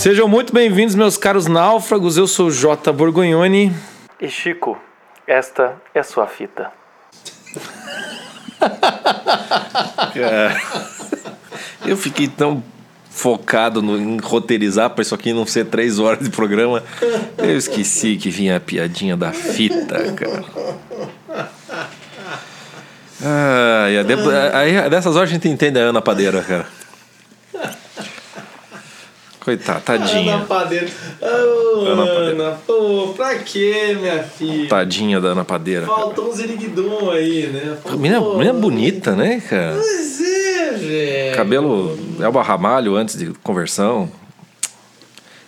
[0.00, 2.16] Sejam muito bem-vindos, meus caros náufragos.
[2.16, 2.90] Eu sou J.
[2.90, 3.70] Borgonhoni.
[4.18, 4.78] E Chico,
[5.26, 6.70] esta é sua fita.
[11.84, 12.62] Eu fiquei tão
[13.10, 16.82] focado no, em roteirizar para isso aqui não ser três horas de programa.
[17.36, 20.44] Eu esqueci que vinha a piadinha da fita, cara.
[23.22, 24.14] Ah, e a de-
[24.54, 26.66] aí, dessas horas a gente entende a Ana Padeira, cara.
[29.40, 30.38] Coitada, tadinha.
[30.46, 30.86] Padeira.
[31.22, 32.58] Ô, Ana Padeira.
[32.66, 34.68] pô, pra quê, minha filha?
[34.68, 35.86] Tadinha da Ana Padeira.
[35.86, 37.78] Faltou um ziriguidum aí, né?
[37.82, 39.76] Faltou- Menina, menina bonita, né, cara?
[39.78, 41.36] Pois é, velho.
[41.36, 44.10] Cabelo Elba Ramalho antes de conversão.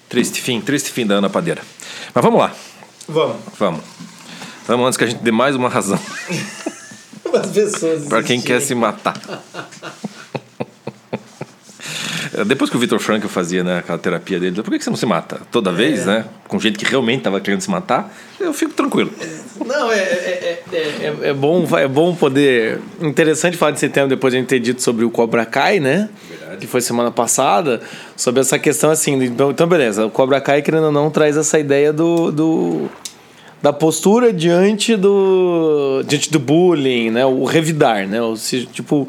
[0.08, 1.60] Triste fim, triste fim da Ana Padeira.
[2.14, 2.52] Mas vamos lá,
[3.08, 3.36] Vamos.
[3.58, 3.80] vamos.
[4.66, 5.98] Vamos antes que a gente dê mais uma razão
[7.34, 8.04] As pessoas.
[8.06, 9.14] para quem quer se matar.
[12.46, 15.04] Depois que o Vitor Frankl fazia né, aquela terapia dele, por que você não se
[15.04, 15.40] mata?
[15.50, 16.24] Toda vez, né?
[16.48, 19.12] Com gente que realmente estava querendo se matar, eu fico tranquilo.
[19.66, 22.80] Não, é, é, é, é, é bom, é bom poder.
[23.02, 26.08] Interessante falar desse tema depois de a gente ter dito sobre o Cobra Kai, né?
[26.58, 27.82] Que foi semana passada,
[28.16, 29.22] sobre essa questão assim.
[29.24, 32.32] Então, então, beleza, o Cobra Kai, querendo ou não, traz essa ideia do.
[32.32, 32.88] do
[33.60, 37.24] da postura diante do diante do bullying, né?
[37.24, 38.20] O revidar, né?
[38.20, 38.34] O,
[38.72, 39.08] tipo,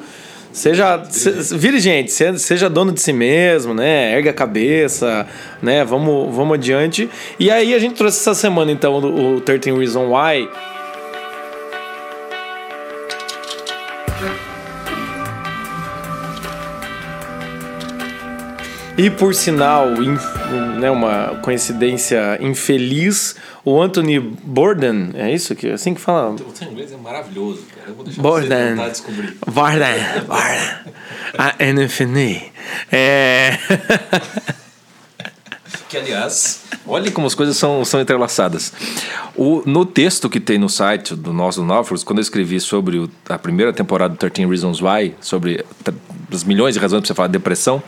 [0.53, 4.13] seja se, vire gente, se- seja dono de si mesmo, né?
[4.15, 5.25] Ergue a cabeça,
[5.61, 5.83] né?
[5.83, 7.09] Vamos, vamos adiante.
[7.39, 10.47] E aí a gente trouxe essa semana então o, o 13 Reason Why.
[18.97, 20.17] E por sinal, in-
[20.79, 23.35] né, uma coincidência infeliz,
[23.65, 26.31] o Anthony Bourdain, é isso que assim que fala?
[26.31, 27.89] O seu inglês é maravilhoso, cara.
[27.89, 28.75] Eu vou deixar Bourdain.
[28.75, 30.59] Bourdain, Bourdain.
[31.37, 32.51] A NFNI.
[32.91, 33.57] É.
[35.89, 38.73] Que, aliás, olha como as coisas são, são entrelaçadas.
[39.35, 43.09] O, no texto que tem no site do nosso Náufragos, quando eu escrevi sobre o-
[43.29, 45.63] a primeira temporada do 13 Reasons Why, sobre
[46.31, 47.81] as milhões de razões para você falar de depressão,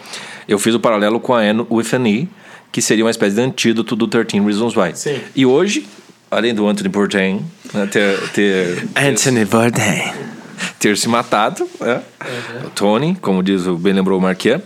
[0.47, 2.29] eu fiz o paralelo com a N with an E,
[2.75, 4.93] que seria uma espécie de antídoto do 13 Reasons Why.
[4.93, 5.17] Sim.
[5.33, 5.87] E hoje,
[6.29, 7.39] além do Anthony Bourdain
[7.73, 10.11] né, ter, ter, Anthony Bourdain.
[10.77, 12.01] ter se matado, né?
[12.65, 14.61] o Tony, como diz o bem lembrou o Marquet,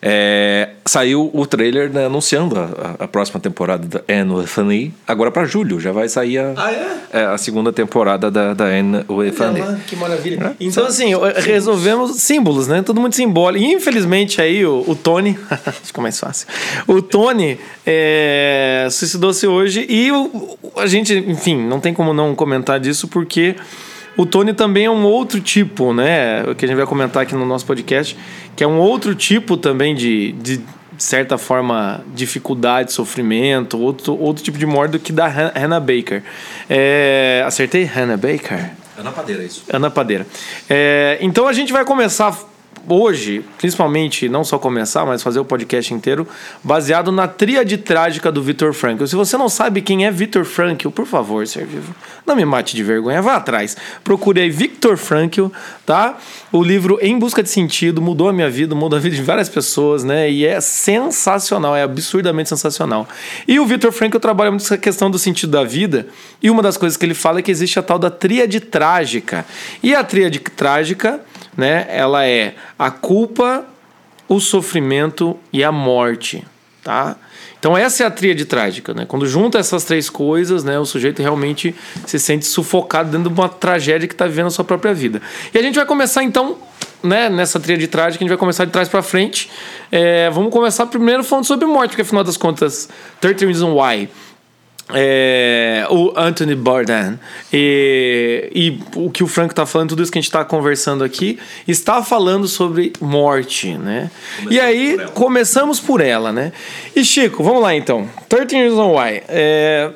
[0.00, 4.92] é, saiu o trailer né, anunciando a, a- próxima temporada da Anne with an E.
[5.06, 6.96] Agora para julho já vai sair a, Ah, é?
[7.20, 9.80] é, a segunda temporada da, da Anne with an E.
[9.86, 10.54] que maravilha.
[10.60, 11.12] Então, assim,
[11.44, 12.82] resolvemos símbolos, né?
[12.82, 13.64] Tudo muito simbólico.
[13.64, 15.38] E, infelizmente, aí o, o Tony.
[15.82, 16.46] Fica mais fácil.
[16.86, 22.78] O Tony é, suicidou-se hoje e o, a gente, enfim, não tem como não comentar
[22.78, 23.56] disso porque.
[24.18, 26.42] O Tony também é um outro tipo, né?
[26.58, 28.14] Que a gente vai comentar aqui no nosso podcast,
[28.56, 30.60] que é um outro tipo também de, de
[30.98, 36.22] certa forma, dificuldade, sofrimento, outro, outro tipo de morte do que da Han- Hannah Baker.
[36.68, 37.84] É, acertei?
[37.84, 38.72] Hannah Baker?
[38.98, 39.62] Ana Padeira, isso.
[39.72, 40.26] Ana Padeira.
[40.68, 42.36] É, então a gente vai começar
[42.88, 46.26] hoje, principalmente, não só começar, mas fazer o podcast inteiro,
[46.62, 49.06] baseado na tríade trágica do Victor Frankl.
[49.06, 51.94] Se você não sabe quem é Victor Frankl, por favor, ser vivo,
[52.26, 53.76] não me mate de vergonha, vá atrás.
[54.04, 55.46] Procure aí Victor Frankl,
[55.86, 56.16] tá?
[56.52, 59.48] O livro Em Busca de Sentido mudou a minha vida, mudou a vida de várias
[59.48, 60.30] pessoas, né?
[60.30, 63.08] E é sensacional, é absurdamente sensacional.
[63.46, 66.06] E o Victor Frankl trabalha muito essa questão do sentido da vida,
[66.42, 69.44] e uma das coisas que ele fala é que existe a tal da tríade trágica.
[69.82, 71.20] E a tríade trágica,
[71.58, 73.66] né, ela é a culpa,
[74.28, 76.46] o sofrimento e a morte,
[76.84, 77.16] tá?
[77.58, 79.04] Então essa é a tríade trágica, né?
[79.04, 81.74] Quando junta essas três coisas, né, o sujeito realmente
[82.06, 85.20] se sente sufocado dentro de uma tragédia que está vivendo a sua própria vida.
[85.52, 86.56] E a gente vai começar então,
[87.02, 89.50] né, nessa tríade trágica, a gente vai começar de trás para frente.
[89.90, 92.88] É, vamos começar primeiro falando sobre morte, porque afinal das contas,
[93.20, 94.08] 13 Reasons Why
[94.94, 97.18] é, o Anthony Bourdain
[97.52, 101.04] e, e o que o Franco está falando, tudo isso que a gente está conversando
[101.04, 104.10] aqui, está falando sobre morte, né?
[104.50, 106.52] e aí, por começamos por ela, né?
[106.96, 108.08] E Chico, vamos lá então.
[108.28, 109.22] 13 Reasons Why.
[109.28, 109.90] É,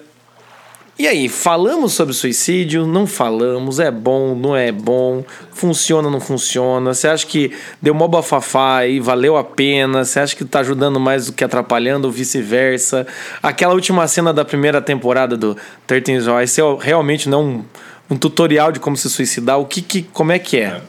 [1.03, 2.87] e aí, falamos sobre suicídio?
[2.87, 3.81] Não falamos?
[3.81, 4.37] É bom?
[4.37, 5.25] Não é bom?
[5.51, 6.09] Funciona?
[6.09, 6.95] Não funciona?
[6.95, 7.51] Você acha que
[7.81, 10.05] deu mó bafafá e valeu a pena?
[10.05, 13.05] Você acha que tá ajudando mais do que atrapalhando ou vice-versa?
[13.43, 15.57] Aquela última cena da primeira temporada do
[15.89, 17.65] 13 Reasons Why, é realmente não um,
[18.11, 19.59] um tutorial de como se suicidar?
[19.59, 20.81] O que, que como é que é?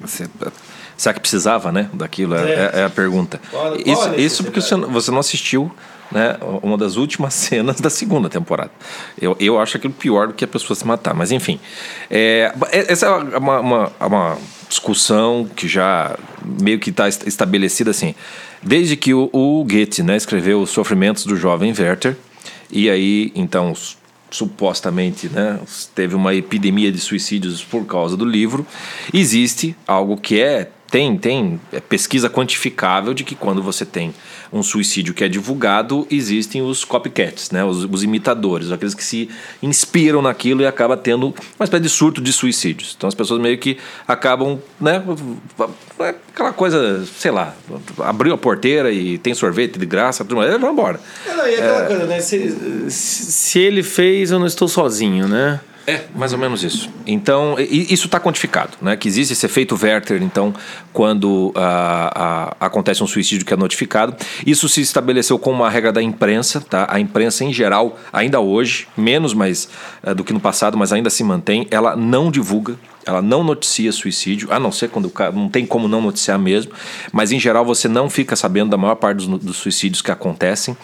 [0.00, 0.28] Você-
[0.96, 1.90] Será que precisava, né?
[1.92, 2.54] Daquilo é, É.
[2.74, 3.38] é- é a pergunta.
[3.84, 5.70] Isso, isso porque você não assistiu
[6.10, 8.70] né, uma das últimas cenas da segunda temporada.
[9.20, 11.58] Eu, eu acho aquilo pior do que a pessoa se matar, mas enfim.
[12.10, 14.38] É, é essa é uma, uma, uma
[14.68, 18.14] discussão que já meio que está estabelecida assim.
[18.62, 22.16] Desde que o, o Goethe né, escreveu Os Sofrimentos do Jovem Werther,
[22.70, 23.72] e aí, então,
[24.30, 25.60] supostamente né,
[25.94, 28.66] teve uma epidemia de suicídios por causa do livro,
[29.12, 34.14] existe algo que é tem, tem é pesquisa quantificável de que quando você tem
[34.52, 37.64] um suicídio que é divulgado, existem os copycats, né?
[37.64, 39.28] os, os imitadores, aqueles que se
[39.62, 42.94] inspiram naquilo e acaba tendo uma espécie de surto de suicídios.
[42.96, 45.02] Então as pessoas meio que acabam, né?
[45.98, 47.54] É aquela coisa, sei lá,
[47.98, 51.00] abriu a porteira e tem sorvete de graça, tudo mais, vamos embora.
[51.26, 51.86] É, não, e aquela é...
[51.86, 52.20] coisa, né?
[52.20, 55.60] Se, se ele fez, eu não estou sozinho, né?
[55.86, 56.90] É, mais ou menos isso.
[57.06, 58.96] Então, isso está quantificado, né?
[58.96, 60.52] Que existe esse efeito Werther, então,
[60.92, 64.16] quando uh, uh, acontece um suicídio que é notificado.
[64.44, 66.88] Isso se estabeleceu como uma regra da imprensa, tá?
[66.90, 69.68] A imprensa, em geral, ainda hoje, menos mais
[70.02, 72.74] uh, do que no passado, mas ainda se mantém, ela não divulga
[73.06, 76.38] ela não noticia suicídio, a não ser quando o cara não tem como não noticiar
[76.38, 76.72] mesmo,
[77.12, 80.76] mas em geral você não fica sabendo da maior parte dos, dos suicídios que acontecem.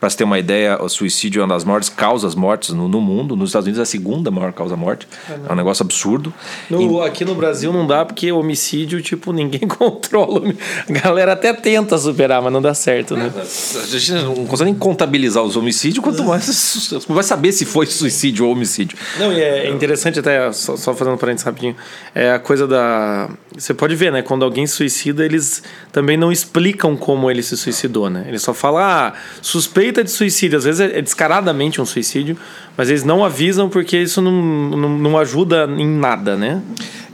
[0.00, 3.00] Para você ter uma ideia, o suicídio é uma das maiores causas mortes no, no
[3.00, 3.36] mundo.
[3.36, 5.06] Nos Estados Unidos é a segunda maior causa morte.
[5.30, 6.34] É, é um negócio absurdo.
[6.68, 7.06] No, e...
[7.06, 10.42] Aqui no Brasil não dá porque homicídio, tipo, ninguém controla.
[10.88, 13.32] A galera até tenta superar, mas não dá certo, né?
[13.36, 17.86] É, a gente não consegue nem contabilizar os homicídios, quanto mais vai saber se foi
[17.86, 18.98] suicídio ou homicídio.
[19.18, 21.67] Não, e é interessante até, só, só fazendo um parênteses rapidinho,
[22.14, 23.28] é a coisa da.
[23.56, 24.22] Você pode ver, né?
[24.22, 25.62] Quando alguém suicida, eles
[25.92, 28.24] também não explicam como ele se suicidou, né?
[28.28, 29.12] Eles só falam, ah,
[29.42, 30.58] suspeita de suicídio.
[30.58, 32.36] Às vezes é descaradamente um suicídio,
[32.76, 36.62] mas eles não avisam porque isso não, não, não ajuda em nada, né?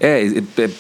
[0.01, 0.71] É, é, é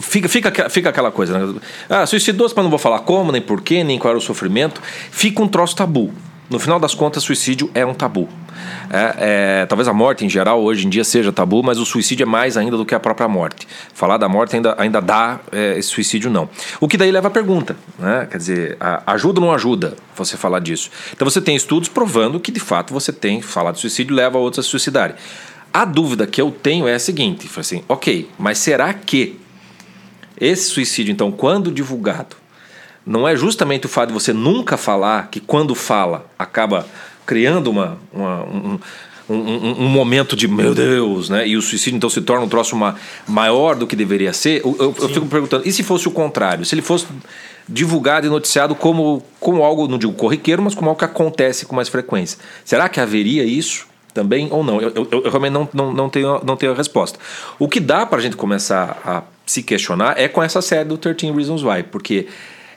[0.00, 1.60] fica, fica, fica aquela coisa, né?
[1.88, 4.80] Ah, suicidou-se, mas não vou falar como, nem porquê, nem qual era o sofrimento.
[5.10, 6.12] Fica um troço tabu.
[6.48, 8.28] No final das contas, suicídio é um tabu.
[8.90, 12.22] É, é, talvez a morte em geral hoje em dia seja tabu, mas o suicídio
[12.22, 13.66] é mais ainda do que a própria morte.
[13.92, 16.48] Falar da morte ainda, ainda dá é, esse suicídio não.
[16.80, 18.28] O que daí leva a pergunta, né?
[18.30, 20.90] Quer dizer, ajuda ou não ajuda você falar disso?
[21.12, 24.40] Então você tem estudos provando que de fato você tem falar de suicídio leva a
[24.40, 25.16] outros a se suicidarem.
[25.72, 29.38] A dúvida que eu tenho é a seguinte: assim, ok, mas será que
[30.40, 32.36] esse suicídio, então, quando divulgado,
[33.06, 36.86] não é justamente o fato de você nunca falar que quando fala acaba
[37.24, 38.78] criando uma, uma um,
[39.28, 41.46] um, um, um, momento de meu Deus, né?
[41.46, 44.60] E o suicídio então se torna um troço uma, maior do que deveria ser.
[44.64, 46.64] Eu, eu, eu, fico perguntando, e se fosse o contrário?
[46.64, 47.06] Se ele fosse
[47.68, 51.74] divulgado e noticiado como, como algo, não digo corriqueiro, mas como algo que acontece com
[51.74, 52.38] mais frequência.
[52.64, 53.86] Será que haveria isso?
[54.14, 54.80] Também ou não?
[54.80, 57.18] Eu, eu, eu realmente não, não, não, tenho, não tenho a resposta.
[57.58, 60.96] O que dá para a gente começar a se questionar é com essa série do
[60.96, 62.26] 13 Reasons Why, porque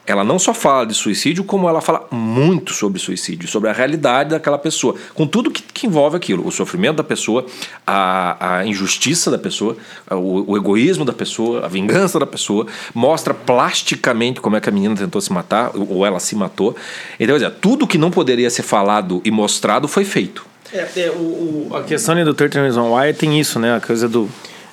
[0.05, 4.31] ela não só fala de suicídio, como ela fala muito sobre suicídio, sobre a realidade
[4.31, 7.45] daquela pessoa, com tudo que, que envolve aquilo: o sofrimento da pessoa,
[7.85, 9.77] a, a injustiça da pessoa,
[10.09, 12.65] o, o, egoísmo da pessoa, a vingança da pessoa.
[12.93, 16.75] Mostra plasticamente como é que a menina tentou se matar, ou ela se matou.
[17.19, 20.45] Então, dizer, tudo que não poderia ser falado e mostrado foi feito.
[20.73, 23.75] É, é o, o, a questão do 13 Reasons Why tem isso, né?
[23.75, 24.29] A coisa do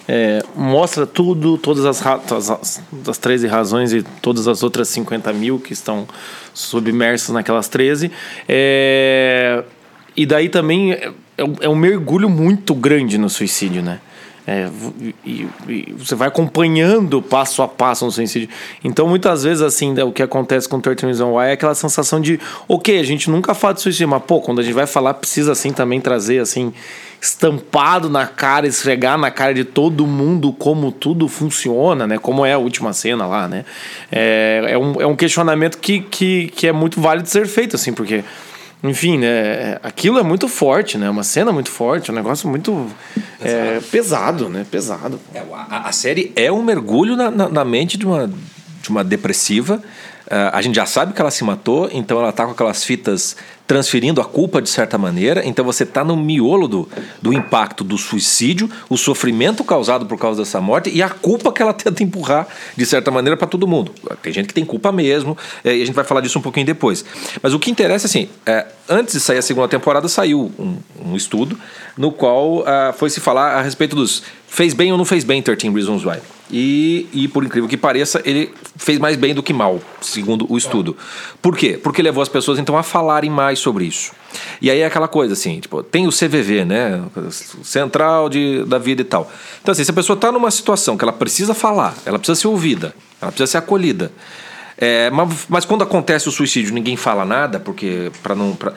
[0.09, 5.59] é, mostra tudo, todas as, as, as 13 razões e todas as outras 50 mil
[5.59, 6.07] que estão
[6.55, 8.11] submersas naquelas 13.
[8.49, 9.65] É,
[10.17, 11.13] e daí também é,
[11.61, 14.01] é um mergulho muito grande no suicídio, né?
[14.49, 14.71] É,
[15.25, 18.49] e, e, você vai acompanhando passo a passo no suicídio.
[18.85, 22.21] Então, muitas vezes, assim, o que acontece com o 13 Reasons Why é aquela sensação
[22.21, 25.15] de, ok, a gente nunca fala de suicídio, mas, pô, quando a gente vai falar,
[25.15, 26.73] precisa, assim, também trazer, assim,
[27.27, 32.19] estampado na cara, esfregar na cara de todo mundo como tudo funciona, né?
[32.19, 33.65] Como é a última cena lá, né?
[34.11, 37.77] É, é, um, é um questionamento que, que, que é muito válido de ser feito,
[37.77, 38.25] assim, porque
[38.83, 39.79] enfim, né?
[39.83, 41.11] Aquilo é muito forte, né?
[41.11, 42.89] Uma cena muito forte, um negócio muito
[43.41, 44.65] é, pesado, né?
[44.71, 45.19] Pesado.
[45.35, 48.31] É, a, a, série é um mergulho na, na, na, mente de uma,
[48.83, 49.83] de uma depressiva.
[50.27, 53.37] Uh, a gente já sabe que ela se matou, então ela tá com aquelas fitas
[53.67, 55.45] transferindo a culpa de certa maneira.
[55.45, 56.89] Então você está no miolo do,
[57.21, 61.61] do impacto do suicídio, o sofrimento causado por causa dessa morte e a culpa que
[61.61, 62.47] ela tenta empurrar
[62.77, 63.93] de certa maneira para todo mundo.
[64.23, 66.67] Tem gente que tem culpa mesmo, é, e a gente vai falar disso um pouquinho
[66.67, 67.05] depois.
[67.43, 71.17] Mas o que interessa assim, é, antes de sair a segunda temporada saiu um, um
[71.17, 71.59] estudo
[71.97, 74.23] no qual uh, foi se falar a respeito dos
[74.57, 76.19] fez bem ou não fez bem 13 Reasons Why.
[76.51, 80.57] E, e, por incrível que pareça, ele fez mais bem do que mal, segundo o
[80.57, 80.97] estudo.
[81.43, 81.79] Por quê?
[81.83, 84.13] Porque levou as pessoas então a falarem mais sobre isso.
[84.63, 87.03] E aí é aquela coisa assim, tipo, tem o CVV, né?
[87.31, 89.31] Central de, da vida e tal.
[89.61, 92.49] Então, assim, se a pessoa está numa situação que ela precisa falar, ela precisa ser
[92.49, 94.11] ouvida, ela precisa ser acolhida.
[94.79, 98.55] É, mas, mas quando acontece o suicídio, ninguém fala nada, porque para não.
[98.55, 98.75] Pra,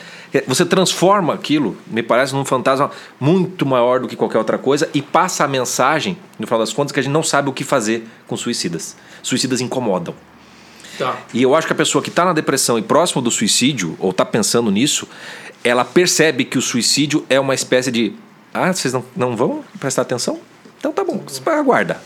[0.47, 2.89] você transforma aquilo, me parece, num fantasma
[3.19, 6.93] muito maior do que qualquer outra coisa e passa a mensagem, no final das contas,
[6.93, 8.95] que a gente não sabe o que fazer com suicidas.
[9.21, 10.15] Suicidas incomodam.
[10.97, 11.17] Tá.
[11.33, 14.11] E eu acho que a pessoa que está na depressão e próximo do suicídio, ou
[14.11, 15.07] está pensando nisso,
[15.63, 18.13] ela percebe que o suicídio é uma espécie de.
[18.53, 20.39] Ah, vocês não, não vão prestar atenção?
[20.77, 22.01] Então tá bom, você aguarda.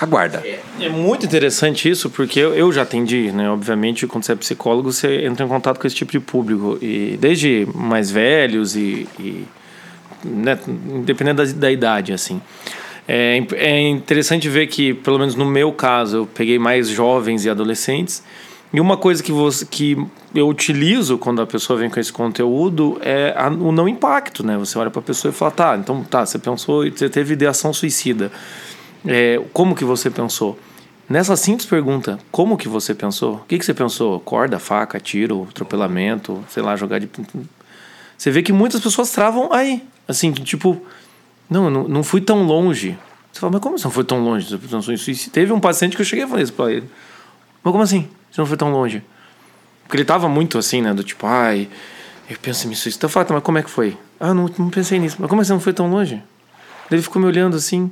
[0.00, 0.42] Aguarda.
[0.44, 3.50] É, é muito interessante isso, porque eu, eu já atendi, né?
[3.50, 6.78] Obviamente, quando você é psicólogo, você entra em contato com esse tipo de público.
[6.80, 9.06] E desde mais velhos e.
[9.18, 9.44] e
[10.24, 12.40] né, independente da, da idade, assim.
[13.06, 17.50] É, é interessante ver que, pelo menos no meu caso, eu peguei mais jovens e
[17.50, 18.22] adolescentes.
[18.72, 19.98] E uma coisa que, você, que
[20.34, 24.56] eu utilizo quando a pessoa vem com esse conteúdo é a, o não impacto, né?
[24.58, 27.34] Você olha para a pessoa e fala, tá, então tá, você pensou e você teve
[27.34, 28.30] ideação suicida.
[29.06, 30.58] É, como que você pensou?
[31.08, 33.34] Nessa simples pergunta, como que você pensou?
[33.34, 34.20] O que, que você pensou?
[34.20, 37.08] Corda, faca, tiro, atropelamento, sei lá, jogar de.
[38.16, 39.82] Você vê que muitas pessoas travam aí.
[40.06, 40.80] Assim, tipo,
[41.48, 42.96] não, não, não fui tão longe.
[43.32, 44.56] Você fala, mas como você não foi tão longe?
[44.56, 45.32] Você em suicídio?
[45.32, 46.88] Teve um paciente que eu cheguei a falar isso pra ele.
[47.62, 48.08] Mas como assim?
[48.30, 49.02] Você não foi tão longe?
[49.82, 50.94] Porque ele tava muito assim, né?
[50.94, 51.68] Do tipo, ai,
[52.28, 53.08] eu penso em me suicidar.
[53.08, 53.96] Eu falei, tá, mas como é que foi?
[54.20, 55.16] Ah, não, não pensei nisso.
[55.18, 56.22] Mas como você não foi tão longe?
[56.88, 57.90] Ele ficou me olhando assim.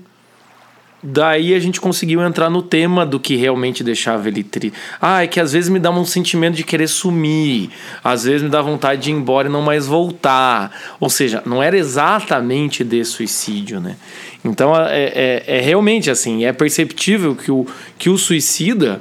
[1.01, 4.77] Daí a gente conseguiu entrar no tema do que realmente deixava ele triste.
[5.01, 7.71] Ah, é que às vezes me dá um sentimento de querer sumir,
[8.03, 10.73] às vezes me dá vontade de ir embora e não mais voltar.
[10.99, 13.97] Ou seja, não era exatamente de suicídio, né?
[14.45, 17.65] Então é, é, é realmente assim, é perceptível que o,
[17.97, 19.01] que o suicida.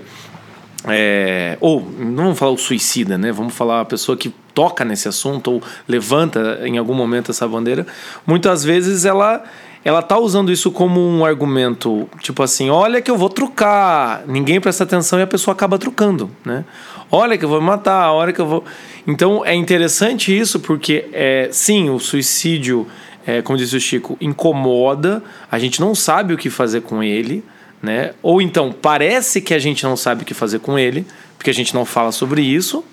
[0.90, 3.32] É, ou não vamos falar o suicida, né?
[3.32, 7.86] Vamos falar a pessoa que toca nesse assunto ou levanta em algum momento essa bandeira.
[8.26, 9.44] Muitas vezes ela
[9.84, 14.60] ela tá usando isso como um argumento, tipo assim, olha que eu vou trucar, ninguém
[14.60, 16.66] presta atenção e a pessoa acaba trucando, né?
[17.10, 18.66] Olha que eu vou matar, olha que eu vou.
[19.06, 22.86] Então é interessante isso porque é, sim, o suicídio,
[23.26, 27.44] é, como disse o Chico, incomoda, a gente não sabe o que fazer com ele,
[27.82, 28.14] né?
[28.22, 31.06] Ou então parece que a gente não sabe o que fazer com ele,
[31.38, 32.84] porque a gente não fala sobre isso.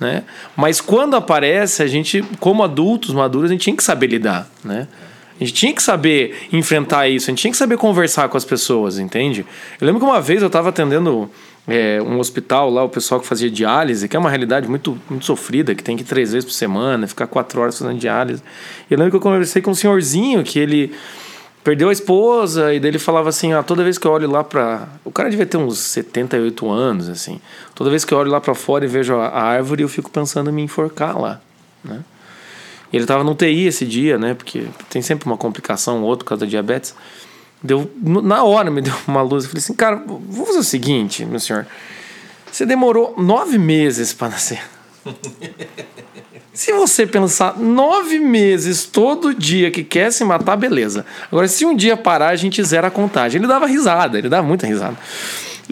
[0.00, 0.22] Né?
[0.56, 4.86] Mas quando aparece, a gente, como adultos maduros, a gente tinha que saber lidar, né?
[5.40, 8.44] A gente tinha que saber enfrentar isso, a gente tinha que saber conversar com as
[8.44, 9.46] pessoas, entende?
[9.80, 11.30] Eu lembro que uma vez eu estava atendendo
[11.66, 15.24] é, um hospital lá, o pessoal que fazia diálise, que é uma realidade muito, muito
[15.24, 18.42] sofrida, que tem que ir três vezes por semana, ficar quatro horas fazendo diálise.
[18.90, 20.92] Eu lembro que eu conversei com um senhorzinho que ele
[21.62, 24.42] perdeu a esposa e daí ele falava assim, ah, toda vez que eu olho lá
[24.42, 27.38] para, o cara devia ter uns 78 anos assim.
[27.74, 30.48] Toda vez que eu olho lá para fora e vejo a árvore, eu fico pensando
[30.48, 31.40] em me enforcar lá,
[31.84, 32.00] né?
[32.92, 34.34] Ele estava no TI esse dia, né?
[34.34, 36.94] Porque tem sempre uma complicação ou outra por causa da diabetes.
[37.62, 39.44] Deu, na hora me deu uma luz.
[39.44, 41.66] Eu falei assim, cara, vou fazer o seguinte, meu senhor.
[42.50, 44.60] Você demorou nove meses para nascer.
[46.52, 51.04] se você pensar nove meses todo dia que quer se matar, beleza.
[51.30, 53.38] Agora, se um dia parar, a gente zera a contagem.
[53.38, 54.96] Ele dava risada, ele dava muita risada.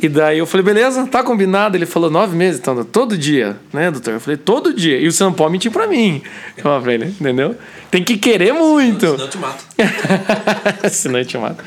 [0.00, 1.76] E daí eu falei, beleza, tá combinado.
[1.76, 4.14] Ele falou, nove meses, então, todo dia, né, doutor?
[4.14, 4.98] Eu falei, todo dia.
[4.98, 6.20] E você não pode mentir pra mim.
[6.56, 7.56] Eu falei, entendeu?
[7.90, 9.06] Tem que querer muito.
[9.06, 9.64] Senão eu te mato.
[10.90, 11.64] Senão eu te mato.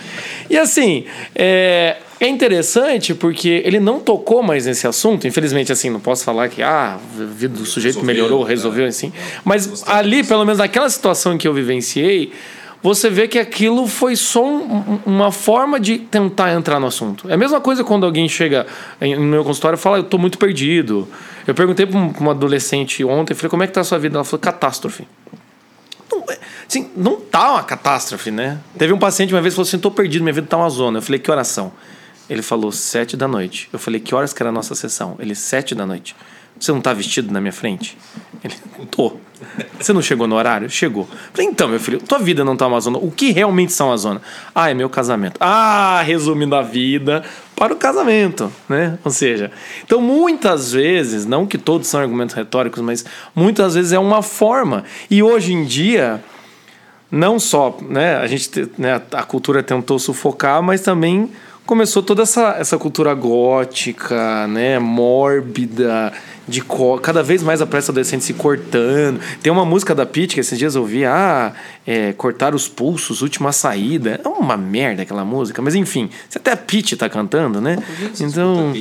[0.47, 5.27] E assim, é, é interessante porque ele não tocou mais nesse assunto.
[5.27, 8.89] Infelizmente, assim, não posso falar que ah, a vida do sujeito resolveu, melhorou, resolveu, né?
[8.89, 9.11] assim.
[9.43, 12.31] Mas ali, pelo menos naquela situação que eu vivenciei,
[12.81, 17.29] você vê que aquilo foi só um, uma forma de tentar entrar no assunto.
[17.29, 18.65] É a mesma coisa quando alguém chega
[19.01, 21.07] no meu consultório e fala, eu estou muito perdido.
[21.45, 24.17] Eu perguntei para uma adolescente ontem, falei, como é que está a sua vida?
[24.17, 25.07] Ela falou, catástrofe.
[26.11, 28.59] Não, é, assim, não tá uma catástrofe, né?
[28.77, 30.99] Teve um paciente uma vez que falou assim, estou perdido, minha vida está uma zona.
[30.99, 31.73] Eu falei, que oração?
[32.29, 33.67] Ele falou, sete da noite.
[33.73, 35.15] Eu falei, que horas que era a nossa sessão?
[35.19, 36.15] Ele, sete da noite.
[36.59, 37.97] Você não está vestido na minha frente?
[38.43, 38.53] Ele,
[38.91, 39.13] tô.
[39.79, 40.69] Você não chegou no horário?
[40.69, 41.07] Chegou.
[41.33, 42.99] Falei, então, meu filho, tua vida não tá Amazônia.
[43.01, 44.21] O que realmente são Amazônia?
[44.53, 45.37] Ah, é meu casamento.
[45.39, 47.23] Ah, resumindo a vida
[47.55, 48.97] para o casamento, né?
[49.03, 49.51] Ou seja,
[49.83, 54.83] então muitas vezes, não que todos são argumentos retóricos, mas muitas vezes é uma forma.
[55.09, 56.21] E hoje em dia,
[57.11, 61.31] não só, né, a gente, né, a cultura tentou sufocar, mas também
[61.69, 66.11] começou toda essa, essa cultura gótica, né, mórbida,
[66.47, 66.63] de
[66.99, 69.21] cada vez mais aparece adolescente se cortando.
[69.43, 71.53] Tem uma música da Pitty que esses dias eu ouvi, ah,
[71.85, 74.19] é, cortar os pulsos, última saída.
[74.25, 77.77] É uma merda aquela música, mas enfim, se até a Pitty tá cantando, né?
[78.19, 78.73] então,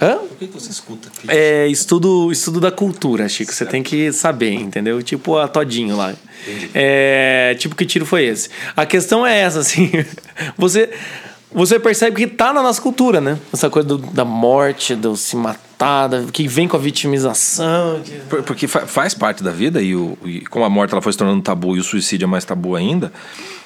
[0.00, 0.18] Hã?
[0.18, 1.36] Por que você escuta Pitty?
[1.36, 3.52] É estudo, estudo da cultura, Chico.
[3.52, 3.66] Certo.
[3.66, 5.02] Você tem que saber, entendeu?
[5.02, 6.14] Tipo a Todinho lá.
[6.72, 8.48] É, tipo, que tiro foi esse?
[8.76, 9.90] A questão é essa, assim.
[10.56, 10.88] Você
[11.52, 13.38] você percebe que tá na nossa cultura, né?
[13.52, 18.00] Essa coisa do, da morte, do se matar, da, que vem com a vitimização.
[18.00, 21.02] de- Por- Porque fa- faz parte da vida e, o, e como a morte ela
[21.02, 23.12] foi se tornando tabu e o suicídio é mais tabu ainda,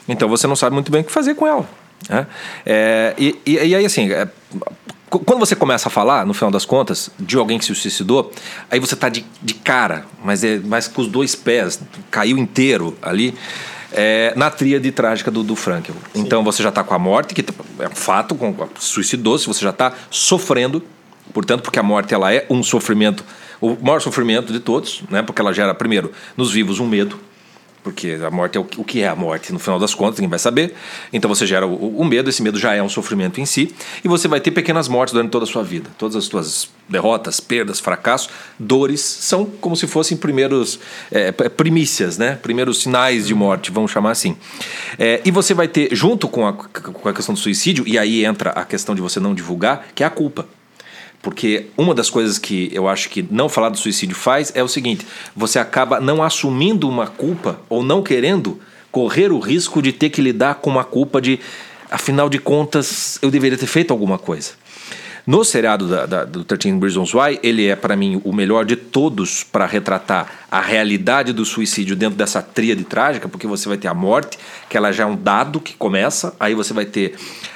[0.08, 1.68] então você não sabe muito bem o que fazer com ela.
[2.08, 2.26] né?
[2.64, 4.28] É, e, e, e aí, assim, é,
[5.10, 8.30] qu- quando você começa a falar, no final das contas, de alguém que se suicidou,
[8.70, 12.96] aí você tá de, de cara, mas, é, mas com os dois pés, caiu inteiro
[13.02, 13.34] ali.
[13.94, 15.94] É, na tríade trágica do, do Frankel.
[16.14, 17.44] Então você já está com a morte, que
[17.78, 20.82] é um fato, com, suicidou-se, você já está sofrendo
[21.32, 23.24] Portanto, porque a morte ela é um sofrimento,
[23.60, 25.22] o maior sofrimento de todos, né?
[25.22, 27.18] Porque ela gera primeiro nos vivos um medo,
[27.82, 30.18] porque a morte é o que, o que é a morte no final das contas,
[30.18, 30.74] ninguém vai saber.
[31.12, 33.74] Então você gera o, o medo, esse medo já é um sofrimento em si,
[34.04, 35.90] e você vai ter pequenas mortes durante toda a sua vida.
[35.98, 40.78] Todas as suas derrotas, perdas, fracassos, dores são como se fossem primeiros
[41.10, 42.36] é, primícias, né?
[42.36, 44.36] Primeiros sinais de morte, vamos chamar assim.
[44.98, 48.24] É, e você vai ter junto com a, com a questão do suicídio, e aí
[48.24, 50.46] entra a questão de você não divulgar, que é a culpa.
[51.22, 54.68] Porque uma das coisas que eu acho que não falar do suicídio faz é o
[54.68, 58.60] seguinte: você acaba não assumindo uma culpa ou não querendo
[58.90, 61.38] correr o risco de ter que lidar com uma culpa de,
[61.90, 64.50] afinal de contas, eu deveria ter feito alguma coisa.
[65.24, 68.74] No seriado da, da, do 13 Reasons Why, ele é, para mim, o melhor de
[68.74, 73.86] todos para retratar a realidade do suicídio dentro dessa tríade trágica, porque você vai ter
[73.86, 74.36] a morte,
[74.68, 77.14] que ela já é um dado que começa, aí você vai ter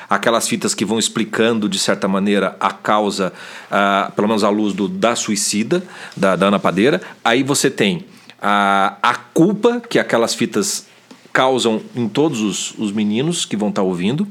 [0.09, 3.33] aquelas fitas que vão explicando, de certa maneira, a causa,
[3.69, 5.83] ah, pelo menos à luz do, da suicida,
[6.17, 8.05] da, da Ana Padeira, aí você tem
[8.41, 10.87] a, a culpa que aquelas fitas
[11.33, 14.27] causam em todos os, os meninos que vão estar ouvindo,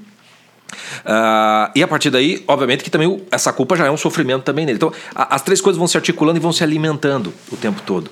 [1.06, 4.44] ah, e a partir daí, obviamente, que também o- essa culpa já é um sofrimento
[4.44, 4.78] também nele.
[4.78, 8.10] Então, a- as três coisas vão se articulando e vão se alimentando o tempo todo.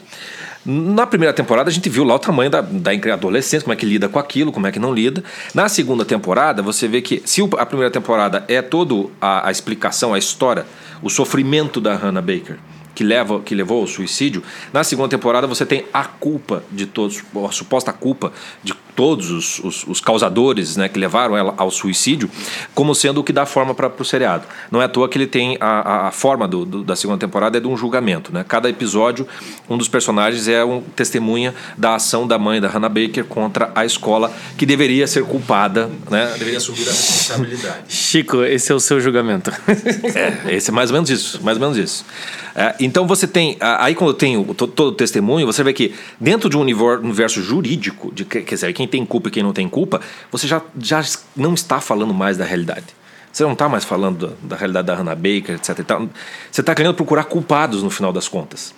[0.66, 3.86] Na primeira temporada, a gente viu lá o tamanho da, da adolescência, como é que
[3.86, 5.22] lida com aquilo, como é que não lida.
[5.54, 10.14] Na segunda temporada, você vê que se a primeira temporada é toda a, a explicação,
[10.14, 10.66] a história,
[11.02, 12.58] o sofrimento da Hannah Baker,
[12.96, 14.42] que, leva, que levou ao suicídio,
[14.72, 18.32] na segunda temporada você tem a culpa de todos, a suposta culpa
[18.64, 22.30] de todos os, os, os causadores né, que levaram ela ao suicídio,
[22.76, 24.46] como sendo o que dá forma para o seriado.
[24.72, 25.68] Não é à toa que ele tem a,
[26.06, 28.34] a, a forma do, do- da segunda temporada é de um julgamento.
[28.34, 28.46] Né?
[28.48, 29.28] Cada episódio,
[29.70, 33.86] um dos personagens é um testemunha da ação da mãe da Hannah Baker contra a
[33.86, 36.32] escola que deveria ser culpada, né?
[36.38, 37.78] deveria assumir a responsabilidade.
[37.90, 39.52] Chico, esse é o seu julgamento.
[40.16, 42.06] É, esse é mais ou menos isso, mais ou menos isso.
[42.56, 46.50] É, então você tem, aí quando tem o, todo o testemunho, você vê que dentro
[46.50, 49.54] de um univer- universo jurídico, de, que- quer dizer, quem tem culpa e quem não
[49.54, 51.04] tem culpa, você já, já
[51.36, 52.86] não está falando mais da realidade.
[53.32, 55.80] Você não está mais falando da, da realidade da Hannah Baker, etc.
[55.80, 56.10] e tal.
[56.52, 58.76] Você está querendo procurar culpados no final das contas.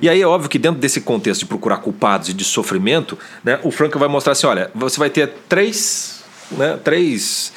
[0.00, 3.58] E aí é óbvio que dentro desse contexto de procurar culpados e de sofrimento, né,
[3.64, 7.52] o Frank vai mostrar assim, olha, você vai ter três, né, três,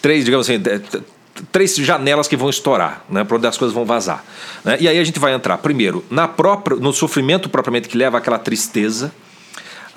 [0.00, 1.02] três, digamos assim, t-
[1.50, 4.24] três janelas que vão estourar, né, para onde as coisas vão vazar.
[4.64, 4.76] né?
[4.78, 8.38] E aí a gente vai entrar primeiro na própria, no sofrimento propriamente que leva àquela
[8.38, 9.10] tristeza,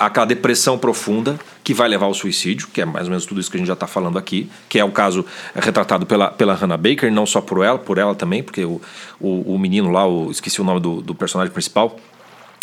[0.05, 3.49] aquela depressão profunda que vai levar ao suicídio, que é mais ou menos tudo isso
[3.49, 6.77] que a gente já está falando aqui, que é o caso retratado pela, pela Hannah
[6.77, 8.81] Baker, não só por ela, por ela também, porque o,
[9.19, 11.97] o, o menino lá, o, esqueci o nome do, do personagem principal,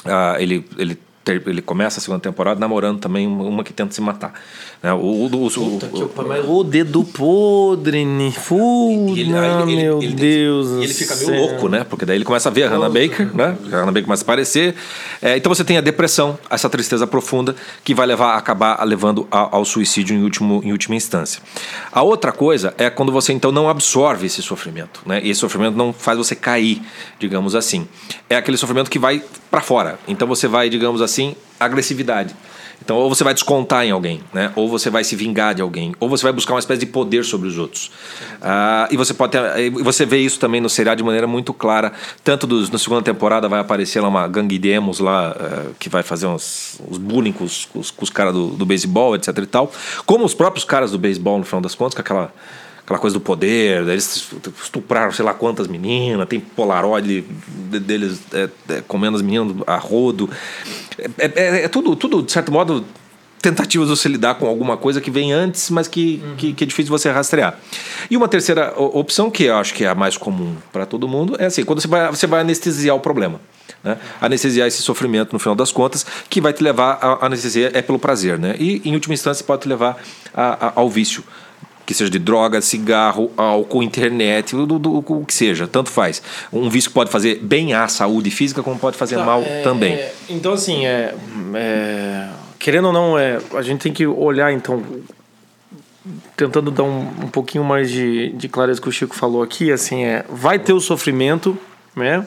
[0.05, 0.99] ah, ele, ele,
[1.29, 4.33] ter- ele começa a segunda temporada namorando também uma, que tenta se matar.
[4.83, 4.93] Né?
[4.93, 8.07] O, o, o, o- o dedo podre?
[8.33, 11.41] Fu, ele- meu ele- Deus ele fica meio céu.
[11.41, 11.85] louco, né?
[11.89, 13.57] Porque daí ele começa a ver a Hannah Baker, né?
[13.67, 14.75] A Hannah Baker começa a aparecer.
[15.21, 19.49] É, então você tem a depressão, essa tristeza profunda que vai levar acabar levando a-
[19.57, 21.43] ao suicídio em, último, em última instância.
[21.93, 25.21] A outra coisa é quando você então não absorve esse sofrimento, né?
[25.23, 26.81] E esse sofrimento não faz você cair,
[27.19, 27.87] digamos assim.
[28.31, 29.99] É aquele sofrimento que vai para fora.
[30.07, 32.35] Então você vai, digamos assim, agressividade.
[32.81, 34.53] Então, ou você vai descontar em alguém, né?
[34.55, 37.25] ou você vai se vingar de alguém, ou você vai buscar uma espécie de poder
[37.25, 37.91] sobre os outros.
[38.41, 41.93] Ah, e você pode ter, você vê isso também no seriado de maneira muito clara.
[42.23, 45.89] Tanto dos, na segunda temporada vai aparecer lá uma gangue de emos lá, eh, que
[45.89, 49.17] vai fazer uns, uns bullying com os, com os, com os caras do, do beisebol,
[49.17, 49.73] etc e tal.
[50.07, 52.33] Como os próprios caras do beisebol, no final das contas, com aquela
[52.89, 54.31] aquela coisa do poder, eles
[54.63, 57.23] estupraram sei lá quantas meninas, tem polaroid
[57.71, 60.31] de- deles é, é, comendo as meninas a rodo.
[61.19, 62.83] É, é- é tudo, tudo, de certo modo,
[63.43, 66.67] tentativas de você lidar com alguma coisa que vem antes, mas que, que, que é
[66.67, 67.59] difícil você rastrear.
[68.11, 71.37] E uma terceira opção, que eu acho que é a mais comum para todo mundo,
[71.39, 73.39] é assim, quando você vai, você vai anestesiar o problema.
[73.85, 73.99] Né?
[74.21, 77.83] Anestesiar esse sofrimento no final das contas, que vai te levar a a anestesia é
[77.83, 78.57] pelo prazer, né?
[78.59, 79.99] E em última instância pode te levar
[80.35, 81.23] a- a- ao vício
[81.89, 86.21] que seja de droga, cigarro, álcool, internet, o, do- do- o que seja, tanto faz.
[86.53, 89.63] Um vício que pode fazer bem à saúde física, como pode fazer Tá, mal é,
[89.63, 89.95] também.
[89.95, 91.15] é, então, assim, é,
[91.55, 94.83] é, querendo ou não, é, a gente tem que olhar, então,
[96.37, 100.05] tentando dar um, um pouquinho mais de, de clareza que o Chico falou aqui, assim,
[100.05, 101.57] é, vai ter o sofrimento,
[101.97, 102.25] né?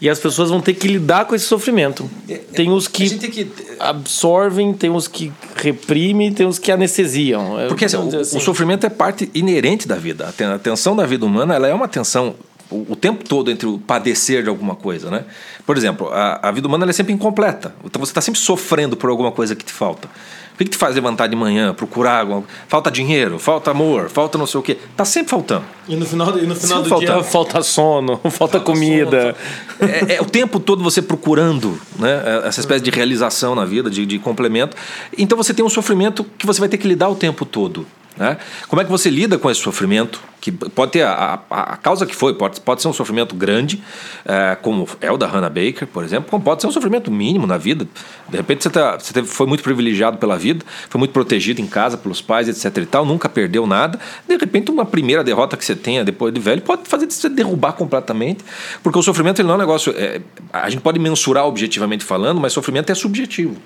[0.00, 2.10] E as pessoas vão ter que lidar com esse sofrimento.
[2.52, 3.50] Tem os que, que...
[3.78, 7.56] absorvem, tem os que reprimem, tem os que anestesiam.
[7.68, 8.36] Porque assim, o, assim.
[8.36, 10.28] o, sofrimento é parte inerente da vida.
[10.28, 12.34] A tensão da vida humana ela é uma tensão
[12.70, 15.24] o, o tempo todo entre o padecer de alguma coisa, né?
[15.64, 17.74] Por exemplo, a, a vida humana é sempre incompleta.
[17.84, 20.08] Então você está sempre sofrendo por alguma coisa que te falta.
[20.54, 22.44] O que, que te faz levantar de manhã, procurar alguma...
[22.68, 24.78] Falta dinheiro, falta amor, falta não sei o quê.
[24.96, 25.64] Tá sempre faltando.
[25.88, 27.20] E no final, e no final do faltando.
[27.20, 29.36] dia falta sono, falta, falta comida.
[29.78, 33.90] Sono, é, é, o tempo todo você procurando né, essa espécie de realização na vida,
[33.90, 34.76] de, de complemento.
[35.18, 37.84] Então você tem um sofrimento que você vai ter que lidar o tempo todo.
[38.16, 38.36] Né?
[38.68, 40.20] Como é que você lida com esse sofrimento?
[40.40, 43.82] Que pode ter a, a, a causa que foi, pode, pode ser um sofrimento grande,
[44.26, 47.46] é, como é o da Hannah Baker, por exemplo, como pode ser um sofrimento mínimo
[47.46, 47.88] na vida.
[48.28, 51.66] De repente você, tá, você teve, foi muito privilegiado pela vida, foi muito protegido em
[51.66, 52.76] casa pelos pais, etc.
[52.82, 53.98] e tal, nunca perdeu nada.
[54.28, 57.72] De repente, uma primeira derrota que você tenha depois de velho pode fazer você derrubar
[57.72, 58.44] completamente,
[58.82, 59.94] porque o sofrimento ele não é um negócio.
[59.96, 60.20] É,
[60.52, 63.56] a gente pode mensurar objetivamente falando, mas sofrimento é subjetivo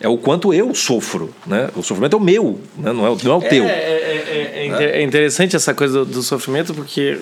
[0.00, 1.70] é o quanto eu sofro, né?
[1.76, 2.92] O sofrimento é o meu, né?
[2.92, 3.64] não, é, não é o teu.
[3.64, 7.20] É, é, é, é interessante essa coisa do, sofrimento porque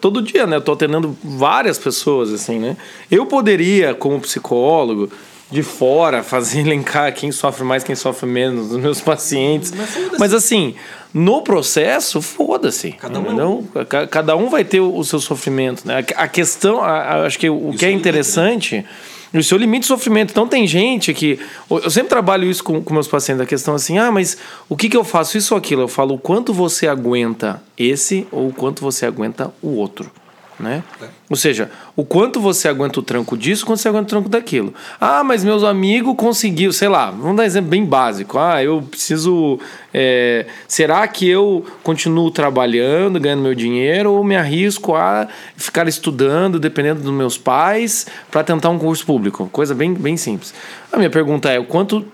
[0.00, 0.56] todo dia, né?
[0.56, 2.76] Eu tô atendendo várias pessoas, assim, né?
[3.10, 5.10] Eu poderia, como psicólogo,
[5.50, 9.72] de fora, fazer elencar quem sofre mais, quem sofre menos dos meus pacientes.
[9.72, 10.74] Mas, Mas assim,
[11.12, 12.92] no processo, foda-se.
[12.92, 13.64] Cada, um...
[14.10, 16.04] Cada um vai ter o, o seu sofrimento, né?
[16.16, 18.76] A questão, a, a, acho que o Isso que é interessante...
[18.76, 20.30] E o seu limite de sofrimento.
[20.30, 21.38] Então tem gente que.
[21.70, 24.36] Eu sempre trabalho isso com, com meus pacientes, a questão assim, ah, mas
[24.68, 25.82] o que, que eu faço isso ou aquilo?
[25.82, 30.10] Eu falo o quanto você aguenta esse ou o quanto você aguenta o outro
[30.58, 30.82] né?
[31.02, 31.06] É.
[31.28, 34.72] Ou seja, o quanto você aguenta o tranco disso, quanto você aguenta o tranco daquilo.
[35.00, 38.38] Ah, mas meus amigos conseguiu, sei lá, vamos dar um exemplo bem básico.
[38.38, 39.58] Ah, eu preciso.
[39.92, 46.58] É, será que eu continuo trabalhando, ganhando meu dinheiro, ou me arrisco a ficar estudando,
[46.58, 49.48] dependendo dos meus pais, para tentar um curso público?
[49.52, 50.54] Coisa bem, bem simples.
[50.92, 52.06] A minha pergunta é: o quanto,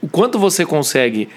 [0.00, 1.28] o quanto você consegue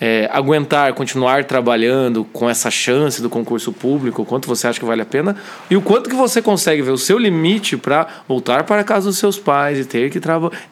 [0.00, 4.86] é, aguentar, continuar trabalhando com essa chance do concurso público, o quanto você acha que
[4.86, 5.36] vale a pena
[5.68, 9.08] e o quanto que você consegue ver o seu limite para voltar para a casa
[9.08, 10.18] dos seus pais e ter que,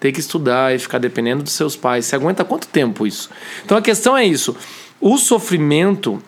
[0.00, 2.06] ter que estudar e ficar dependendo dos seus pais.
[2.06, 3.28] Você aguenta quanto tempo isso?
[3.64, 4.56] Então a questão é isso.
[4.98, 6.22] O sofrimento,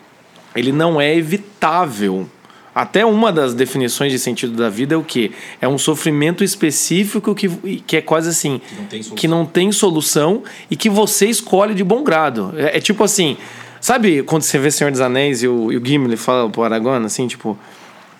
[0.55, 2.29] ele não é evitável.
[2.73, 5.31] Até uma das definições de sentido da vida é o que?
[5.59, 7.49] É um sofrimento específico que,
[7.85, 11.83] que é quase assim, que não, que não tem solução e que você escolhe de
[11.83, 12.53] bom grado.
[12.55, 13.35] É, é, tipo assim,
[13.81, 17.05] sabe quando você vê Senhor dos Anéis e o, e o Gimli fala pro Aragorn
[17.05, 17.59] assim, tipo,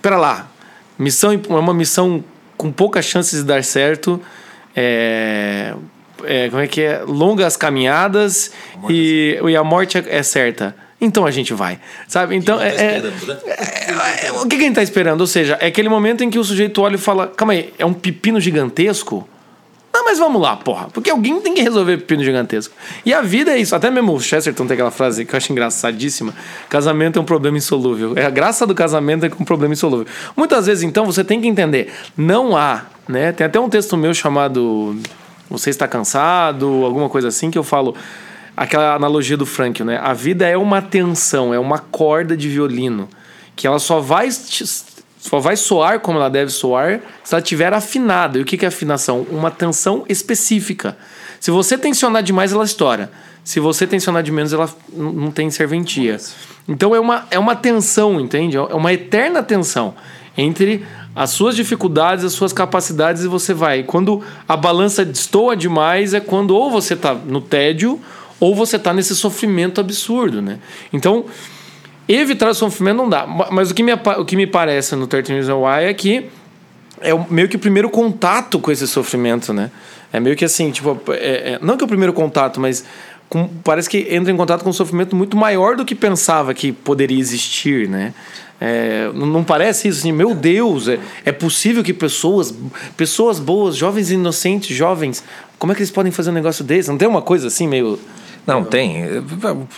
[0.02, 0.52] pera lá,
[1.00, 2.22] missão é uma missão
[2.58, 4.22] com poucas chances de dar certo,
[4.76, 5.74] é,
[6.26, 7.04] é como é que é?
[7.08, 8.52] Longas caminhadas
[8.84, 11.80] a e, e a morte é, é certa então a gente vai.
[12.08, 12.36] Sabe?
[12.36, 13.14] Então, é, tá é, né?
[13.48, 15.22] é, é, o que, que a gente tá esperando?
[15.22, 17.86] Ou seja, é aquele momento em que o sujeito olha e fala: calma aí, é
[17.86, 19.28] um pepino gigantesco?
[19.94, 20.88] Não, mas vamos lá, porra.
[20.94, 22.74] Porque alguém tem que resolver pepino gigantesco.
[23.06, 23.76] E a vida é isso.
[23.76, 26.34] Até mesmo o Chesterton tem aquela frase que eu acho engraçadíssima:
[26.70, 28.14] casamento é um problema insolúvel.
[28.16, 30.06] É a graça do casamento é com um problema insolúvel.
[30.38, 33.32] Muitas vezes, então, você tem que entender: não há, né?
[33.32, 34.96] Tem até um texto meu chamado
[35.50, 37.96] Você está cansado, alguma coisa assim, que eu falo
[38.62, 40.00] aquela analogia do Frank, né?
[40.04, 43.10] A vida é uma tensão, é uma corda de violino
[43.56, 48.38] que ela só vai só vai soar como ela deve soar se ela tiver afinada.
[48.38, 49.26] E o que é afinação?
[49.32, 50.96] Uma tensão específica.
[51.40, 53.12] Se você tensionar demais, ela estoura.
[53.44, 56.18] Se você tensionar de menos, ela não tem serventia.
[56.68, 58.58] Então é uma, é uma tensão, entende?
[58.58, 59.96] É uma eterna tensão
[60.38, 63.84] entre as suas dificuldades, as suas capacidades e você vai.
[63.84, 68.00] Quando a balança destoa demais, é quando ou você está no tédio
[68.42, 70.58] ou você está nesse sofrimento absurdo, né?
[70.92, 71.26] Então,
[72.10, 73.26] evitar o sofrimento não dá.
[73.28, 76.26] Mas o que me, o que me parece no 13 Reasons Why é que
[77.00, 79.70] é meio que o primeiro contato com esse sofrimento, né?
[80.12, 82.84] É meio que assim, tipo, é, é, não que é o primeiro contato, mas
[83.30, 86.72] com, parece que entra em contato com um sofrimento muito maior do que pensava que
[86.72, 88.12] poderia existir, né?
[88.60, 92.54] É, não parece isso assim, meu Deus, é, é possível que pessoas,
[92.98, 95.24] pessoas boas, jovens inocentes, jovens,
[95.58, 96.90] como é que eles podem fazer um negócio desse?
[96.90, 98.00] Não tem uma coisa assim meio
[98.46, 99.04] não, tem.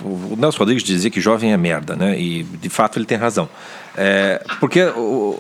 [0.02, 2.19] O Nelson Rodrigues dizia que jovem é merda, né?
[2.19, 3.49] E de fato ele tem razão.
[3.95, 5.39] É, porque o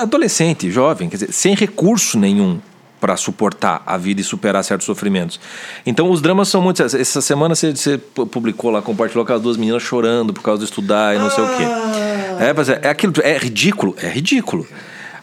[0.00, 2.58] adolescente, jovem, quer dizer, sem recurso nenhum
[3.00, 5.38] para suportar a vida e superar certos sofrimentos.
[5.84, 6.94] Então os dramas são muitos.
[6.94, 11.14] Essa semana você, você publicou lá, compartilhou aquelas duas meninas chorando por causa de estudar
[11.14, 11.64] e não sei o quê.
[11.64, 12.16] Ah.
[12.40, 14.66] É, é, aquilo, é ridículo, é ridículo.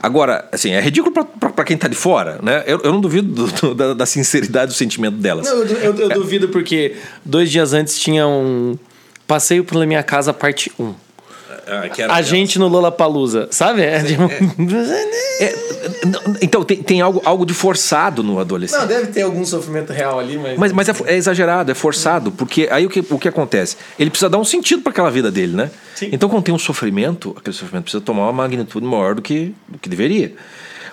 [0.03, 2.61] Agora, assim, é ridículo para quem tá de fora, né?
[2.67, 5.47] Eu, eu não duvido do, do, da, da, sinceridade do sentimento delas.
[5.47, 6.13] Não, eu, eu, eu é.
[6.13, 8.77] duvido porque dois dias antes tinha um
[9.25, 10.93] Passeio pela minha casa, parte 1.
[11.65, 13.81] Ah, que A gente no Lollapalooza, sabe?
[13.81, 14.23] É, tipo-
[15.39, 15.55] É,
[16.05, 18.79] não, então, tem, tem algo, algo de forçado no adolescente.
[18.79, 20.57] Não, deve ter algum sofrimento real ali, mas.
[20.57, 23.77] Mas, mas é, é exagerado, é forçado, porque aí o que, o que acontece?
[23.97, 25.71] Ele precisa dar um sentido para aquela vida dele, né?
[25.95, 26.09] Sim.
[26.11, 29.77] Então, quando tem um sofrimento, aquele sofrimento precisa tomar uma magnitude maior do que, do
[29.79, 30.33] que deveria.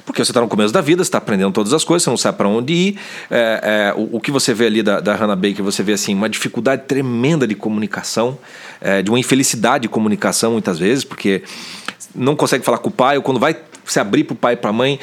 [0.04, 2.16] Porque você está no começo da vida, você está aprendendo todas as coisas, você não
[2.16, 2.98] sabe para onde ir.
[3.30, 6.14] É, é, o, o que você vê ali da, da Hannah Baker, você vê assim,
[6.14, 8.38] uma dificuldade tremenda de comunicação,
[8.80, 11.42] é, de uma infelicidade de comunicação muitas vezes, porque
[12.14, 14.56] não consegue falar com o pai, ou quando vai se abrir para o pai e
[14.56, 14.98] para a mãe,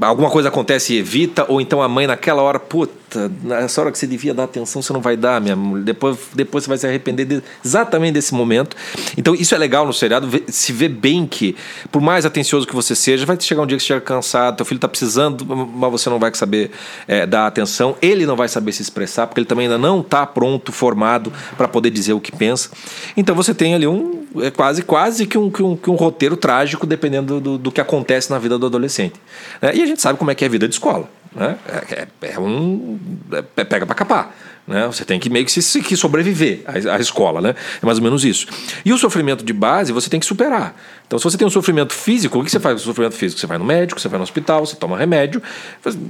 [0.00, 3.98] alguma coisa acontece e evita, ou então a mãe naquela hora, puta, nessa hora que
[3.98, 5.84] você devia dar atenção, você não vai dar, minha mulher.
[5.84, 8.76] Depois, depois você vai se arrepender de- exatamente desse momento.
[9.16, 11.56] Então, isso é legal no seriado, se vê bem que,
[11.90, 14.66] por mais atencioso que você seja, vai chegar um dia que você estiver cansado, teu
[14.66, 16.70] filho está precisando, mas você não vai saber
[17.08, 20.26] é, dar atenção, ele não vai saber se expressar, porque ele também ainda não está
[20.26, 22.70] pronto, formado para poder dizer o que pensa.
[23.16, 26.36] Então, você tem ali um, é quase, quase que um, que um, que um roteiro
[26.36, 29.14] trágico, dependendo do, do que acontece na vida do adolescente.
[29.60, 29.69] né?
[29.74, 31.08] E a gente sabe como é que é a vida de escola.
[31.34, 31.56] Né?
[31.68, 32.98] É, é- é um.
[33.56, 34.34] é pega para capar.
[34.66, 34.86] Né?
[34.86, 37.54] Você tem que meio que, se, que sobreviver à, à escola, né?
[37.82, 38.46] É mais ou menos isso.
[38.84, 40.76] E o sofrimento de base você tem que superar.
[41.06, 43.40] Então, se você tem um sofrimento físico, o que você faz com o sofrimento físico?
[43.40, 45.42] Você vai no médico, você vai no hospital, você toma remédio,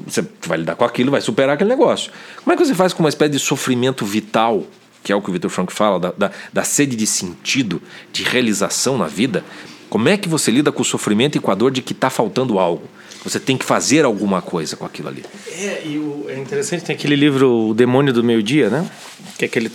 [0.06, 2.12] você vai lidar com aquilo, vai superar aquele negócio.
[2.42, 4.64] Como é que você faz com uma espécie de sofrimento vital
[5.02, 7.80] que é o que o Victor Frank fala, da, da, da sede de sentido,
[8.12, 9.42] de realização na vida,
[9.88, 12.10] como é que você lida com o sofrimento e com a dor de que está
[12.10, 12.86] faltando algo?
[13.24, 15.24] Você tem que fazer alguma coisa com aquilo ali.
[15.52, 18.90] É, e o, é interessante, tem aquele livro O Demônio do Meio-Dia, né?
[19.36, 19.70] Que é aquele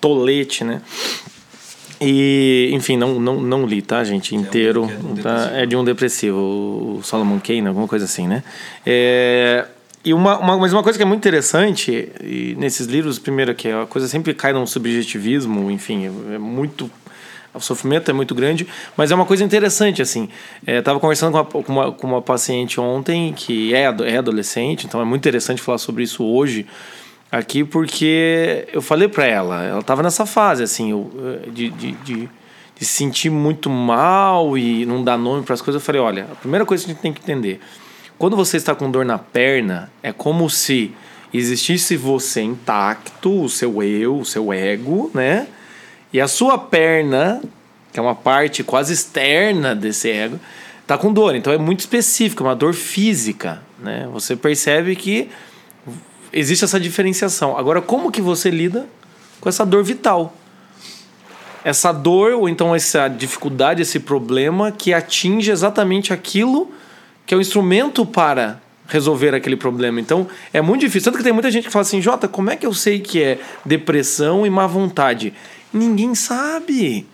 [0.00, 0.80] tolete, né?
[2.00, 4.34] E, enfim, não, não, não li, tá, gente?
[4.34, 4.84] Inteiro.
[4.84, 5.34] é de um tá?
[5.34, 5.56] depressivo.
[5.56, 6.38] É de um depressivo,
[6.98, 8.42] o Solomon Kane, alguma coisa assim, né?
[8.84, 9.66] É,
[10.04, 12.10] e uma, uma, mas uma coisa que é muito interessante
[12.58, 16.90] nesses livros, primeiro, que a coisa sempre cai num subjetivismo, enfim, é, é muito
[17.54, 20.28] o sofrimento é muito grande, mas é uma coisa interessante, assim.
[20.66, 24.86] É, tava conversando com uma, com uma, com uma paciente ontem que é, é adolescente,
[24.86, 26.66] então é muito interessante falar sobre isso hoje
[27.30, 32.28] aqui, porque eu falei para ela, ela tava nessa fase, assim, eh, de, de, de,
[32.76, 35.80] de se sentir muito mal e não dar nome para as coisas.
[35.80, 37.60] Eu falei, olha, a primeira coisa que a gente tem que entender,
[38.18, 40.92] quando você está com dor na perna, é como se
[41.32, 45.48] existisse você intacto, o seu eu, o seu ego, né?
[46.14, 47.42] E a sua perna,
[47.92, 50.38] que é uma parte quase externa desse ego,
[50.86, 51.34] tá com dor.
[51.34, 54.08] Então é muito específico, é uma dor física, né?
[54.12, 55.28] Você percebe que
[56.32, 57.58] existe essa diferenciação.
[57.58, 58.86] Agora, como que você lida
[59.40, 60.32] com essa dor vital?
[61.64, 66.70] Essa dor ou então essa dificuldade, esse problema que atinge exatamente aquilo
[67.26, 69.98] que é o instrumento para resolver aquele problema.
[70.00, 71.06] Então, é muito difícil.
[71.06, 73.20] Tanto que tem muita gente que fala assim, Jota, como é que eu sei que
[73.20, 75.32] é depressão e má vontade?
[75.74, 77.06] Ninguém sabe.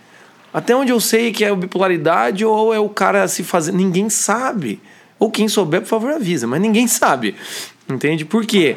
[0.52, 3.72] Até onde eu sei que é bipolaridade ou é o cara se fazer.
[3.72, 4.80] Ninguém sabe.
[5.18, 7.34] Ou quem souber, por favor, avisa, mas ninguém sabe.
[7.90, 8.24] Entende?
[8.24, 8.76] Por quê?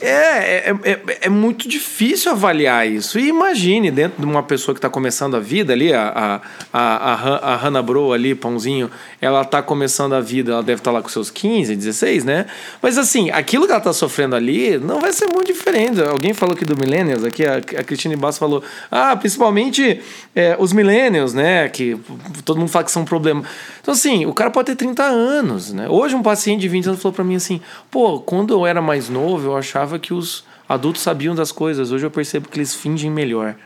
[0.00, 3.18] É, é, é, é muito difícil avaliar isso.
[3.18, 6.40] E imagine, dentro de uma pessoa que está começando a vida ali, a,
[6.72, 10.62] a, a, a, Han- a Hannah Bro ali, pãozinho, ela está começando a vida, ela
[10.62, 12.46] deve estar lá com seus 15, 16, né?
[12.80, 16.00] Mas assim, aquilo que ela está sofrendo ali não vai ser muito diferente.
[16.00, 20.00] Alguém falou aqui do Millennials, aqui a, a Cristine Bass falou, ah, principalmente
[20.34, 21.68] é, os Millennials, né?
[21.68, 21.96] Que
[22.44, 23.42] todo mundo fala que são um problema.
[23.82, 25.88] Então assim, o cara pode ter 30 anos, né?
[25.88, 29.08] Hoje um paciente de 20 anos falou para mim assim, pô, quando eu era mais
[29.08, 31.90] novo, eu achava que os adultos sabiam das coisas.
[31.90, 33.56] Hoje eu percebo que eles fingem melhor.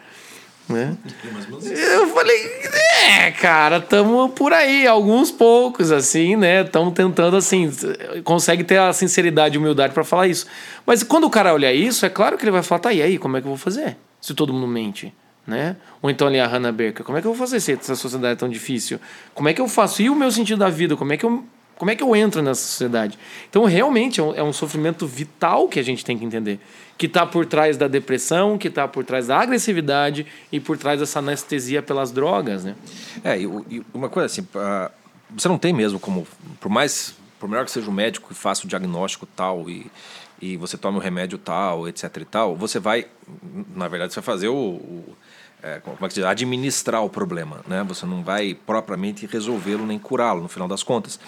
[0.69, 0.97] Né?
[1.93, 2.41] Eu falei,
[3.19, 6.63] é, cara, tamo por aí, alguns poucos, assim, né?
[6.63, 7.69] Estão tentando, assim,
[8.23, 10.47] consegue ter a sinceridade e humildade para falar isso.
[10.87, 13.19] Mas quando o cara olhar isso, é claro que ele vai falar, tá, e aí,
[13.19, 13.97] como é que eu vou fazer?
[14.21, 15.13] Se todo mundo mente,
[15.45, 15.75] né?
[16.01, 18.35] Ou então ali a Hannah Baker, como é que eu vou fazer se essa sociedade
[18.35, 19.01] é tão difícil?
[19.35, 20.01] Como é que eu faço?
[20.01, 20.97] E o meu sentido da vida?
[20.97, 21.43] Como é que eu
[21.81, 23.19] como é que eu entro nessa sociedade?
[23.49, 26.61] Então, realmente, é um, é um sofrimento vital que a gente tem que entender.
[26.99, 31.01] Que está por trás da depressão, que está por trás da agressividade e por trás
[31.01, 32.75] dessa anestesia pelas drogas, né?
[33.25, 34.91] É, e, e uma coisa assim, ah,
[35.31, 36.27] você não tem mesmo como,
[36.61, 39.91] por mais, por melhor que seja o médico que faça o diagnóstico tal e,
[40.39, 43.07] e você tome o remédio tal, etc e tal, você vai,
[43.75, 45.17] na verdade, você vai fazer o, o-
[45.63, 46.27] é, como é que se diz?
[46.29, 47.83] administrar o problema, né?
[47.89, 51.21] Você não vai propriamente resolvê-lo nem curá-lo, no final das contas.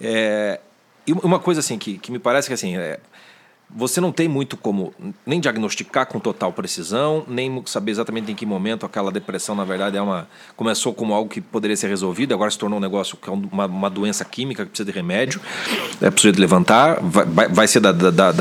[0.00, 0.60] É,
[1.06, 2.98] e uma coisa assim que, que me parece que assim, é,
[3.74, 4.92] você não tem muito como
[5.24, 9.96] nem diagnosticar com total precisão, nem saber exatamente em que momento aquela depressão, na verdade,
[9.96, 13.28] é uma começou como algo que poderia ser resolvido, agora se tornou um negócio que
[13.28, 15.40] é uma, uma doença química que precisa de remédio,
[16.00, 18.32] é preciso de levantar, vai, vai, vai ser da, da, da,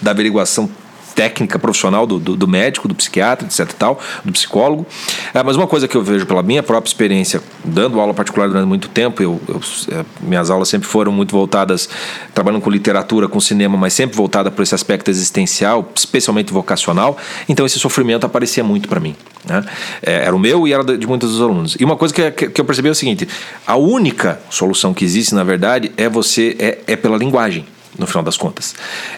[0.00, 0.70] da averiguação
[1.20, 4.86] técnica profissional do, do, do, médico, do psiquiatra, etc tal, do psicólogo.
[5.34, 8.66] É, mas uma coisa que eu vejo pela minha própria experiência, dando aula particular durante
[8.66, 9.60] muito tempo, eu, eu,
[9.92, 11.90] é, minhas aulas sempre foram muito voltadas,
[12.32, 17.18] trabalhando com literatura, com cinema, mas sempre voltada para esse aspecto existencial, especialmente vocacional.
[17.46, 19.14] Então esse sofrimento aparecia muito para mim.
[19.44, 19.62] Né?
[20.02, 21.76] É, era o meu e era de muitos dos alunos.
[21.78, 23.28] E uma coisa que, que, que eu percebi é o seguinte:
[23.66, 27.66] a única solução que existe, na verdade, é você é, é pela linguagem
[27.98, 28.74] no final das contas.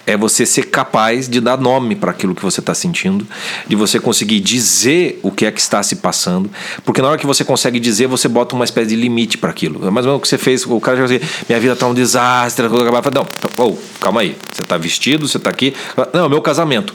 [0.06, 3.26] É você ser capaz de dar nome para aquilo que você está sentindo,
[3.66, 6.50] de você conseguir dizer o que é que está se passando,
[6.85, 9.87] porque na hora que você consegue dizer, você bota uma espécie de limite para aquilo.
[9.87, 11.87] É mais ou menos o que você fez, o cara já assim, minha vida está
[11.87, 13.26] um desastre, não,
[13.58, 15.74] oh, calma aí, você está vestido, você está aqui,
[16.12, 16.94] não, é meu casamento.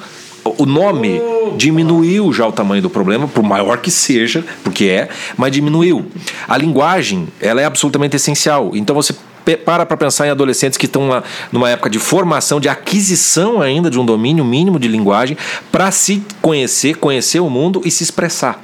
[0.57, 1.19] O nome
[1.57, 6.05] diminuiu já o tamanho do problema, por maior que seja, porque é, mas diminuiu.
[6.47, 8.71] A linguagem, ela é absolutamente essencial.
[8.73, 9.13] Então você
[9.55, 13.99] para para pensar em adolescentes que estão numa época de formação, de aquisição ainda de
[13.99, 15.37] um domínio mínimo de linguagem
[15.71, 18.61] para se conhecer, conhecer o mundo e se expressar.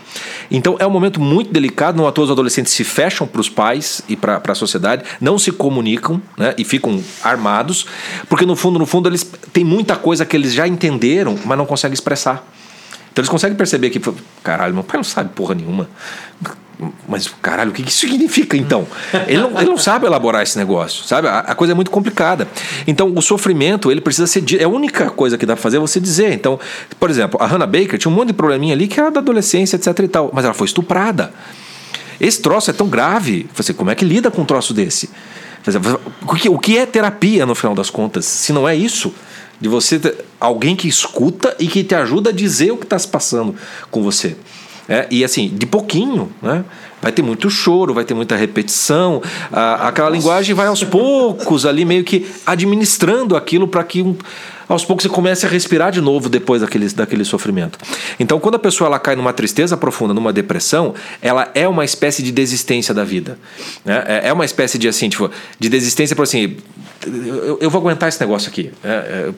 [0.51, 3.49] Então é um momento muito delicado, não à toa os adolescentes se fecham para os
[3.49, 7.85] pais e para a sociedade, não se comunicam né, e ficam armados,
[8.27, 11.65] porque no fundo, no fundo, eles têm muita coisa que eles já entenderam, mas não
[11.65, 12.45] conseguem expressar.
[13.11, 14.01] Então eles conseguem perceber que,
[14.43, 15.87] caralho, meu pai não sabe porra nenhuma.
[17.07, 18.87] Mas, caralho, o que isso significa então?
[19.27, 21.27] Ele não, ele não sabe elaborar esse negócio, sabe?
[21.27, 22.47] A, a, coisa é muito complicada.
[22.87, 24.43] Então, o sofrimento, ele precisa ser.
[24.59, 26.33] É a única coisa que dá pra fazer é você dizer.
[26.33, 26.59] Então,
[26.99, 29.75] por exemplo, a Hannah Baker tinha um monte de probleminha ali que era da adolescência,
[29.75, 30.31] etc e tal.
[30.33, 31.33] Mas ela foi estuprada.
[32.19, 33.47] Esse troço é tão grave.
[33.55, 35.09] Você, como é que lida com um troço desse?
[36.49, 38.25] O que é terapia, no final das contas?
[38.25, 39.13] Se não é isso,
[39.59, 39.99] de você
[40.39, 43.55] alguém que escuta e que te ajuda a dizer o que está se passando
[43.89, 44.35] com você.
[44.87, 46.63] É, e assim, de pouquinho, né?
[47.01, 49.21] Vai ter muito choro, vai ter muita repetição.
[49.51, 50.19] A, aquela Nossa.
[50.19, 54.15] linguagem vai aos poucos ali, meio que administrando aquilo para que um,
[54.67, 57.77] aos poucos você comece a respirar de novo depois daquele, daquele sofrimento.
[58.19, 62.23] Então, quando a pessoa ela cai numa tristeza profunda, numa depressão, ela é uma espécie
[62.23, 63.37] de desistência da vida.
[63.83, 64.03] Né?
[64.07, 66.57] É, é uma espécie de assim, tipo, de desistência por assim,
[67.05, 68.71] eu, eu, vou aguentar esse negócio aqui.
[68.83, 69.33] É, é,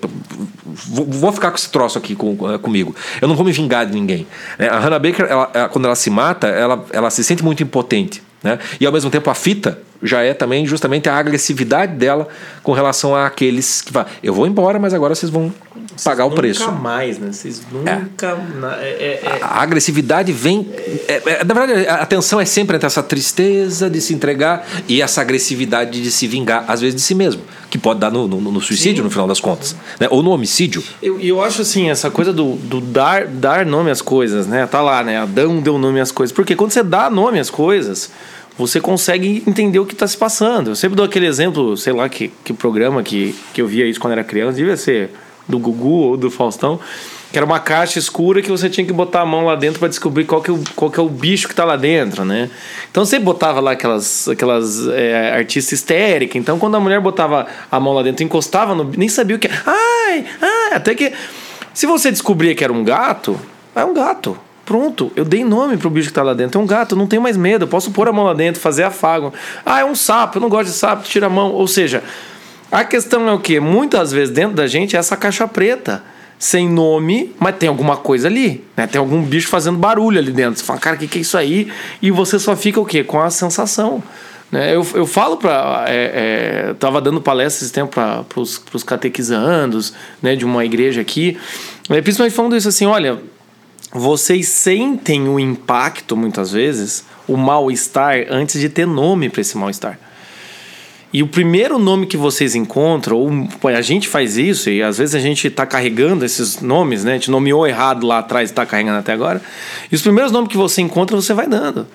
[0.87, 2.95] vou, vou, ficar com esse troço aqui com, é, comigo.
[3.21, 4.27] Eu não vou me vingar de ninguém.
[4.57, 8.21] É, a Hannah Baker, ela, quando ela se mata, ela, ela se sente muito impotente.
[8.43, 8.59] Né?
[8.79, 12.27] E ao mesmo tempo a fita já é também justamente a agressividade dela
[12.63, 16.31] com relação àqueles que falam, eu vou embora, mas agora vocês vão vocês pagar o
[16.31, 16.61] preço.
[16.61, 17.31] Nunca mais, né?
[17.31, 17.91] Vocês nunca.
[17.91, 18.85] É.
[18.85, 20.67] É, é, a, a, agressividade vem.
[21.07, 25.01] É, é, na verdade, a tensão é sempre entre essa tristeza de se entregar e
[25.01, 28.39] essa agressividade de se vingar, às vezes de si mesmo, que pode dar no, no,
[28.39, 29.03] no suicídio, Sim.
[29.03, 30.07] no final das contas, né?
[30.09, 30.83] ou no homicídio.
[31.01, 34.67] E eu, eu acho assim, essa coisa do, do dar, dar nome às coisas, né?
[34.67, 35.17] Tá lá, né?
[35.17, 36.33] Adão deu nome às coisas.
[36.33, 38.11] Porque quando você dá nome às coisas
[38.57, 40.71] você consegue entender o que está se passando.
[40.71, 43.99] Eu sempre dou aquele exemplo, sei lá que, que programa que, que eu via isso
[43.99, 45.11] quando era criança, devia ser
[45.47, 46.79] do Gugu ou do Faustão,
[47.31, 49.89] que era uma caixa escura que você tinha que botar a mão lá dentro para
[49.89, 52.49] descobrir qual que, é o, qual que é o bicho que está lá dentro, né?
[52.89, 56.37] Então você botava lá aquelas, aquelas é, artistas histéricas.
[56.37, 58.85] Então quando a mulher botava a mão lá dentro, encostava no.
[58.85, 59.49] nem sabia o que.
[59.65, 61.11] Ai, ai, até que.
[61.73, 63.37] Se você descobria que era um gato,
[63.75, 64.39] é um gato.
[64.65, 66.59] Pronto, eu dei nome pro bicho que tá lá dentro.
[66.59, 67.65] É um gato, eu não tenho mais medo.
[67.65, 69.31] Eu posso pôr a mão lá dentro, fazer afago.
[69.63, 71.51] Ah, é um sapo, eu não gosto de sapo, tira a mão.
[71.51, 72.03] Ou seja,
[72.71, 73.59] a questão é o que?
[73.59, 76.03] Muitas vezes dentro da gente é essa caixa preta,
[76.39, 78.63] sem nome, mas tem alguma coisa ali.
[78.75, 78.87] Né?
[78.87, 80.59] Tem algum bicho fazendo barulho ali dentro.
[80.59, 81.71] Você fala, cara, o que, que é isso aí?
[82.01, 83.03] E você só fica o quê?
[83.03, 84.01] Com a sensação.
[84.51, 84.75] Né?
[84.75, 85.85] Eu, eu falo para.
[85.87, 91.37] É, é, tava dando palestra esse tempo para os catequizandos né, de uma igreja aqui,
[91.89, 93.19] é, principalmente falando isso assim: olha
[93.95, 99.97] vocês sentem o impacto, muitas vezes, o mal-estar, antes de ter nome para esse mal-estar.
[101.13, 105.15] E o primeiro nome que vocês encontram, ou a gente faz isso, e às vezes
[105.15, 107.11] a gente está carregando esses nomes, né?
[107.11, 109.41] A gente nomeou errado lá atrás e está carregando até agora.
[109.89, 111.87] E os primeiros nomes que você encontra, você vai dando.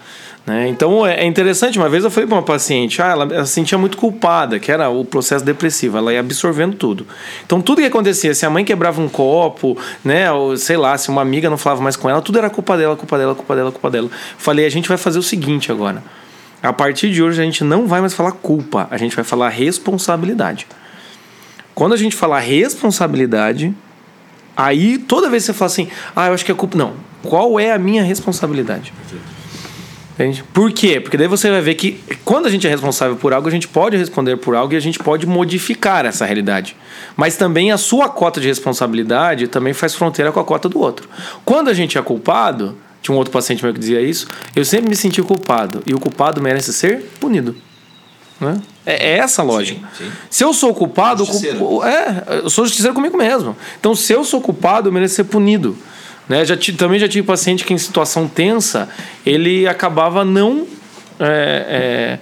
[0.47, 0.69] Né?
[0.69, 3.53] Então é, é interessante, uma vez eu falei para uma paciente, ah, ela, ela se
[3.53, 7.07] sentia muito culpada, que era o processo depressivo, ela ia absorvendo tudo.
[7.45, 11.09] Então tudo que acontecia, se a mãe quebrava um copo, né, ou sei lá, se
[11.09, 13.73] uma amiga não falava mais com ela, tudo era culpa dela, culpa dela, culpa dela,
[13.73, 14.11] culpa dela.
[14.39, 16.03] Falei, a gente vai fazer o seguinte agora.
[16.63, 19.49] A partir de hoje a gente não vai mais falar culpa, a gente vai falar
[19.49, 20.67] responsabilidade.
[21.75, 23.75] Quando a gente falar responsabilidade,
[24.57, 26.77] aí toda vez que você fala assim, ah, eu acho que é culpa.
[26.77, 26.95] Não.
[27.23, 28.93] Qual é a minha responsabilidade?
[28.93, 29.40] Perfeito.
[30.21, 30.45] Entende?
[30.53, 31.01] Por quê?
[31.01, 33.67] Porque daí você vai ver que quando a gente é responsável por algo, a gente
[33.67, 36.77] pode responder por algo e a gente pode modificar essa realidade.
[37.17, 41.09] Mas também a sua cota de responsabilidade também faz fronteira com a cota do outro.
[41.43, 44.91] Quando a gente é culpado, tinha um outro paciente meu que dizia isso, eu sempre
[44.91, 45.83] me senti culpado.
[45.87, 47.57] E o culpado merece ser punido.
[48.39, 48.61] Né?
[48.85, 49.81] É, é essa a lógica.
[49.97, 50.11] Sim, sim.
[50.29, 51.59] Se eu sou culpado, eu Justiceiro.
[51.59, 53.57] culpo- é, eu sou justiceiro comigo mesmo.
[53.79, 55.77] Então, se eu sou culpado, eu mereço ser punido.
[56.31, 56.45] Né?
[56.45, 58.89] Já também já tive paciente que em situação tensa,
[59.27, 60.65] ele acabava não.
[61.19, 62.19] é, é,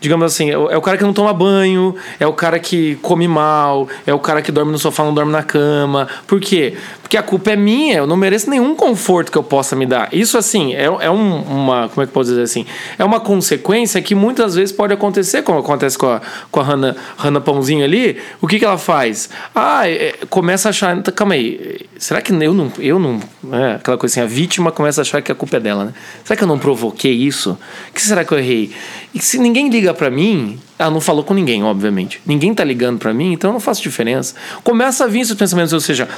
[0.00, 3.28] digamos assim, é é o cara que não toma banho, é o cara que come
[3.28, 6.08] mal, é o cara que dorme no sofá, não dorme na cama.
[6.26, 6.76] Por quê?
[7.04, 10.08] Porque a culpa é minha, eu não mereço nenhum conforto que eu possa me dar.
[10.10, 11.88] Isso, assim, é, é um- uma.
[11.90, 12.64] Como é que eu posso dizer assim?
[12.98, 16.96] É uma consequência que muitas vezes pode acontecer, como acontece com a, com a Hannah,
[17.18, 18.16] Hannah Pãozinho ali.
[18.40, 19.28] O que, que ela faz?
[19.54, 21.00] Ah, é, começa a achar.
[21.02, 22.72] Calma aí, será que eu não.
[22.78, 23.20] Eu não
[23.52, 25.92] é, aquela coisa assim, a vítima começa a achar que a culpa é dela, né?
[26.24, 27.58] Será que eu não provoquei isso?
[27.90, 28.72] O que será que eu errei?
[29.14, 32.20] E se ninguém liga pra mim, ela não falou com ninguém, obviamente.
[32.26, 34.34] Ninguém tá ligando pra mim, então não faço diferença.
[34.64, 36.08] Começa a vir esses pensamentos, ou seja,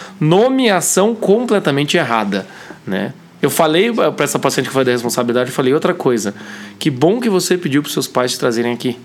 [0.76, 2.46] nomeação completamente errada,
[2.86, 3.12] né?
[3.40, 6.34] Eu falei para essa paciente que foi da responsabilidade, eu falei outra coisa.
[6.78, 8.98] Que bom que você pediu para seus pais te trazerem aqui.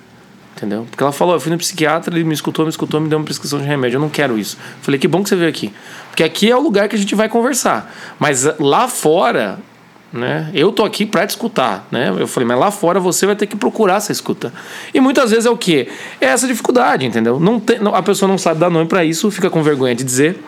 [0.55, 0.87] Entendeu?
[0.89, 3.25] Porque ela falou, eu fui no psiquiatra, ele me escutou, me escutou, me deu uma
[3.25, 3.97] prescrição de remédio.
[3.97, 4.57] Eu não quero isso.
[4.57, 5.71] Eu falei, que bom que você veio aqui.
[6.09, 7.93] Porque aqui é o lugar que a gente vai conversar.
[8.19, 9.59] Mas eh, lá fora,
[10.13, 10.49] né?
[10.53, 12.13] Eu tô aqui para te escutar, né?
[12.17, 14.53] Eu falei, mas lá fora você vai ter que procurar essa escuta.
[14.93, 15.87] E muitas vezes é o quê?
[16.19, 17.39] É essa dificuldade, entendeu?
[17.39, 20.41] Não tem, a pessoa não sabe dar nome para isso, fica com vergonha de dizer,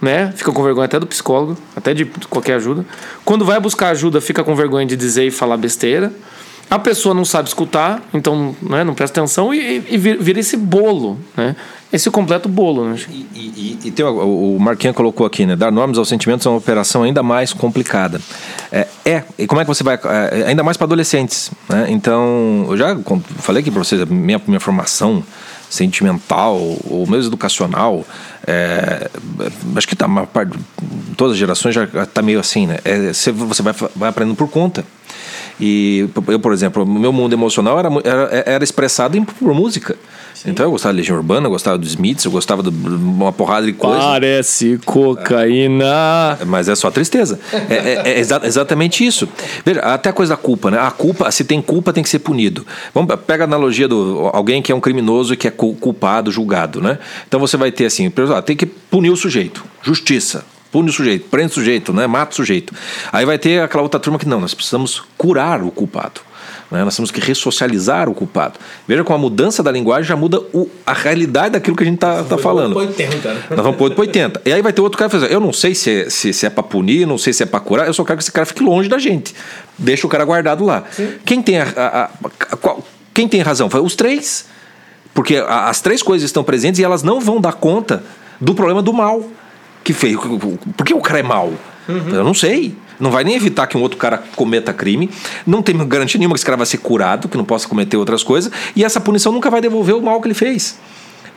[0.00, 0.32] né?
[0.36, 2.84] Fica com vergonha até do psicólogo, até de qualquer ajuda.
[3.24, 6.12] Quando vai buscar ajuda, fica com vergonha de dizer e falar besteira.
[6.68, 11.16] A pessoa não sabe escutar, então né, não presta atenção e, e vira esse bolo,
[11.36, 11.54] né?
[11.92, 12.96] Esse completo bolo, né?
[13.08, 15.54] E, e- e tem o, Marquinhos colocou aqui, né?
[15.54, 18.20] Dar nomes aos sentimentos é uma operação ainda mais complicada.
[18.72, 19.22] É, é.
[19.38, 19.94] e como é que você vai.
[19.94, 21.86] é, ainda mais para adolescentes, né?
[21.88, 22.98] Então, eu já
[23.38, 25.22] falei aqui para vocês, minha, minha formação
[25.68, 28.04] sentimental ou mesmo educacional,
[28.46, 29.10] é,
[29.74, 30.56] acho que tá, uma parte,
[31.16, 32.78] todas as gerações já tá meio assim, né?
[32.84, 34.84] É, você, vai, vai aprendendo por conta.
[35.60, 39.96] E eu, por exemplo, o meu mundo emocional era, era, era expressado em, por música.
[40.44, 43.66] Então eu gostava de Legião Urbana, eu gostava dos Smiths, eu gostava de uma porrada
[43.66, 43.98] de coisa.
[43.98, 46.38] Parece cocaína.
[46.46, 47.38] Mas é só tristeza.
[47.68, 49.28] É, é- é exa- exatamente isso.
[49.64, 50.78] Veja, até a coisa da culpa, né?
[50.78, 52.66] A culpa, se tem culpa, tem que ser punido.
[52.94, 56.30] Vamos, pega a analogia do alguém que é um criminoso e que é cu- culpado,
[56.30, 56.98] julgado, né?
[57.26, 59.64] Então você vai ter assim, ah, tem que punir o sujeito.
[59.82, 60.44] Justiça.
[60.72, 62.06] Pune o sujeito, prende o sujeito, né?
[62.06, 62.74] mata o sujeito.
[63.12, 66.20] Aí vai ter aquela outra turma que não, nós precisamos curar o culpado.
[66.70, 66.82] né?
[66.84, 68.58] Nós temos que ressocializar o culpado.
[68.88, 71.94] Veja como a mudança da linguagem já muda o- a realidade daquilo que a gente
[71.94, 72.74] está tá falando.
[73.50, 74.42] Nós vamos pôr 80.
[74.44, 76.50] E aí vai ter outro cara dizer, eu não sei se é, se, se é
[76.50, 78.62] pra punir, não sei se é pra curar, eu só quero que esse cara fique
[78.62, 79.32] longe da gente.
[79.78, 80.82] Deixa o cara guardado lá.
[81.24, 82.04] Quem tem a, a-
[82.50, 83.70] a- qual- quem tem razão?
[83.70, 84.46] Foi os três.
[85.14, 88.02] Porque as três coisas estão presentes e elas não vão dar conta
[88.40, 89.24] do problema do mal
[89.86, 90.16] que fez.
[90.76, 91.52] Por que o cara é mal?
[91.88, 92.76] Eu não sei.
[92.98, 95.08] Não vai nem evitar que um outro cara cometa crime.
[95.46, 98.22] Não tem garantia nenhuma que esse cara vai ser curado, que não possa cometer outras
[98.22, 98.50] coisas.
[98.74, 100.78] E essa punição nunca vai devolver o mal que ele fez.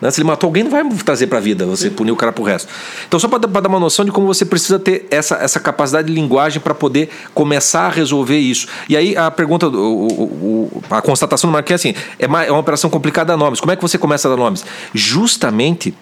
[0.01, 0.09] Né?
[0.09, 2.41] Se ele matou alguém, não vai trazer para a vida você punir o cara pro
[2.43, 2.71] resto.
[3.05, 6.13] Então, só para dar uma noção de como você precisa ter essa, essa capacidade de
[6.13, 8.65] linguagem para poder começar a resolver isso.
[8.87, 12.45] E aí a pergunta, o- o- o- a constatação do Marquinhos é assim: é uma,
[12.45, 13.59] é uma operação complicada a nomes.
[13.59, 14.63] Como é que você começa a dar nomes?
[14.93, 15.93] Justamente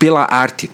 [0.00, 0.68] pela arte.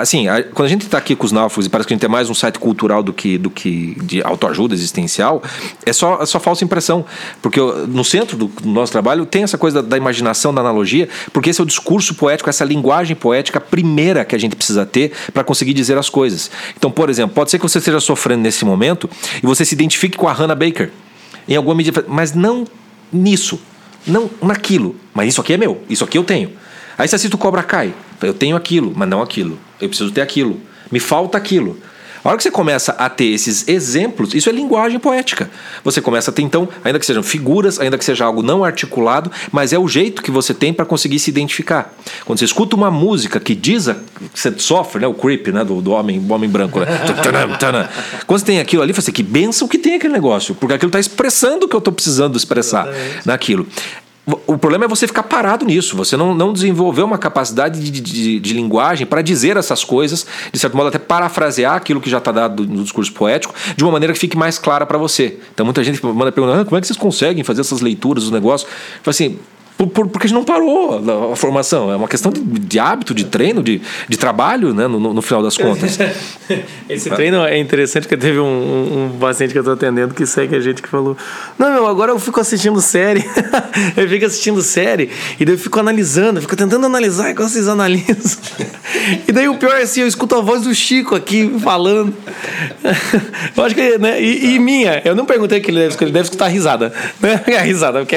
[0.00, 2.08] Assim, quando a gente está aqui com os náufragos e parece que a gente é
[2.08, 5.42] mais um site cultural do que, do que de autoajuda existencial,
[5.84, 7.04] é só, é só falsa impressão.
[7.40, 11.08] Porque eu- no centro do, nosso trabalho tem essa coisa da, da imaginação, da analogia,
[11.32, 15.12] porque esse é o discurso poético, essa linguagem poética primeira que a gente precisa ter
[15.32, 16.50] para conseguir dizer as coisas.
[16.76, 19.08] Então, por exemplo, pode ser que você esteja sofrendo nesse momento
[19.42, 20.90] e você se identifique com a Hannah Baker.
[21.48, 22.64] Em alguma medida, mas não
[23.12, 23.60] nisso,
[24.06, 24.94] não naquilo.
[25.12, 26.52] Mas isso aqui é meu, isso aqui eu tenho.
[26.96, 27.92] Aí você assiste o Cobra Kai.
[28.26, 29.58] Eu tenho aquilo, mas não aquilo.
[29.80, 30.60] Eu preciso ter aquilo.
[30.90, 31.78] Me falta aquilo.
[32.24, 35.50] A hora que você começa a ter esses exemplos, isso é linguagem poética.
[35.82, 39.30] Você começa a ter, então, ainda que sejam figuras, ainda que seja algo não articulado,
[39.50, 41.92] mas é o jeito que você tem para conseguir se identificar.
[42.24, 43.96] Quando você escuta uma música que diz, a,
[44.32, 46.78] você sofre, né, o creep né, do, do homem, homem branco.
[46.78, 46.86] Né?
[48.24, 51.00] Quando você tem aquilo ali, você que benção que tem aquele negócio, porque aquilo está
[51.00, 52.86] expressando o que eu estou precisando expressar
[53.24, 53.66] naquilo.
[54.24, 58.38] O problema é você ficar parado nisso, você não, não desenvolver uma capacidade de, de,
[58.38, 62.30] de linguagem para dizer essas coisas, de certo modo até parafrasear aquilo que já está
[62.30, 65.40] dado no discurso poético, de uma maneira que fique mais clara para você.
[65.52, 68.32] Então muita gente manda perguntar, ah, como é que vocês conseguem fazer essas leituras dos
[68.32, 68.70] negócios?
[69.02, 69.38] Fala assim,
[69.76, 73.14] por, por, porque a gente não parou a, formação, é uma questão de, de hábito,
[73.14, 75.98] de treino, de, de trabalho, né, no, no, no final das contas.
[76.88, 78.44] Esse treino é interessante porque teve um,
[79.14, 81.16] um, paciente que eu tô atendendo que segue a gente que falou:
[81.58, 83.24] Não, meu, agora eu fico assistindo série.
[83.96, 85.10] eu fico assistindo série
[85.40, 88.38] e daí eu fico analisando, eu fico tentando analisar igual vocês analisam.
[89.26, 92.14] e daí o pior é assim: eu escuto a voz do Chico aqui falando.
[93.56, 94.22] eu acho que, né?
[94.22, 96.92] E, e minha, eu não perguntei que ele deve escutar, ele deve escutar risada.
[97.20, 97.40] Né?
[97.58, 98.16] A risada, porque.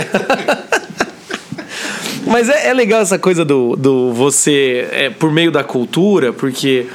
[2.25, 6.87] Mas é, é, legal essa coisa do, do você, é, por meio da cultura, porque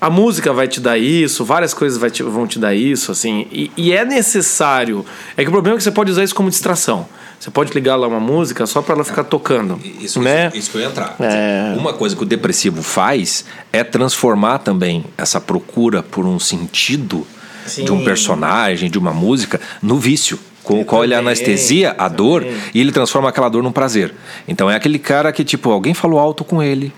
[0.00, 3.46] a música vai te dar isso, várias coisas vai te, vão te dar isso, assim,
[3.52, 5.04] e, e, é necessário.
[5.36, 7.06] É que o problema é que você pode usar isso como distração.
[7.38, 9.80] Você pode ligar lá uma música só para ela ficar tocando.
[10.00, 10.48] Isso, né?
[10.48, 11.16] isso, isso que eu ia entrar.
[11.18, 11.74] É...
[11.76, 17.26] Uma coisa que o depressivo faz é transformar também essa procura por um sentido
[17.66, 17.84] Sim.
[17.84, 22.46] de um personagem, de uma música, no vício com o qual ele anestesia a dor
[22.72, 24.14] e ele transforma aquela dor num prazer.
[24.46, 26.92] Então é aquele cara que, tipo, alguém falou alto com ele,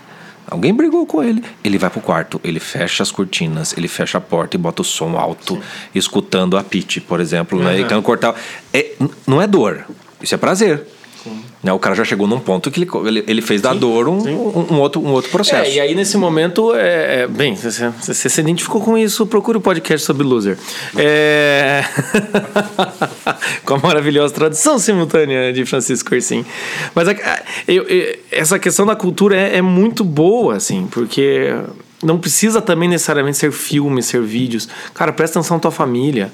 [0.47, 4.21] alguém brigou com ele, ele vai pro quarto, ele fecha as cortinas, ele fecha a
[4.21, 5.61] porta e bota o som alto, Sim.
[5.93, 7.65] escutando a Pete, por exemplo, uhum.
[7.65, 7.79] né?
[7.79, 8.35] E cortar.
[8.73, 8.93] É,
[9.25, 9.85] não é dor,
[10.21, 10.85] isso é prazer.
[11.63, 11.71] Né?
[11.73, 14.73] O cara já chegou num ponto que ele, ele fez da sim, dor um, um,
[14.73, 15.69] um, outro, um outro processo.
[15.69, 19.57] É, e aí nesse momento, é, é bem, você, você, se identificou com isso, procure
[19.57, 20.57] o um podcast sobre loser.
[20.97, 21.83] É...
[23.65, 26.45] com a maravilhosa tradução simultânea de Francisco Corsim.
[26.93, 27.15] Mas a,
[27.67, 31.53] eu, eu, essa questão da cultura é, é muito boa, assim, porque
[32.03, 34.67] não precisa também necessariamente ser filme, ser vídeos.
[34.93, 36.31] Cara, presta atenção na tua família.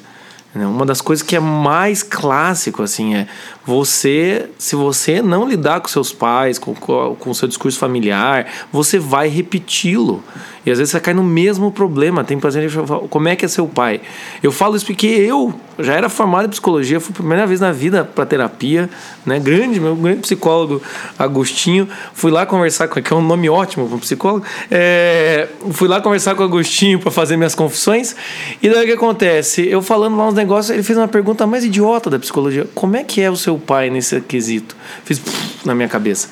[0.53, 0.65] Né?
[0.65, 3.27] Uma das coisas que é mais clássico, assim, é
[3.65, 8.99] você, se você não lidar com seus pais, com, com o seu discurso familiar, você
[8.99, 10.23] vai repeti-lo.
[10.65, 12.23] E às vezes você cai no mesmo problema.
[12.23, 14.01] Tem paciente que fala, como é que é seu pai?
[14.43, 17.71] Eu falo isso porque eu já era formado em psicologia, fui a primeira vez na
[17.71, 18.89] vida para terapia,
[19.25, 19.39] né?
[19.39, 20.81] Grande, meu grande psicólogo
[21.17, 21.87] Agostinho.
[22.13, 24.45] Fui lá conversar com que é um nome ótimo para um psicólogo.
[24.69, 28.15] É, fui lá conversar com o Agostinho para fazer minhas confissões.
[28.61, 29.67] E daí o que acontece?
[29.67, 32.67] Eu falando lá uns negócios, ele fez uma pergunta mais idiota da psicologia.
[32.75, 34.75] Como é que é o seu pai nesse quesito?
[35.03, 35.19] Fiz
[35.65, 36.29] na minha cabeça.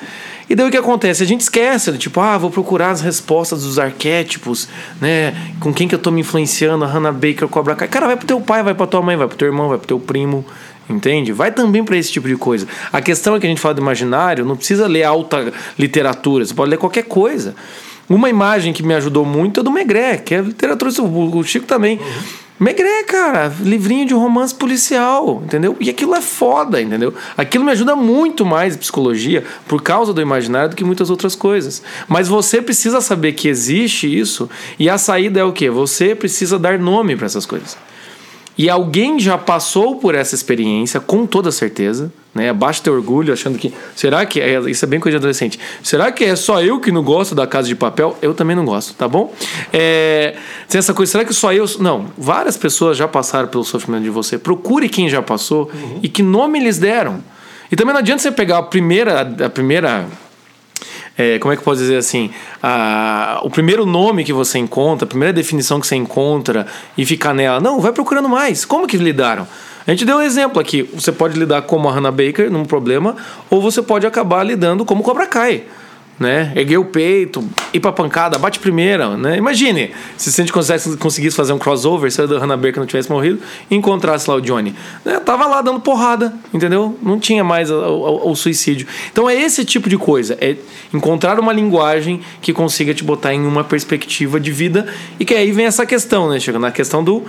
[0.50, 1.22] E daí o que acontece?
[1.22, 4.68] A gente esquece, tipo, ah, vou procurar as respostas dos arquétipos,
[5.00, 5.36] né?
[5.60, 7.88] Com quem que eu tô me influenciando, a Hannah Baker, Cobra Kai.
[7.88, 9.88] Cara, vai pro teu pai, vai pra tua mãe, vai pro teu irmão, vai pro
[9.88, 10.44] teu primo,
[10.90, 11.32] entende?
[11.32, 12.68] Vai também para esse tipo de coisa.
[12.92, 16.54] A questão é que a gente fala do imaginário, não precisa ler alta literatura, você
[16.54, 17.56] pode ler qualquer coisa.
[18.10, 22.00] Uma imagem que me ajudou muito é do Megré, que é literatura, o Chico também.
[22.00, 25.78] Uhum Megré, cara, livrinho de romance policial, entendeu?
[25.80, 27.14] E aquilo é foda, entendeu?
[27.38, 31.82] Aquilo me ajuda muito mais psicologia por causa do imaginário do que muitas outras coisas.
[32.06, 35.70] Mas você precisa saber que existe isso e a saída é o quê?
[35.70, 37.78] Você precisa dar nome para essas coisas.
[38.60, 42.52] E alguém já passou por essa experiência, com toda certeza, né?
[42.52, 43.74] Basta ter orgulho, achando que.
[43.96, 44.42] Será que.
[44.42, 45.58] É, isso é bem coisa de adolescente.
[45.82, 48.18] Será que é só eu que não gosto da casa de papel?
[48.22, 49.34] Eu também não gosto, tá bom?
[49.72, 50.36] É,
[50.68, 51.64] tem essa coisa, será que só eu.
[51.80, 54.38] Não, várias pessoas já passaram pelo sofrimento de você.
[54.38, 56.00] Procure quem já passou uhum.
[56.04, 57.24] e que nome eles deram.
[57.72, 59.22] E também não adianta você pegar a primeira.
[59.22, 60.06] A primeira
[61.20, 62.32] é, como é que pode dizer assim,
[62.64, 66.66] a, o primeiro nome que você encontra, a primeira definição que você encontra
[66.98, 67.60] e ficar nela.
[67.60, 68.64] Não, vai procurando mais.
[68.64, 69.46] Como que lidaram?
[69.86, 70.84] A gente deu um exemplo aqui.
[70.94, 73.18] Você pode lidar como a Hannah Baker, num problema,
[73.50, 75.66] ou você pode acabar lidando como Cobra Kai
[76.20, 76.52] né?
[76.56, 79.38] Erguer o peito, ir pra pancada, bate primeira, né?
[79.38, 80.52] Imagine se a gente
[80.98, 83.40] conseguisse, fazer um crossover, se a Hannah Baker não tivesse morrido
[83.72, 84.76] e encontrasse lá o Johnny.
[85.06, 85.20] Né?
[85.20, 86.98] Tava lá dando porrada, entendeu?
[87.02, 88.86] Não tinha mais o, suicídio.
[89.12, 90.58] Então é esse tipo de coisa, é
[90.94, 94.88] encontrar uma linguagem que consiga te botar em uma perspectiva de vida
[95.20, 96.40] e que aí vem essa questão, né?
[96.40, 97.24] Chega na questão do,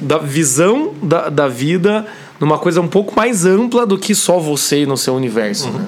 [0.00, 2.06] da visão da, da vida
[2.38, 5.78] numa coisa um pouco mais ampla do que só você e no seu universo, uhum.
[5.78, 5.86] né?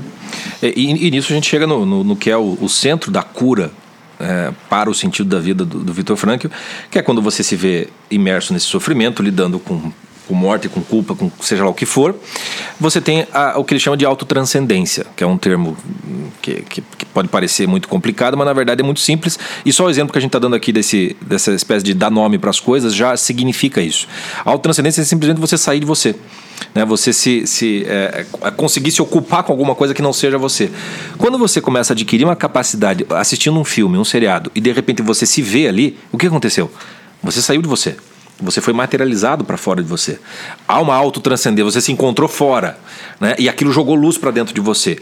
[0.63, 3.23] E, e, nisso a gente chega no, no, no que é o, o, centro da
[3.23, 3.71] cura
[4.19, 6.49] é, para o sentido da vida do, do Vitor Frankl,
[6.91, 9.93] que é quando você se vê imerso nesse sofrimento, lidando com,
[10.29, 12.15] com morte, com culpa, com seja lá o que for,
[12.79, 15.77] você tem a, o que ele chama de autotranscendência, que é um termo
[16.43, 19.39] que, que, que, pode parecer muito complicado, mas na verdade é muito simples.
[19.65, 22.11] E só o exemplo que a gente está dando aqui desse, dessa espécie de dar
[22.11, 24.07] nome para as coisas já significa isso.
[24.45, 26.15] A autotranscendência é simplesmente você sair de você
[26.75, 26.85] né?
[26.85, 30.71] Você se, se é, conseguir se ocupar com alguma coisa que não seja você.
[31.17, 35.03] Quando você começa a adquirir uma capacidade assistindo um filme, um seriado, e de repente
[35.03, 36.71] você se vê ali, o que aconteceu?
[37.23, 37.97] Você saiu de você.
[38.41, 40.19] Você foi materializado para fora de você.
[40.67, 42.79] Há uma autotranscendência, você se encontrou fora,
[43.21, 43.35] né?
[43.37, 44.99] E aquilo jogou luz para dentro de você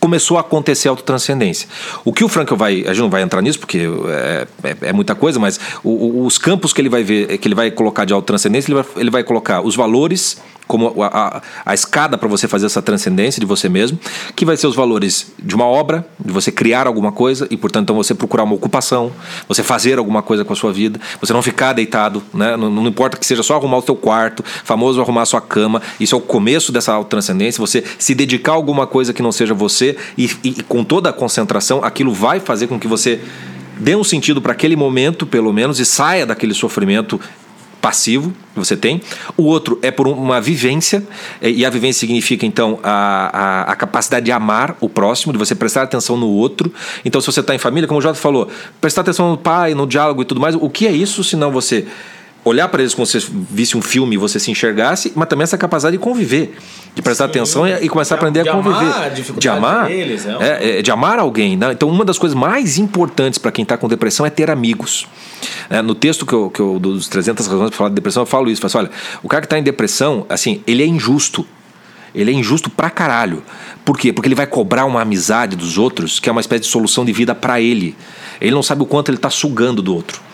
[0.00, 1.68] começou a acontecer a autotranscendência.
[2.04, 2.82] O que o Frankel vai.
[2.82, 6.26] A gente não vai entrar nisso, porque é, é, é muita coisa, mas o, o,
[6.26, 9.10] os campos que ele vai ver, que ele vai colocar de autotranscendência, ele vai, ele
[9.10, 13.46] vai colocar os valores como a, a, a escada para você fazer essa transcendência de
[13.46, 13.98] você mesmo,
[14.36, 17.84] que vai ser os valores de uma obra, de você criar alguma coisa e, portanto,
[17.84, 19.10] então você procurar uma ocupação,
[19.48, 22.56] você fazer alguma coisa com a sua vida, você não ficar deitado, né?
[22.56, 25.80] não, não importa que seja só arrumar o seu quarto, famoso arrumar a sua cama,
[25.98, 29.54] isso é o começo dessa transcendência, você se dedicar a alguma coisa que não seja
[29.54, 33.20] você e, e com toda a concentração, aquilo vai fazer com que você
[33.78, 37.20] dê um sentido para aquele momento, pelo menos, e saia daquele sofrimento
[37.80, 39.00] passivo que você tem,
[39.36, 41.02] o outro é por uma vivência,
[41.40, 45.54] e a vivência significa então a, a, a capacidade de amar o próximo, de você
[45.54, 46.72] prestar atenção no outro.
[47.04, 48.48] Então, se você está em família, como o Jota falou,
[48.80, 51.50] prestar atenção no pai, no diálogo e tudo mais, o que é isso se não
[51.50, 51.86] você
[52.48, 55.44] olhar para eles como se você visse um filme e você se enxergasse, mas também
[55.44, 56.56] essa capacidade de conviver,
[56.94, 58.76] de prestar Sim, atenção e, e começar de, a aprender a conviver.
[58.76, 61.56] Amar, de amar, deles, é, é, é, de amar alguém.
[61.56, 61.72] Né?
[61.72, 65.06] Então, uma das coisas mais importantes para quem está com depressão é ter amigos.
[65.70, 68.26] É, no texto que eu, que eu dos 300 razões para falar de depressão, eu
[68.26, 68.64] falo isso.
[68.64, 71.46] Eu falo assim, olha, o cara que está em depressão, assim, ele é injusto.
[72.14, 73.42] Ele é injusto pra caralho.
[73.84, 74.12] Por quê?
[74.12, 77.12] Porque ele vai cobrar uma amizade dos outros, que é uma espécie de solução de
[77.12, 77.94] vida para ele.
[78.40, 80.27] Ele não sabe o quanto ele está sugando do outro.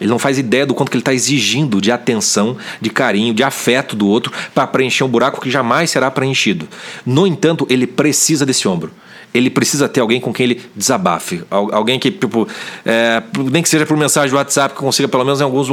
[0.00, 3.42] Ele não faz ideia do quanto que ele está exigindo de atenção, de carinho, de
[3.42, 6.68] afeto do outro para preencher um buraco que jamais será preenchido.
[7.04, 8.90] No entanto, ele precisa desse ombro
[9.32, 11.42] ele precisa ter alguém com quem ele desabafe.
[11.50, 12.48] Alguém que, tipo,
[12.84, 15.70] é, nem que seja por mensagem de WhatsApp, que consiga pelo menos em alguns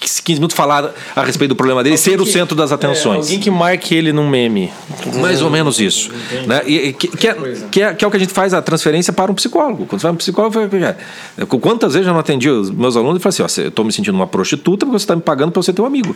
[0.00, 3.16] 15 minutos falar a respeito do problema dele, alguém ser que, o centro das atenções.
[3.16, 4.72] É, alguém que marque ele num meme.
[5.20, 6.10] Mais ou menos isso.
[6.46, 6.62] Né?
[6.66, 7.34] E, que, que, é,
[7.70, 9.86] que, é, que é o que a gente faz a transferência para um psicólogo.
[9.86, 13.22] Quando você vai para um psicólogo, quantas vezes eu não atendi os meus alunos e
[13.22, 15.62] falei assim: ó, eu estou me sentindo uma prostituta porque você está me pagando para
[15.62, 16.14] você ter um amigo.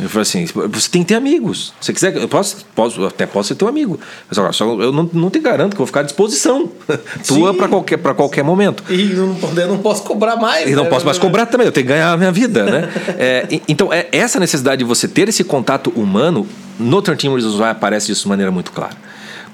[0.00, 1.72] Eu falei assim, você tem que ter amigos.
[1.80, 3.98] Se quiser, eu posso, posso até posso ser teu amigo.
[4.28, 6.70] Mas agora, só, eu não, não te garanto que eu vou ficar à disposição
[7.26, 8.84] tua para qualquer, qualquer momento.
[8.90, 10.68] E não, eu não posso cobrar mais.
[10.68, 10.90] E não né?
[10.90, 12.92] posso mais cobrar também, eu tenho que ganhar a minha vida, né?
[13.18, 16.46] é, então, é, essa necessidade de você ter esse contato humano,
[16.78, 18.96] no 13 Reasons Why aparece disso de maneira muito clara.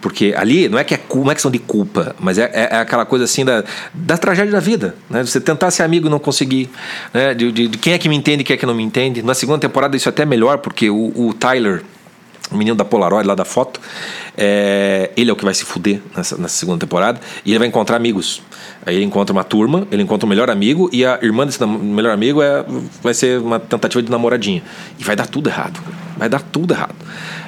[0.03, 2.77] Porque ali não é que é, não é questão de culpa, mas é, é, é,
[2.79, 3.63] aquela coisa assim da,
[3.95, 4.97] da tragédia da vida.
[5.09, 5.25] Né?
[5.25, 6.69] Você tentar ser amigo e não conseguir.
[7.15, 7.33] Né?
[7.33, 9.23] De, de, de, quem é que me entende e quem é que não me entende.
[9.23, 11.85] Na segunda temporada isso é até melhor, porque o, o Tyler,
[12.51, 13.81] o menino da Polaroid lá da foto,
[14.37, 17.69] é, ele é o que vai se fuder nessa, nessa, segunda temporada e ele vai
[17.69, 18.43] encontrar amigos.
[18.85, 22.13] Aí ele encontra uma turma, ele encontra um melhor amigo e a irmã desse melhor
[22.13, 22.65] amigo é,
[23.01, 24.65] vai ser uma tentativa de namoradinha.
[24.99, 25.81] E vai dar tudo errado.
[26.23, 26.95] Vai dar tudo errado.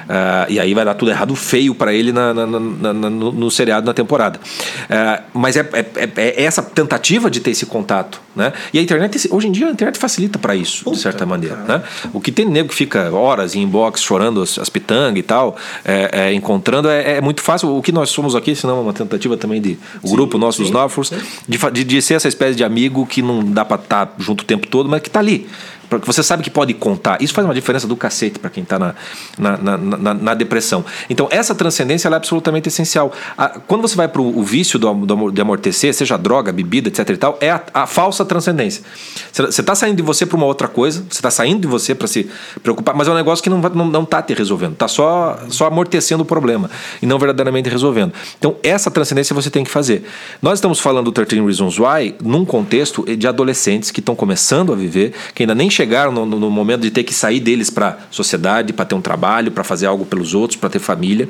[0.05, 3.49] Uh, e aí vai dar tudo errado feio para ele na, na, na, no, no,
[3.49, 4.37] seriado na temporada.
[4.37, 8.21] Uh, mas é, é, é, é, essa tentativa de ter esse contato.
[8.35, 8.51] Né?
[8.73, 11.55] E a internet, hoje em dia, a internet facilita para isso, Puta, de certa maneira.
[11.55, 11.81] Né?
[12.11, 15.55] O que tem nego que fica horas em inbox chorando as, as pitangas e tal,
[15.85, 17.73] é, é, encontrando, é, muito fácil.
[17.77, 20.61] O que nós somos aqui, senão é uma tentativa também de o sim, grupo nosso
[20.61, 21.13] dos Norfolks,
[21.47, 24.41] de, de, de, ser essa espécie de amigo que não dá para estar tá junto
[24.41, 25.47] o tempo todo, mas que está ali
[25.89, 27.21] porque você sabe que pode contar.
[27.21, 28.95] Isso faz uma diferença do cacete para quem está na
[29.37, 30.83] na, na, na, na, depressão.
[31.09, 33.11] Então, essa transcendência é absolutamente essencial.
[33.37, 37.09] A, quando você vai para o vício do, do, de amortecer, seja droga, bebida, etc
[37.09, 38.83] e tal, é a, a falsa transcendência.
[39.31, 42.07] Você está saindo de você para uma outra coisa, você está saindo de você para
[42.07, 42.29] se
[42.63, 45.39] preocupar, mas é um negócio que não está não, não tá te resolvendo, está só,
[45.49, 46.69] só amortecendo o problema
[47.01, 48.13] e não verdadeiramente resolvendo.
[48.37, 50.03] Então, essa transcendência você tem que fazer.
[50.41, 54.75] Nós estamos falando do 13 Reasons Why num contexto de adolescentes que estão começando a
[54.75, 57.97] viver, que ainda nem chegaram no, no, momento de ter que sair deles para a
[58.09, 61.29] sociedade, para ter um trabalho, para fazer algo pelos outros, para ter família.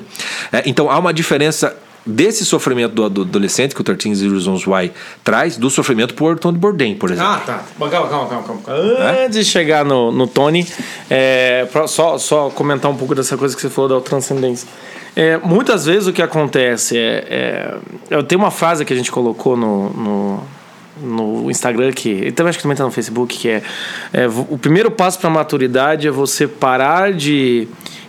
[0.51, 1.75] É, então há uma diferença
[2.05, 4.91] desse sofrimento do, do, adolescente que o 13 Reasons Why
[5.23, 7.31] traz, do sofrimento por Tony Bourdain, por exemplo.
[7.31, 7.63] Ah, tá.
[7.79, 8.59] Calma, calma, calma.
[8.63, 8.83] calma.
[8.83, 9.25] É?
[9.25, 10.67] Antes de chegar no, no Tony,
[11.09, 14.67] é, só, só comentar um pouco dessa coisa que você falou da transcendência.
[15.15, 17.77] É, muitas vezes o que acontece é, é,
[18.09, 20.43] Eu tenho uma frase que a gente colocou no, no
[21.01, 23.63] no Instagram que também acho que também tá no Facebook que é,
[24.13, 27.67] é o primeiro passo para maturidade é você parar de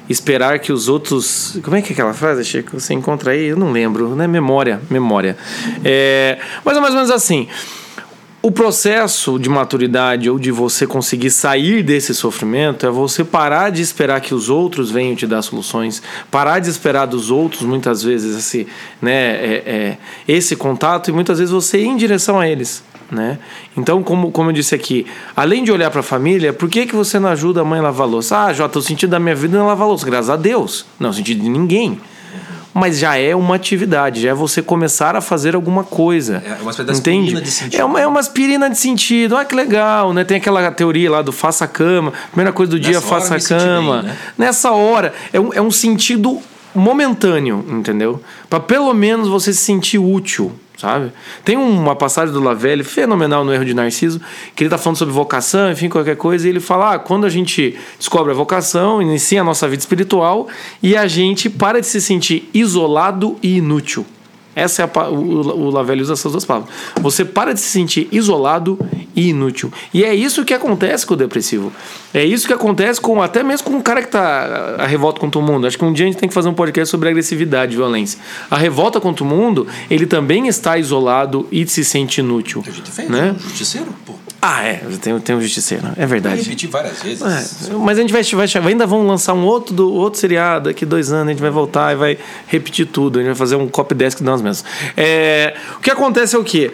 [0.09, 2.79] esperar que os outros como é que é aquela frase Chico?
[2.79, 3.47] Você encontra aí?
[3.47, 4.27] Eu não lembro né?
[4.27, 5.37] Memória memória.
[5.85, 7.49] É mas é mais ou menos assim
[8.47, 13.83] o processo de maturidade ou de você conseguir sair desse sofrimento é você parar de
[13.83, 18.39] esperar que os outros venham te dar soluções, parar de esperar dos outros muitas vezes
[18.39, 18.69] esse,
[19.03, 22.85] né, é, é, esse contato e muitas vezes você ir em direção a eles.
[23.11, 23.37] Né?
[23.77, 26.95] Então, como, como eu disse aqui, além de olhar para a família, por que, que
[26.95, 28.45] você não ajuda a mãe a lavar louça?
[28.45, 30.87] Ah, Jota, o sentido da minha vida não é lavar louça, graças a Deus.
[31.01, 32.01] Não, o sentido de ninguém
[32.77, 36.43] mas já é uma atividade, já é você começar a fazer alguma coisa.
[36.45, 37.41] É uma espécie entende?
[37.41, 37.81] de sentido.
[37.81, 39.35] É uma, é uma aspirina de sentido.
[39.35, 40.25] Ah, que legal, né?
[40.25, 43.41] Tem aquela teoria lá do faça a cama, primeira coisa do Nessa dia, faça a
[43.41, 44.03] cama.
[44.03, 44.17] Bem, né?
[44.37, 46.39] Nessa hora, é um, é um sentido
[46.77, 48.21] momentâneo, entendeu?
[48.49, 51.11] Para pelo menos você se sentir útil sabe?
[51.45, 54.21] Tem uma passagem do Lavelle fenomenal no Erro de Narciso,
[54.55, 57.31] que ele está falando sobre vocação, enfim, qualquer coisa, e ele fala: ah, quando a
[57.31, 60.49] gente descobre a vocação, inicia a nossa vida espiritual
[60.83, 64.05] e a gente para de se sentir isolado e inútil.
[64.55, 66.75] Essa é a, o, o Lavelle usa essas duas palavras.
[67.03, 68.79] Você para de se sentir isolado
[69.17, 69.73] e inútil.
[69.95, 71.73] E é isso que acontece com o depressivo.
[72.13, 75.41] É isso que acontece com até mesmo com o cara que tá a revolta contra
[75.41, 75.67] o mundo.
[75.67, 78.21] Acho que um dia a gente tem que fazer um podcast sobre agressividade e violência.
[78.51, 82.63] A revolta contra o mundo, ele também está isolado e se sente inútil.
[82.67, 83.35] A gente fez, né?
[83.35, 84.13] um justiceiro, pô.
[84.41, 86.37] Ah, é, tem, tem um justiceiro, é verdade.
[86.37, 87.69] Eu repeti várias vezes.
[87.69, 90.85] É, mas a gente vai, vai, ainda vamos lançar um outro, do, outro seriado daqui
[90.87, 93.67] dois anos, a gente vai voltar e vai repetir tudo, a gente vai fazer um
[93.67, 94.65] copy desk de nós mesmos.
[94.97, 96.71] É, o que acontece é o quê?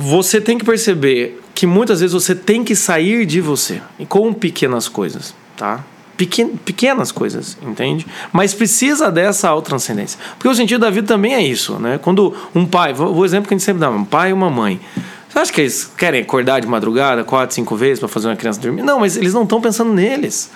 [0.00, 4.86] Você tem que perceber que muitas vezes você tem que sair de você, com pequenas
[4.86, 5.84] coisas, tá?
[6.16, 8.06] Pequen, pequenas coisas, entende?
[8.32, 10.16] Mas precisa dessa autotranscendência.
[10.34, 11.98] Porque o sentido da vida também é isso, né?
[11.98, 14.80] Quando um pai, o exemplo que a gente sempre dá, um pai e uma mãe,
[15.28, 18.60] você acha que eles querem acordar de madrugada quatro, cinco vezes para fazer uma criança
[18.60, 18.82] dormir?
[18.82, 20.48] Não, mas eles não estão pensando neles.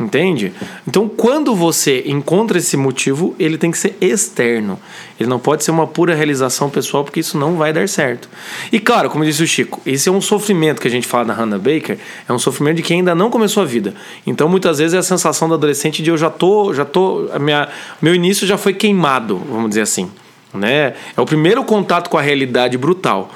[0.00, 0.52] Entende?
[0.88, 4.78] Então, quando você encontra esse motivo, ele tem que ser externo.
[5.20, 8.28] Ele não pode ser uma pura realização pessoal, porque isso não vai dar certo.
[8.72, 11.34] E claro, como disse o Chico, esse é um sofrimento que a gente fala na
[11.34, 13.94] Hannah Baker, é um sofrimento de quem ainda não começou a vida.
[14.26, 17.68] Então, muitas vezes é a sensação do adolescente de eu já tô, já tô, minha,
[18.00, 20.10] meu início já foi queimado, vamos dizer assim.
[20.54, 20.92] Né?
[21.16, 23.30] É o primeiro contato com a realidade brutal.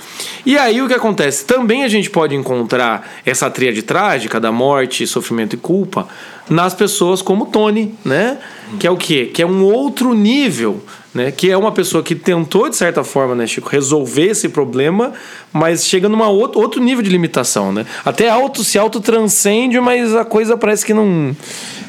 [0.45, 1.47] E aí o que acontece?
[1.47, 6.07] Também a gente pode encontrar essa tríade trágica da morte, sofrimento e culpa
[6.49, 8.39] nas pessoas como Tony, né?
[8.79, 9.31] Que é o quê?
[9.33, 10.83] Que é um outro nível,
[11.14, 11.31] né?
[11.31, 15.12] Que é uma pessoa que tentou, de certa forma, né, Chico, resolver esse problema,
[15.53, 17.87] mas chega numa outro, outro nível de limitação, né?
[18.05, 21.35] Até auto se autotranscende, mas a coisa parece que não...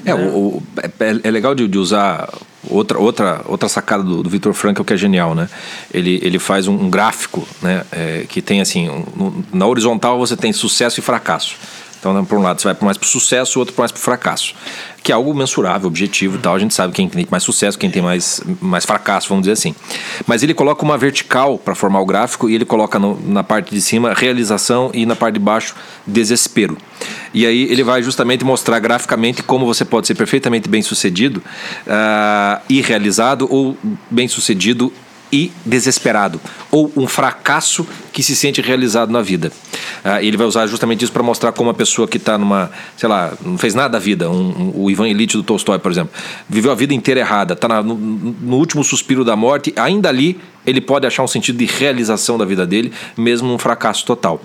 [0.05, 0.31] É, né?
[0.33, 0.63] o, o,
[0.99, 2.29] é, é legal de, de usar
[2.69, 5.49] outra, outra, outra sacada do, do Victor Frankl que é genial, né?
[5.93, 7.85] Ele, ele faz um, um gráfico, né?
[7.91, 11.55] É, que tem assim, um, na horizontal você tem sucesso e fracasso.
[12.07, 13.99] Então, né, por um lado, você vai mais para o sucesso, o outro mais para
[13.99, 14.55] o fracasso.
[15.03, 16.55] Que é algo mensurável, objetivo e tal.
[16.55, 19.75] A gente sabe quem tem mais sucesso, quem tem mais, mais fracasso, vamos dizer assim.
[20.25, 23.75] Mas ele coloca uma vertical para formar o gráfico e ele coloca no, na parte
[23.75, 26.77] de cima realização e na parte de baixo desespero.
[27.33, 31.43] E aí ele vai justamente mostrar graficamente como você pode ser perfeitamente bem sucedido
[31.85, 33.77] uh, e realizado ou
[34.09, 34.93] bem sucedido
[35.31, 36.39] e desesperado,
[36.71, 39.51] ou um fracasso que se sente realizado na vida.
[40.03, 43.09] Ah, ele vai usar justamente isso para mostrar como a pessoa que está numa, sei
[43.09, 46.11] lá, não fez nada da vida, um, um, o Ivan Elite do Tolstói, por exemplo,
[46.47, 50.81] viveu a vida inteira errada, está no, no último suspiro da morte, ainda ali ele
[50.81, 54.41] pode achar um sentido de realização da vida dele, mesmo um fracasso total.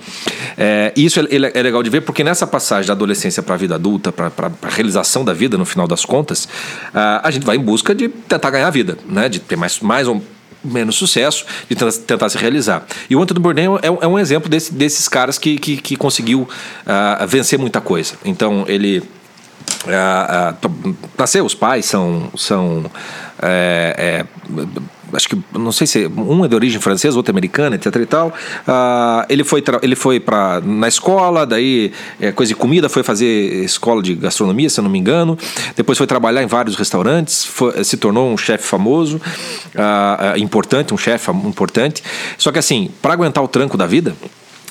[0.56, 3.74] É, isso é, é, legal de ver porque nessa passagem da adolescência para a vida
[3.74, 6.48] adulta, para a realização da vida, no final das contas,
[6.94, 9.28] a, ah, a gente vai em busca de tentar ganhar a vida, né?
[9.28, 10.20] de ter mais, mais um
[10.64, 12.84] menos sucesso de tentar, se realizar.
[13.08, 16.42] E o Anthony Bourdain é, é um exemplo desse, desses caras que, que, que conseguiu
[16.42, 18.14] uh, vencer muita coisa.
[18.24, 19.02] Então, ele...
[19.84, 22.30] Uh, uh, nasceu, os pais são...
[22.36, 22.90] são
[23.42, 24.26] é, é,
[25.12, 28.06] acho que não sei se um é de origem francesa, outro é americana, etc e
[28.06, 28.28] tal.
[28.28, 33.26] Uh, ele foi ele foi para na escola, daí é, coisa de comida, foi fazer
[33.64, 35.36] escola de gastronomia, se eu não me engano.
[35.76, 40.98] Depois foi trabalhar em vários restaurantes, foi, se tornou um chefe famoso, uh, importante, um
[40.98, 42.02] chefe importante.
[42.38, 44.14] Só que assim, para aguentar o tranco da vida,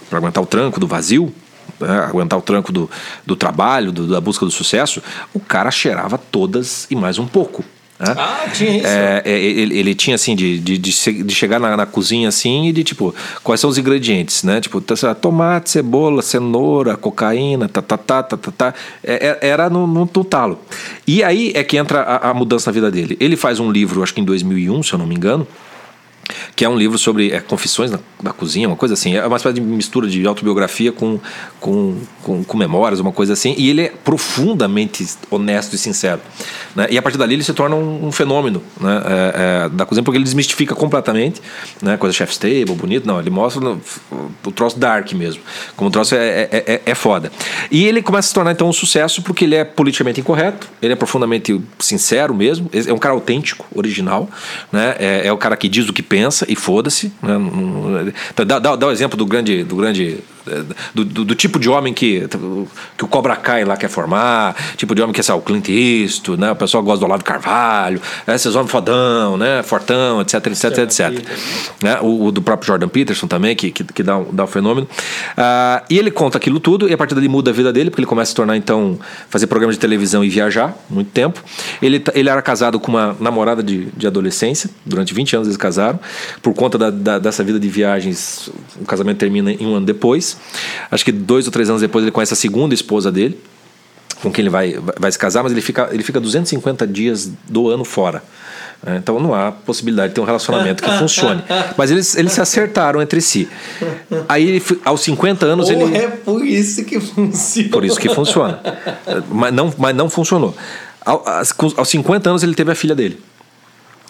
[0.10, 1.34] para aguentar o tranco do vazio,
[1.80, 2.90] né, aguentar o tranco do,
[3.26, 5.02] do trabalho, do, da busca do sucesso,
[5.34, 7.64] o cara cheirava todas e mais um pouco.
[8.02, 8.16] Né?
[8.18, 8.88] Ah, tinha isso.
[8.88, 12.74] É, é, ele, ele, tinha assim de, de, de, chegar na, na, cozinha assim e
[12.74, 14.60] de tipo, quais são os ingredientes, né?
[14.60, 18.74] Tipo, tá, tomate, cebola, cenoura, cocaína, tá, tá, tá, tá, tá, tá.
[19.04, 20.60] É, é era no, no, no, talo.
[21.06, 23.16] E aí é que entra a, a mudança na vida dele.
[23.20, 25.48] Ele faz um livro, acho que em 2001, se eu não me engano,
[26.56, 29.16] que é um livro sobre é, confissões na, na, cozinha, uma coisa assim.
[29.16, 31.20] É uma espécie de mistura de autobiografia com,
[31.60, 33.56] com, com, com, memórias, uma coisa assim.
[33.58, 36.22] E ele é profundamente honesto e sincero.
[36.76, 36.88] Né?
[36.90, 39.02] E a partir dali ele se torna um, um fenômeno né?
[39.06, 41.42] É, é, da cozinha, porque ele desmistifica completamente,
[41.82, 41.98] né?
[41.98, 43.06] coisa chef's table, bonito.
[43.06, 43.82] Não, ele mostra no,
[44.46, 45.42] o troço dark mesmo.
[45.76, 47.32] Como o troço é, é, é, é, foda.
[47.70, 50.94] E ele começa a se tornar então um sucesso porque ele é politicamente incorreto, ele
[50.94, 54.30] é profundamente sincero mesmo, é um cara autêntico, original,
[54.72, 54.96] né?
[55.00, 57.12] é, é o cara que diz o que pensa e foda-se.
[57.22, 58.14] Né?
[58.46, 60.20] Dá, dá, dá o exemplo do grande, do grande
[60.94, 62.28] do, do, do, tipo de homem que,
[62.98, 66.42] que o Cobra Kai lá quer formar, tipo de homem que é o Clint Eastwood,
[66.42, 66.52] né?
[66.52, 69.62] O pessoal gosta do Olavo Carvalho, esses homens fodão, né?
[69.64, 71.10] Fortão, etc, etc, etc.
[71.84, 72.00] Né?
[72.02, 74.88] O, o, do próprio Jordan Peterson também, que, que, que dá, um, dá um fenômeno.
[74.88, 78.02] Uh, e ele conta aquilo tudo e a partir dali muda a vida dele, porque
[78.02, 79.00] ele começa a se tornar, então,
[79.30, 81.42] fazer programas de televisão e viajar muito tempo.
[81.82, 86.00] Ele, ele era casado com uma namorada de, de adolescência, durante 20 anos eles casaram.
[86.42, 88.50] Por conta da, da, dessa vida de viagens,
[88.80, 90.38] o casamento termina em um ano depois.
[90.90, 93.38] Acho que dois ou três anos depois ele conhece a segunda esposa dele
[94.22, 97.70] com quem ele vai, vai se casar, mas ele fica, ele fica 250 dias do
[97.70, 98.22] ano fora.
[98.86, 101.44] É, então não há possibilidade de ter um relacionamento que funcione.
[101.76, 103.48] Mas eles, eles se acertaram entre si.
[104.30, 105.98] Aí, aos 50 anos, Ou ele.
[105.98, 107.70] é por isso que funciona.
[107.70, 108.60] Por isso que funciona.
[109.32, 110.56] Mas não, mas não funcionou.
[111.04, 113.20] Ao- Aos, aos 50 anos, ele teve a filha dele.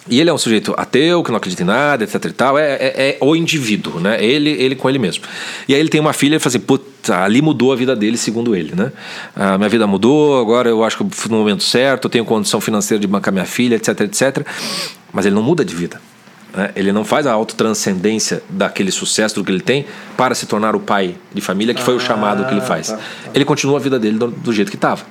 [0.08, 2.58] E ele é um sujeito ateu, que não acredita em nada, etc e tal.
[2.58, 4.22] É, é, é o indivíduo, né?
[4.24, 5.22] Ele, ele com ele mesmo.
[5.68, 8.16] E aí ele tem uma filha e fala assim, puta, ali mudou a vida dele,
[8.16, 8.90] segundo ele, né?
[9.36, 12.24] A minha vida mudou, agora eu acho que eu fui no momento certo, eu tenho
[12.24, 14.44] condição financeira de bancar minha filha, etc, etc.
[15.12, 16.00] Mas ele não muda de vida.
[16.52, 16.72] né?
[16.74, 19.86] Ele não faz a autotranscendência daquele sucesso do que ele tem
[20.16, 22.88] para se tornar o pai de família, que foi o chamado que ele faz.
[22.88, 22.98] tá,
[23.32, 25.04] Ele continua a vida dele do, do jeito que estava.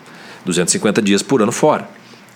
[0.46, 1.88] 250 dias por ano fora.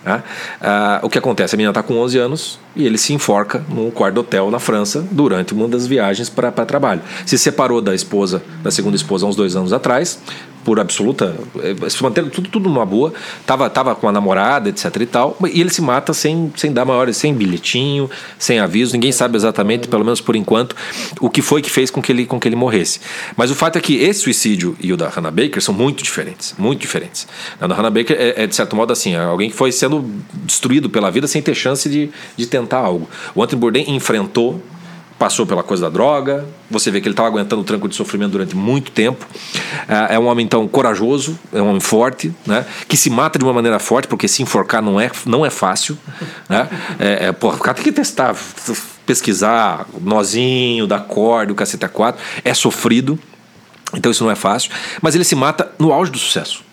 [0.05, 0.23] Tá?
[0.61, 1.55] Ah, o que acontece?
[1.55, 5.03] A menina está com 11 anos e ele se enforca num quarto hotel na França
[5.09, 7.01] durante uma das viagens para trabalho.
[7.25, 10.19] Se separou da esposa, da segunda esposa, há uns dois anos atrás,
[10.65, 11.35] por absoluta.
[11.59, 13.13] eh, Se manteram tudo, tudo numa boa.
[13.45, 15.37] Tava, tava com a namorada, etc e tal.
[15.53, 18.09] E ele se mata sem, sem dar maiores, sem bilhetinho,
[18.39, 18.93] sem aviso.
[18.93, 20.75] Ninguém sabe exatamente, pelo menos por enquanto,
[21.21, 22.99] o que foi que fez com que ele, com que ele morresse.
[23.37, 26.55] Mas o fato é que esse suicídio e o da Hannah Baker são muito diferentes.
[26.57, 27.27] Muito diferentes.
[27.61, 30.03] O da Hannah Baker é, é, de certo modo, assim, é alguém que foi sendo
[30.43, 33.07] destruído pela vida sem ter chance de, de tentar algo.
[33.35, 34.61] O Anthony Bourdain enfrentou
[35.17, 36.45] passou pela coisa da droga.
[36.69, 39.25] Você vê que ele estava aguentando o tranco de sofrimento durante muito tempo.
[39.87, 42.65] É é um homem, então, corajoso, é um homem forte, né?
[42.87, 45.97] que se mata de uma maneira forte, porque se enforcar não é, não é fácil.
[46.47, 46.69] Né?
[46.99, 48.35] É, é, o cara tem que testar,
[49.03, 52.21] pesquisar, nozinho, da corda, o cacete a quatro.
[52.43, 53.17] É sofrido,
[53.95, 54.69] então isso não é fácil.
[55.01, 56.63] Mas ele se mata no auge do sucesso.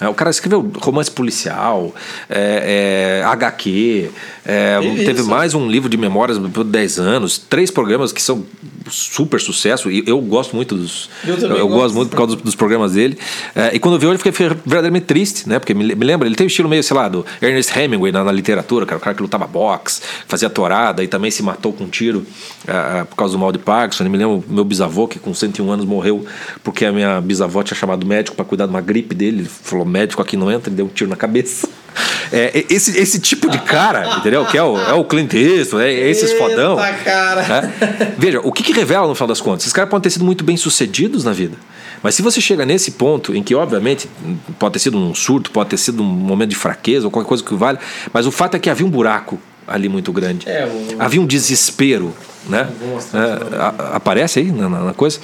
[0.00, 1.94] É, o cara escreveu romance policial,
[2.28, 4.10] é, é, HQ,
[4.48, 8.44] é, Teve mais um livro de memórias por 10 anos, três programas que são
[8.88, 11.10] super sucesso, e eu gosto muito dos.
[11.26, 11.94] Eu também gosto gosto.
[11.96, 13.18] muito por causa dos, dos programas dele.
[13.56, 15.58] É, e quando eu vi ele, eu fiquei verdadeiramente triste, né?
[15.58, 18.22] Porque me, me lembra, ele tem o estilo meio, sei lá, do Ernest Hemingway na,
[18.22, 21.82] na literatura, cara, o cara que lutava boxe, fazia torada e também se matou com
[21.82, 22.24] um tiro
[22.68, 24.04] ah, por causa do mal de Parkinson.
[24.04, 26.24] Eu me lembro meu bisavô, que com 101 anos morreu
[26.62, 29.40] porque a minha bisavó tinha chamado médico para cuidar de uma gripe dele.
[29.40, 31.68] Ele falou: médico aqui não entra, ele deu um tiro na cabeça.
[32.32, 34.44] É, esse, esse tipo de cara, entendeu?
[34.44, 36.76] Que é o, é o Clint Eastwood, é, é esses Eita, fodão.
[37.04, 37.42] cara.
[37.42, 37.72] né?
[38.18, 39.62] Veja, o que, que revela no final das contas?
[39.62, 41.56] Esses caras podem ter sido muito bem sucedidos na vida.
[42.02, 44.08] Mas se você chega nesse ponto em que, obviamente,
[44.58, 47.42] pode ter sido um surto, pode ter sido um momento de fraqueza ou qualquer coisa
[47.42, 47.78] que vale,
[48.12, 50.48] mas o fato é que havia um buraco ali muito grande.
[50.48, 52.12] É, o- Havia um desespero.
[52.48, 52.68] Né?
[53.12, 55.18] É, a- aparece aí na, na- na coisa.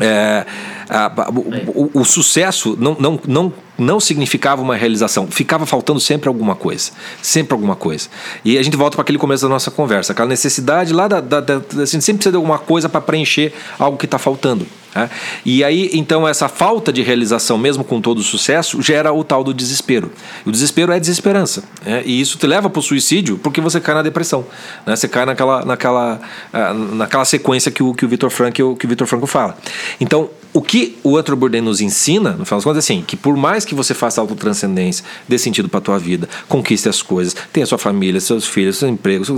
[0.00, 0.46] É,
[0.88, 1.30] a-
[1.74, 6.54] o, o- o sucesso não, não, não, não significava uma realização, ficava faltando sempre alguma
[6.54, 6.90] coisa.
[7.22, 8.08] Sempre alguma coisa.
[8.44, 11.20] E a gente volta para aquele começo da nossa conversa, aquela necessidade lá da.
[11.20, 14.66] da, da- gente sempre precisa de alguma coisa para preencher algo que está faltando.
[14.94, 15.08] né?
[15.44, 19.42] E aí, então, essa falta de realização, mesmo com todo o sucesso, gera o tal
[19.42, 20.10] do desespero.
[20.44, 21.62] O desespero é desesperança.
[21.84, 22.02] né?
[22.04, 24.44] E isso te leva para o suicídio porque você cai na depressão.
[24.86, 24.94] né?
[24.96, 26.20] Você cai naquela, naquela,
[26.52, 29.56] ah, naquela sequência que o, que o Vitor Frankl, que o Vitor Frankl fala.
[30.00, 33.16] Então, o que o Anthony Bourdain nos ensina, no final das contas, é assim, que
[33.16, 37.64] por mais que você faça autotranscendência, dê sentido para tua vida, conquiste as coisas, tenha
[37.66, 39.36] sua família, seus filhos, seu emprego, seu-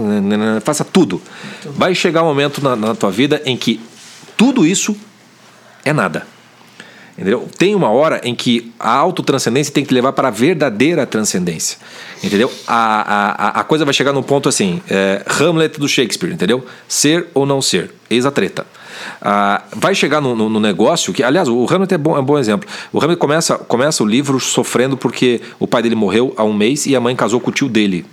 [0.64, 1.20] faça tudo.
[1.76, 3.78] Vai chegar um momento na, na tua vida em que
[4.36, 4.96] tudo isso
[5.84, 6.26] é nada.
[7.16, 7.46] Entendeu?
[7.58, 11.76] Tem uma hora em que a autotranscendência tem que levar para a verdadeira transcendência.
[12.24, 12.50] Entendeu?
[12.66, 16.64] A, a, a coisa vai chegar num ponto assim: é, Hamlet do Shakespeare, entendeu?
[16.88, 17.90] Ser ou não ser.
[18.08, 18.66] Eis a treta.
[19.20, 22.24] Ah, vai chegar no, no- no negócio que, aliás, o Hamlet é, bom, é um
[22.24, 22.68] bom exemplo.
[22.92, 26.86] O Hamlet começa, começa o livro sofrendo porque o pai dele morreu há um mês
[26.86, 28.06] e a mãe casou com o tio dele.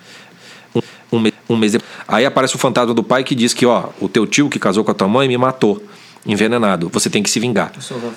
[0.76, 0.82] Um,
[1.14, 1.90] um, mês, um mês depois.
[2.08, 4.84] Aí aparece o fantasma do pai que diz que, ó, o teu tio que casou
[4.84, 5.82] com a tua mãe me matou,
[6.26, 6.90] envenenado.
[6.90, 7.72] Você tem que se vingar.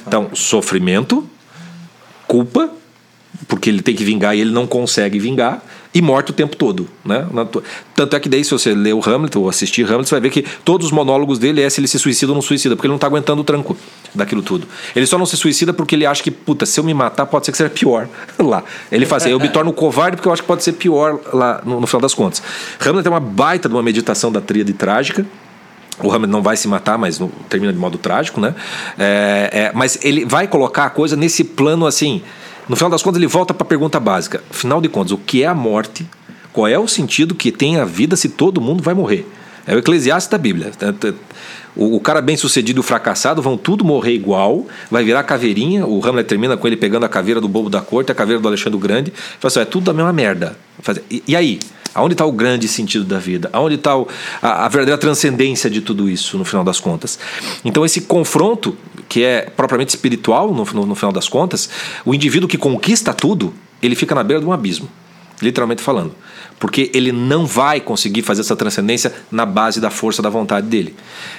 [0.07, 1.29] Então, sofrimento,
[2.27, 2.71] culpa,
[3.49, 5.63] porque ele tem que vingar e ele não consegue vingar,
[5.95, 6.89] e morte o tempo todo.
[7.05, 7.27] Né?
[7.95, 10.31] Tanto é que daí, se você ler o Hamlet ou assistir Hamlet, você vai ver
[10.31, 12.93] que todos os monólogos dele é se ele se suicida ou não suicida, porque ele
[12.93, 13.77] não está aguentando o tranco
[14.15, 14.67] daquilo tudo.
[14.97, 17.45] Ele só não se suicida porque ele acha que, puta, se eu me matar, pode
[17.45, 18.65] ser que seja pior lá.
[18.91, 21.61] Ele faz assim, eu me torno covarde porque eu acho que pode ser pior lá
[21.65, 22.43] no, no final das contas.
[22.81, 25.27] Hamlet é uma baita de uma meditação da tríade trágica,
[26.01, 28.55] o Hamlet não vai se matar, mas não- termina de modo trágico, né?
[28.99, 32.23] É, é, mas ele vai colocar a coisa nesse plano assim.
[32.69, 34.43] No final das contas, ele volta para a pergunta básica.
[34.51, 36.07] Afinal de contas, o que é a morte?
[36.53, 39.27] Qual é o sentido que tem a vida se todo mundo vai morrer?
[39.67, 40.73] É o Eclesiastes da Bíblia.
[41.75, 45.87] O, cara bem sucedido e o fracassado vão tudo morrer igual, vai virar caveirinha.
[45.87, 48.49] O Hamlet termina com ele pegando a caveira do bobo da corte, a caveira do
[48.49, 49.13] Alexandre Grande.
[49.41, 50.57] Fala assim, é tudo a mesma merda.
[51.11, 51.59] E, e aí?
[51.95, 53.51] Aonde está o grande sentido da vida?
[53.53, 53.93] Aonde está
[54.41, 57.19] a, a verdadeira transcendência de tudo isso, no final das contas?
[57.65, 58.77] Então, esse confronto,
[59.09, 61.69] que é propriamente espiritual, no, no, no final das contas,
[62.05, 64.89] o indivíduo que conquista tudo, ele fica na beira de um abismo
[65.43, 66.15] literalmente falando.
[66.59, 70.95] Porque ele não vai conseguir fazer essa transcendência na base da força da vontade dele.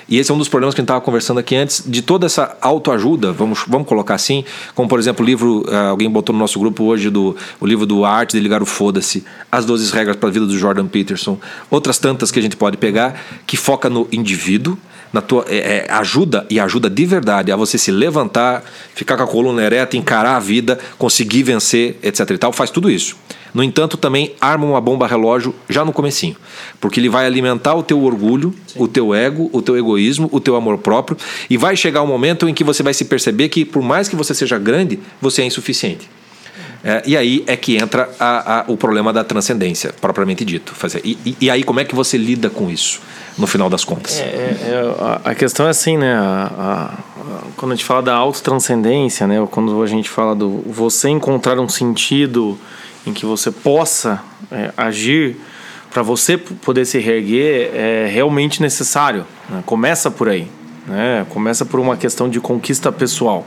[0.08, 2.26] E esse é um dos problemas que a gente estava conversando aqui antes, de toda
[2.26, 4.44] essa autoajuda, vamos, vamos colocar assim,
[4.76, 7.86] como por exemplo o livro, uh, alguém botou no nosso grupo hoje, do, o livro
[7.86, 11.38] do Arte de Ligar o Foda-se, As 12 Regras para a Vida do Jordan Peterson,
[11.70, 14.78] outras tantas que a gente pode pegar, que foca no indivíduo,
[15.14, 18.64] na tua é, é, ajuda e ajuda de verdade a você se levantar,
[18.96, 22.90] ficar com a coluna ereta, encarar a vida, conseguir vencer, etc e tal, faz tudo
[22.90, 23.16] isso.
[23.54, 26.36] No entanto, também arma uma bomba relógio já no comecinho,
[26.82, 28.82] porque ele vai alimentar o teu orgulho, Sim.
[28.82, 31.16] o teu ego, o teu egoísmo, o teu amor próprio,
[31.48, 34.16] e vai chegar um momento em que você vai se perceber que por mais que
[34.16, 36.10] você seja grande, você é insuficiente.
[36.84, 40.76] É, e aí é que entra a, a, o problema da transcendência, propriamente dito.
[40.76, 41.02] Fazer.
[41.04, 43.00] E, e, e, aí, como é que você lida com isso,
[43.38, 44.20] no final das contas?
[44.20, 44.58] É, é,
[45.24, 46.14] é a, questão é assim, né?
[47.56, 49.48] quando a gente fala da autotranscendência, né?
[49.50, 52.60] Quando a gente fala do você encontrar um sentido
[53.08, 54.22] em que você possa
[54.52, 55.38] é, agir
[55.94, 59.26] para você poder se reerguer é realmente necessário.
[59.48, 59.64] Né?
[59.66, 60.48] Começa por aí.
[60.88, 61.26] Né?
[61.30, 63.46] Começa por uma questão de conquista pessoal.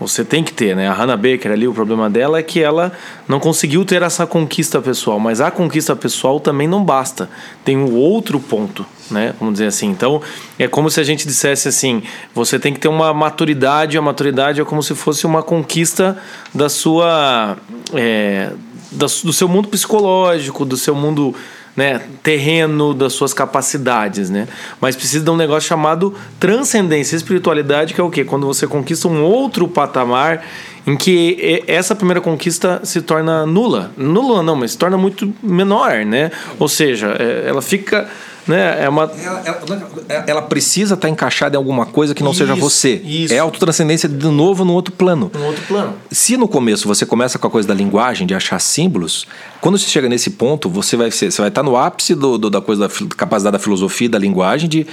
[0.00, 0.88] Você tem que ter, né?
[0.88, 2.92] A Hannah Baker ali, o problema dela é que ela
[3.28, 7.30] não conseguiu ter essa conquista pessoal, mas a conquista pessoal também não basta.
[7.64, 9.34] Tem um outro ponto, né?
[9.38, 9.88] Vamos dizer assim.
[9.88, 10.20] Então,
[10.58, 12.02] é como se a gente dissesse assim:
[12.34, 16.18] você tem que ter uma maturidade, a maturidade é como se fosse uma conquista
[16.54, 17.56] da sua.
[17.94, 18.50] É,
[18.90, 21.34] do seu mundo psicológico, do seu mundo
[21.76, 24.46] né, terreno, das suas capacidades, né?
[24.80, 28.24] Mas precisa de um negócio chamado transcendência, espiritualidade, que é o quê?
[28.24, 30.44] Quando você conquista um outro patamar
[30.86, 33.92] em que essa primeira conquista se torna nula.
[33.96, 36.30] Nula não, mas se torna muito menor, né?
[36.58, 38.08] Ou seja, é, ela fica
[38.46, 38.84] né?
[38.84, 39.04] É uma...
[39.04, 42.94] ela, ela, ela precisa estar encaixada em alguma coisa que não isso, seja você.
[43.04, 43.32] Isso.
[43.32, 45.30] É autotranscendência de novo no outro plano.
[45.32, 45.94] No outro plano.
[46.10, 49.26] Se no começo você começa com a coisa da linguagem, de achar símbolos,
[49.60, 52.50] quando você chega nesse ponto, você vai, ser, você vai estar no ápice do, do
[52.50, 54.86] da coisa da capacidade da filosofia, da linguagem, de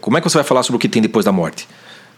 [0.00, 1.68] como é que você vai falar sobre o que tem depois da morte?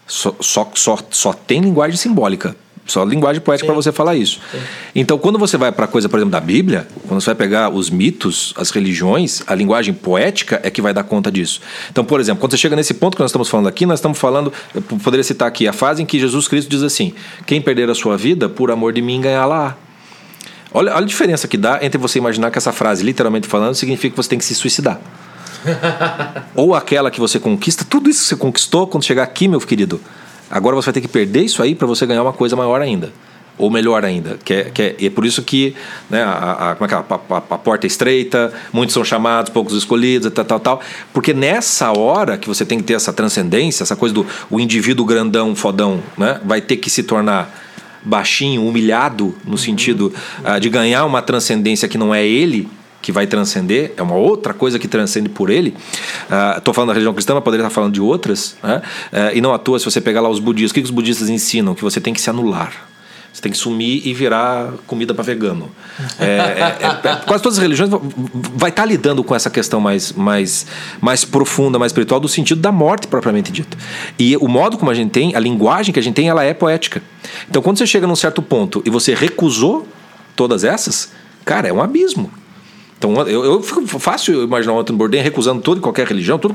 [0.06, 2.56] Só, só, só, só tem linguagem simbólica.
[2.86, 4.40] Só linguagem poética para você falar isso.
[4.50, 4.58] Sim.
[4.94, 7.68] Então, quando você vai para a coisa, por exemplo, da Bíblia, quando você vai pegar
[7.70, 11.60] os mitos, as religiões, a linguagem poética é que vai dar conta disso.
[11.90, 14.18] Então, por exemplo, quando você chega nesse ponto que nós estamos falando aqui, nós estamos
[14.18, 17.14] falando, eu poderia citar aqui a fase em que Jesus Cristo diz assim:
[17.46, 19.76] quem perder a sua vida por amor de mim ganhar lá.
[20.72, 24.10] Olha, olha a diferença que dá entre você imaginar que essa frase, literalmente falando, significa
[24.10, 25.00] que você tem que se suicidar.
[26.54, 30.00] Ou aquela que você conquista, tudo isso que você conquistou, quando chegar aqui, meu querido,
[30.51, 33.12] Agora você vai ter que perder isso aí para você ganhar uma coisa maior ainda.
[33.57, 34.38] Ou melhor ainda.
[34.42, 35.74] Que é, que é, e é por isso que
[36.09, 36.96] né, a, a, como é que é?
[36.96, 40.80] a, a, a porta é estreita, muitos são chamados, poucos escolhidos, tal, tal, tal.
[41.12, 45.05] Porque nessa hora que você tem que ter essa transcendência, essa coisa do o indivíduo
[45.05, 47.55] grandão, fodão, né, vai ter que se tornar
[48.03, 49.57] baixinho, humilhado, no uhum.
[49.57, 50.12] sentido
[50.44, 52.66] uh, de ganhar uma transcendência que não é ele,
[53.01, 55.74] que vai transcender, é uma outra coisa que transcende por ele.
[56.57, 58.57] Estou uh, falando da religião cristã, mas poderia estar falando de outras.
[58.62, 58.82] Né?
[59.12, 60.90] Uh, e não à toa, se você pegar lá os budistas, o que, que os
[60.90, 61.74] budistas ensinam?
[61.74, 62.90] Que você tem que se anular.
[63.32, 65.70] Você tem que sumir e virar comida para vegano.
[66.18, 67.88] É, é, é, quase todas as religiões
[68.57, 70.66] vai estar lidando com essa questão mais, mais,
[71.01, 73.78] mais profunda, mais espiritual, do sentido da morte propriamente dito.
[74.18, 76.53] E o modo como a gente tem, a linguagem que a gente tem, ela é
[76.53, 77.01] poética.
[77.48, 79.86] Então, quando você chega num certo ponto e você recusou
[80.34, 81.12] todas essas,
[81.44, 82.32] cara, é um abismo.
[83.01, 86.53] Então eu, eu fico fácil imaginar o Anthony Bourdain recusando e qualquer religião, tudo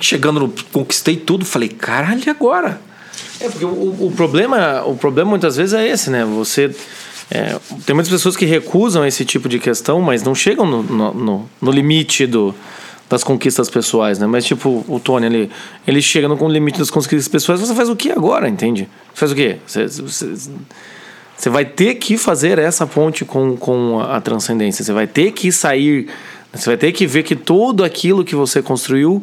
[0.00, 2.80] chegando no conquistei tudo, falei, caralho, e agora?
[3.38, 6.24] É porque o, o, problema, o problema muitas vezes é esse, né?
[6.24, 6.74] Você
[7.30, 11.50] é, tem muitas pessoas que recusam esse tipo de questão, mas não chegam no, no,
[11.60, 12.54] no, limite do,
[13.10, 14.26] das conquistas pessoais, né?
[14.26, 15.50] Mas tipo, o Tony, ele,
[15.86, 18.88] ele chega no limite das conquistas pessoais, você faz o que agora, entende?
[19.12, 19.58] Faz o quê?
[19.66, 20.34] Você, você,
[21.36, 24.84] você vai ter que fazer essa ponte com, com a, transcendência.
[24.84, 26.08] Você vai ter que sair.
[26.52, 29.22] Você vai ter que ver que tudo aquilo que você construiu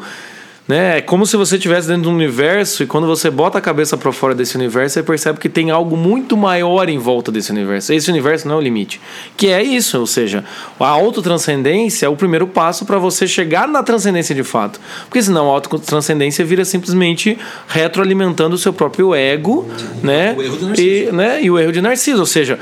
[0.68, 0.99] né?
[0.99, 3.97] É como se você estivesse dentro de um universo e quando você bota a cabeça
[3.97, 7.91] para fora desse universo, você percebe que tem algo muito maior em volta desse universo.
[7.91, 9.01] Esse universo não é o limite.
[9.36, 10.45] Que é isso, ou seja,
[10.80, 14.80] a autotranscendência é o primeiro passo para você chegar na transcendência de fato.
[15.05, 17.38] Porque senão a autotranscendência vira simplesmente
[17.68, 19.68] retroalimentando o seu próprio ego,
[20.03, 20.36] né?
[20.38, 21.09] O erro de Narciso.
[21.09, 21.43] E, né?
[21.43, 22.20] e o erro de Narciso.
[22.20, 22.59] Ou seja,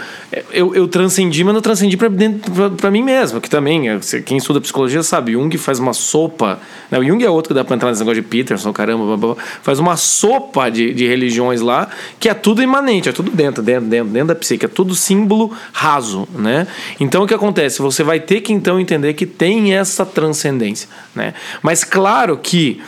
[0.52, 3.41] eu, eu transcendi, mas não transcendi para mim mesmo.
[3.41, 6.60] Que também, quem estuda psicologia sabe, Jung faz uma sopa.
[6.89, 6.97] Né?
[6.97, 9.43] O Jung é outro que dá para entrar esse negócio de Peterson, caramba, blá, blá,
[9.61, 13.87] faz uma sopa de, de religiões lá, que é tudo imanente, é tudo dentro, dentro,
[13.89, 16.67] dentro, dentro da psique, é tudo símbolo raso, né?
[16.99, 17.81] Então o que acontece?
[17.81, 21.33] Você vai ter que então entender que tem essa transcendência, né?
[21.61, 22.81] Mas claro que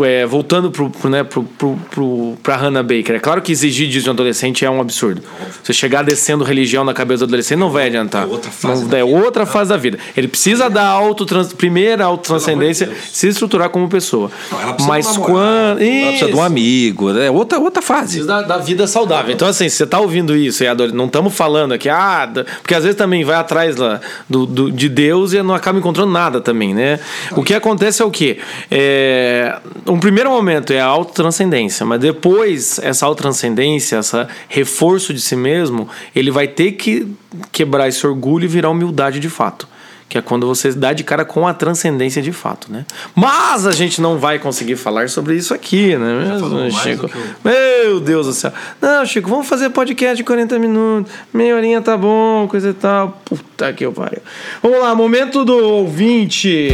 [0.00, 3.88] é, voltando pro, pro, né, pro, pro, pro, pra Hannah Baker, é claro que exigir
[3.88, 5.22] disso de um adolescente é um absurdo.
[5.62, 8.22] Você chegar descendo religião na cabeça do adolescente não vai adiantar.
[8.24, 9.16] É outra fase Não- da é vida.
[9.16, 9.98] outra fase da vida.
[10.16, 14.30] Ele precisa da autotrans, primeira autotranscendência, de se estruturar como pessoa.
[14.50, 15.82] Não, Mas de namorado, quando.
[15.82, 18.18] Ela precisa de um amigo, é outra, outra fase.
[18.18, 19.32] Precisa da, da vida saudável.
[19.34, 22.28] Então, assim, você tá ouvindo isso adora- não estamos falando aqui, ah,
[22.62, 26.10] porque às vezes também vai atrás lá do, do- de Deus e não acaba encontrando
[26.12, 26.98] nada também, né?
[27.36, 28.38] O que acontece é o quê?
[28.70, 29.56] É,
[29.86, 35.88] um primeiro momento é a autotranscendência, mas depois essa autotranscendência, esse reforço de si mesmo,
[36.14, 37.06] ele vai ter que
[37.50, 39.68] quebrar esse orgulho e virar humildade de fato.
[40.08, 42.84] Que é quando você dá de cara com a transcendência de fato, né?
[43.14, 46.28] Mas a gente não vai conseguir falar sobre isso aqui, né?
[46.32, 47.10] Mesmo, Chico?
[47.44, 47.50] eu-
[47.90, 48.52] Meu Deus do céu.
[48.78, 51.10] Não, Chico, vamos fazer podcast de 40 minutos.
[51.32, 53.22] Meia horinha tá bom, coisa e tal.
[53.24, 54.20] Puta que eu pariu.
[54.62, 56.68] Vamos lá, momento do ouvinte.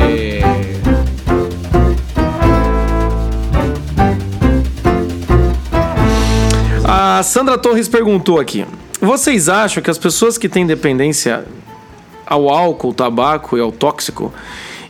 [7.18, 8.64] A Sandra Torres perguntou aqui:
[9.00, 11.44] Vocês acham que as pessoas que têm dependência
[12.24, 14.32] ao álcool, tabaco e ao tóxico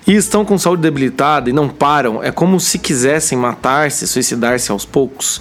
[0.07, 4.85] e estão com saúde debilitada e não param, é como se quisessem matar-se, suicidar-se aos
[4.85, 5.41] poucos?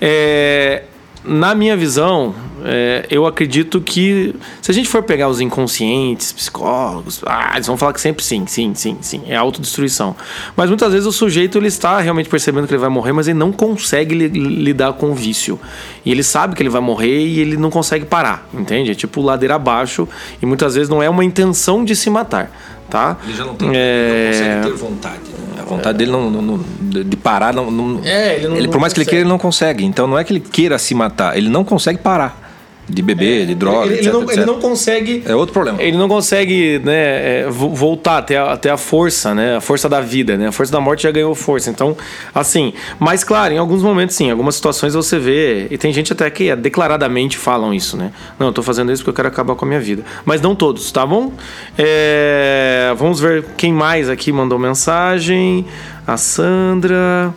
[0.00, 0.84] É,
[1.24, 7.20] na minha visão, é, eu acredito que se a gente for pegar os inconscientes, psicólogos,
[7.26, 10.14] ah, eles vão falar que sempre sim, sim, sim, sim, é autodestruição.
[10.56, 13.38] Mas muitas vezes o sujeito ele está realmente percebendo que ele vai morrer, mas ele
[13.38, 15.58] não consegue li- lidar com o vício.
[16.04, 18.90] E ele sabe que ele vai morrer e ele não consegue parar, entende?
[18.90, 20.08] É tipo ladeira abaixo
[20.40, 22.50] e muitas vezes não é uma intenção de se matar,
[22.92, 23.16] tá?
[23.24, 24.32] Ele já não, tem, É, não
[24.62, 25.16] consegue ter vontade.
[25.16, 25.62] né?
[25.62, 26.58] A vontade dele não, não-
[27.04, 29.82] de parar não, não- É, ele não- por mais que ele queira, ele não consegue.
[29.82, 32.51] Então não é que ele queira se matar, ele não consegue parar
[32.88, 34.36] de beber, de droga, ele, ele etc, não, etc.
[34.36, 35.80] ele não consegue É outro problema.
[35.80, 39.56] ele não consegue né, é, vo- voltar até a, até a força, né?
[39.56, 40.48] A força da vida, né?
[40.48, 41.70] A força da morte já ganhou força.
[41.70, 41.96] Então,
[42.34, 46.12] assim, mas claro, em alguns momentos sim, em algumas situações você vê, e tem gente
[46.12, 48.10] até que é, declaradamente falam isso, né?
[48.38, 50.02] Não, eu tô fazendo isso porque eu quero acabar com a minha vida.
[50.24, 51.32] Mas não todos, tá bom?
[51.78, 55.64] É, vamos ver quem mais aqui mandou mensagem.
[56.04, 57.32] A Sandra.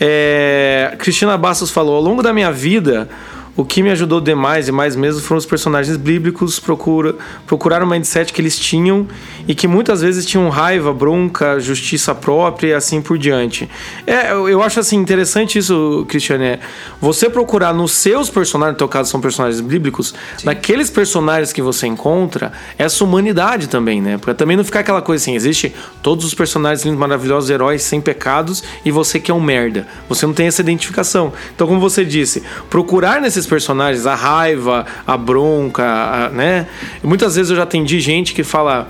[0.00, 3.08] É, Cristina Bastos falou: ao longo da minha vida,
[3.56, 7.14] o que me ajudou demais e mais mesmo foram os personagens bíblicos procura,
[7.46, 9.06] procurar o mindset que eles tinham
[9.46, 13.68] e que muitas vezes tinham raiva, bronca, justiça própria e assim por diante.
[14.06, 16.44] É, eu, acho assim interessante isso, Cristiane.
[16.44, 16.60] é
[17.00, 21.86] Você procurar nos seus personagens, no teu caso são personagens bíblicos, naqueles personagens que você
[21.86, 24.18] encontra, essa humanidade também, né?
[24.18, 28.00] Pra também não ficar aquela coisa assim, existe todos os personagens lindos, maravilhosos, heróis sem
[28.00, 29.86] pecados e você que é um merda.
[30.08, 31.32] Você não tem essa identificação.
[31.54, 36.66] Então, como você disse, procurar nesses personagens a raiva, a bronca, a- né?
[37.02, 38.88] Muitas vezes eu já atendi gente que fala.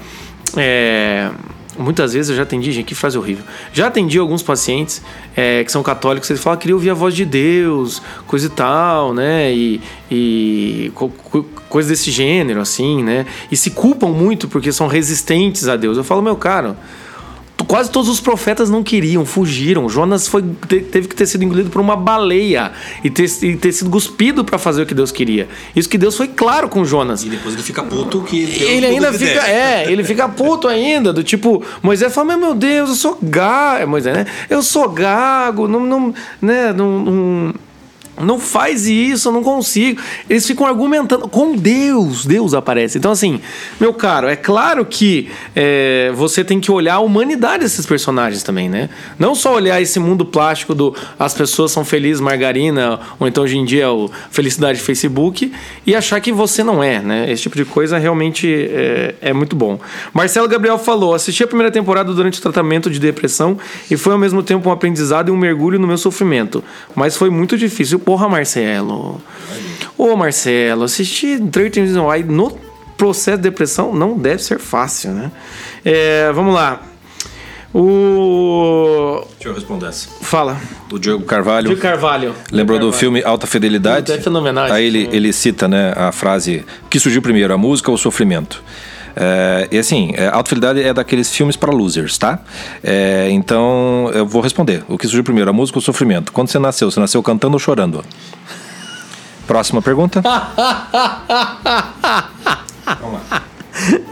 [0.56, 1.30] é,
[1.76, 3.44] Muitas vezes eu já atendi, gente, que frase horrível.
[3.72, 5.02] Já atendi alguns pacientes
[5.36, 8.48] é, que são católicos, eles falam que queria ouvir a voz de Deus, coisa e
[8.48, 9.52] tal, né?
[9.52, 13.26] E, e co- co- coisa desse gênero, assim, né?
[13.50, 15.96] E se culpam muito porque são resistentes a Deus.
[15.96, 16.76] Eu falo, meu caro,
[17.64, 19.88] quase todos os profetas não queriam, fugiram.
[19.88, 23.72] Jonas foi, te- teve que ter sido engolido por uma baleia e ter, e ter
[23.72, 25.48] sido cuspido para fazer o que Deus queria.
[25.74, 27.22] Isso que Deus foi claro com Jonas.
[27.24, 31.12] E depois ele fica puto que Deus Ele ainda fica, é, ele fica puto ainda,
[31.12, 34.26] do tipo, Moisés fala, "Mas, meu Deus, eu sou gago, é Moisés, né?
[34.48, 37.54] Eu sou gago, não, não, né, não, não,
[38.20, 40.00] não faz isso, eu não consigo.
[40.28, 42.98] Eles ficam argumentando com Deus, Deus aparece.
[42.98, 43.40] Então, assim,
[43.80, 48.68] meu caro, é claro que é, você tem que olhar a humanidade desses personagens também,
[48.68, 48.88] né?
[49.18, 53.58] Não só olhar esse mundo plástico do as pessoas são felizes, margarina, ou então hoje
[53.58, 55.52] em dia o felicidade Facebook,
[55.86, 57.30] e achar que você não é, né?
[57.30, 59.78] Esse tipo de coisa realmente é, é muito bom.
[60.12, 63.58] Marcelo Gabriel falou: assisti a primeira temporada durante o tratamento de depressão
[63.90, 66.62] e foi ao mesmo tempo um aprendizado e um mergulho no meu sofrimento.
[66.94, 67.98] Mas foi muito difícil.
[68.04, 69.20] Porra, Marcelo.
[69.96, 72.50] Ô, Marcelo, assistir 13 Reasons Why no
[72.96, 75.30] processo de depressão não deve ser fácil, né?
[75.84, 76.80] É, vamos lá.
[77.74, 79.26] O.
[79.34, 80.08] Deixa eu responder essa.
[80.20, 80.56] Fala.
[80.92, 81.68] O Diogo Carvalho.
[81.68, 82.32] Gil Carvalho.
[82.52, 82.92] Lembrou Gil do Carvalho.
[82.92, 84.06] filme Alta Fidelidade?
[84.06, 85.16] Puta, é fenomenal Aí ele, filme.
[85.16, 88.62] ele cita né, a frase: que surgiu primeiro, a música ou o sofrimento?
[89.16, 92.38] É, e assim, é, Alta Fidelidade é daqueles filmes para losers, tá?
[92.82, 96.32] É, então eu vou responder: o que surgiu primeiro, a música ou o sofrimento?
[96.32, 98.04] Quando você nasceu, você nasceu cantando ou chorando?
[99.46, 100.22] Próxima pergunta.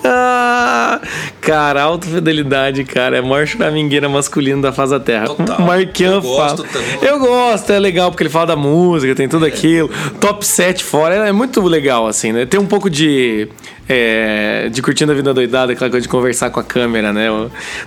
[0.05, 1.01] Ah,
[1.41, 3.17] cara, alta fidelidade, cara.
[3.17, 5.27] É a maior choramingueira masculino da face da terra.
[5.27, 5.61] Total.
[5.61, 6.69] Marquian Eu gosto fala.
[6.69, 7.09] também.
[7.09, 9.89] Eu gosto, é legal porque ele fala da música, tem tudo aquilo.
[10.21, 12.45] Top 7 fora, é muito legal, assim, né?
[12.45, 13.49] Tem um pouco de.
[13.93, 17.29] É, de curtindo a vida doidada, aquela coisa de conversar com a câmera, né?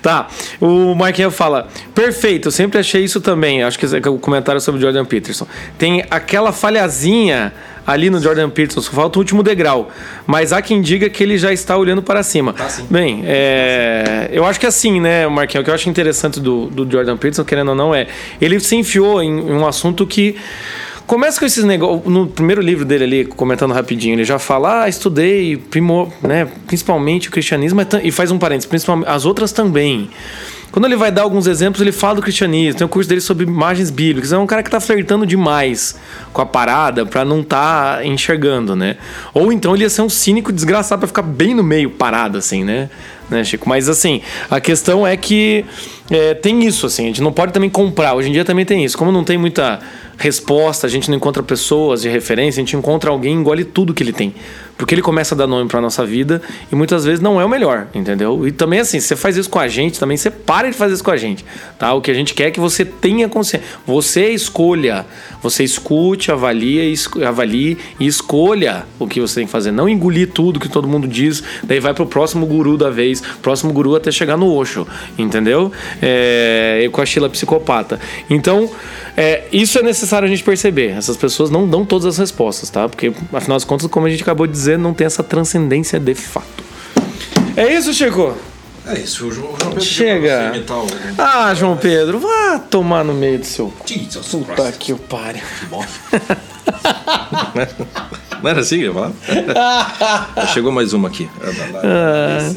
[0.02, 0.28] Tá,
[0.62, 4.80] o Marquinhos fala, perfeito, eu sempre achei isso também, acho que é o comentário sobre
[4.80, 5.48] o Jordan Peterson.
[5.78, 7.54] Tem aquela falhazinha
[7.86, 9.92] ali no Jordan Peterson, só falta o último degrau.
[10.26, 12.54] Mas há quem diga que ele já está olhando para cima.
[12.54, 16.68] Tá, Bem, é, eu acho que assim, né, Marquinhos, o que eu acho interessante do,
[16.68, 18.08] do Jordan Peterson, querendo ou não, é
[18.42, 20.36] ele se enfiou em, em um assunto que
[21.08, 22.12] Começa com esses negócios.
[22.12, 27.30] No primeiro livro dele ali, comentando rapidinho, ele já fala: Ah, estudei primor, né, principalmente
[27.30, 30.10] o cristianismo, e faz um parênteses, principalmente as outras também.
[30.72, 32.78] Quando ele vai dar alguns exemplos, ele fala do cristianismo.
[32.78, 34.34] Tem um curso dele sobre imagens bíblicas.
[34.34, 35.96] É um cara que tá flertando demais
[36.34, 38.98] com a parada para não tá enxergando, né?
[39.34, 42.66] Ou então ele ia ser um cínico desgraçado para ficar bem no meio parado, assim,
[42.66, 42.90] né?
[43.30, 43.68] né, Chico?
[43.68, 45.66] Mas assim, a questão é que
[46.10, 48.14] é, tem isso, assim, a gente não pode também comprar.
[48.14, 48.98] Hoje em dia também tem isso.
[48.98, 49.80] Como não tem muita
[50.18, 53.94] resposta, a gente não encontra pessoas de referência, a gente encontra alguém e engole tudo
[53.94, 54.34] que ele tem.
[54.78, 57.50] Porque ele começa a dar nome para nossa vida e muitas vezes não é o
[57.50, 58.46] melhor, entendeu?
[58.46, 61.04] E também assim, você faz isso com a gente, também você para de fazer isso
[61.04, 61.46] com a gente,
[61.80, 61.94] tá?
[61.94, 63.66] O que a gente quer é que você tenha consciência.
[63.88, 65.06] Você escolha,
[65.42, 66.94] você escute, avalie,
[67.26, 69.72] avalie e escolha o que você tem que fazer.
[69.72, 73.72] Não engolir tudo que todo mundo diz, daí vai pro próximo guru da vez, próximo
[73.72, 74.86] guru até chegar no Osho,
[75.18, 75.72] entendeu?
[76.02, 78.00] É, com a Sheila psicopata.
[78.30, 78.70] Então,
[79.16, 80.92] é, isso é necessário a gente perceber.
[80.92, 82.88] Essas pessoas não dão todas as respostas, tá?
[82.88, 86.16] Porque, afinal de contas, como a gente acabou de dizer, não tem essa transcendência de
[86.16, 86.64] fato.
[87.56, 88.36] É isso, Chico?
[88.88, 90.54] É isso, o João, Pedro Chega.
[91.18, 93.74] Ah, João Pedro, vá tomar no meio do seu.
[93.84, 94.78] Jesus Puta Christ.
[94.78, 95.42] que o pare.
[95.60, 95.84] Que bom.
[98.44, 98.94] Não era assim, eu
[100.54, 101.28] Chegou mais uma aqui.
[101.84, 102.54] Ah.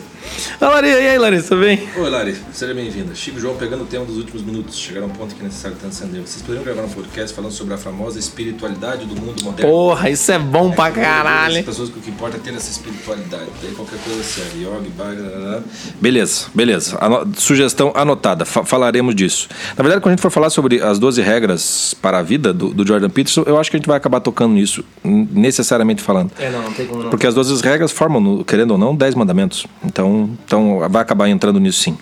[0.60, 1.88] Ah, Larissa, e aí, Larissa, tudo bem?
[1.96, 3.14] Oi, Larissa, seja bem-vinda.
[3.14, 4.76] Chico João pegando o tema dos últimos minutos.
[4.76, 6.20] Chegaram a um ponto que é necessário transcender.
[6.20, 9.70] Vocês poderiam gravar um podcast falando sobre a famosa espiritualidade do mundo moderno?
[9.70, 11.58] Porra, isso é bom é, pra caralho.
[11.58, 13.46] As pessoas que o que importa é ter essa espiritualidade.
[13.62, 14.64] Daí qualquer coisa serve.
[14.64, 15.62] Yoga, bhagavad...
[16.00, 16.98] Beleza, beleza.
[17.00, 17.32] Ano...
[17.36, 18.44] Sugestão anotada.
[18.44, 19.48] Fa falaremos disso.
[19.76, 22.74] Na verdade, quando a gente for falar sobre as 12 regras para a vida do,
[22.74, 26.32] do Jordan Peterson, eu acho que a gente vai acabar tocando nisso, necessariamente falando.
[26.38, 27.10] É, não, não tem como não.
[27.10, 29.66] Porque as 12 regras formam, querendo ou não, 10 mandamentos.
[29.84, 31.98] Então, então vai acabar entrando nisso sim.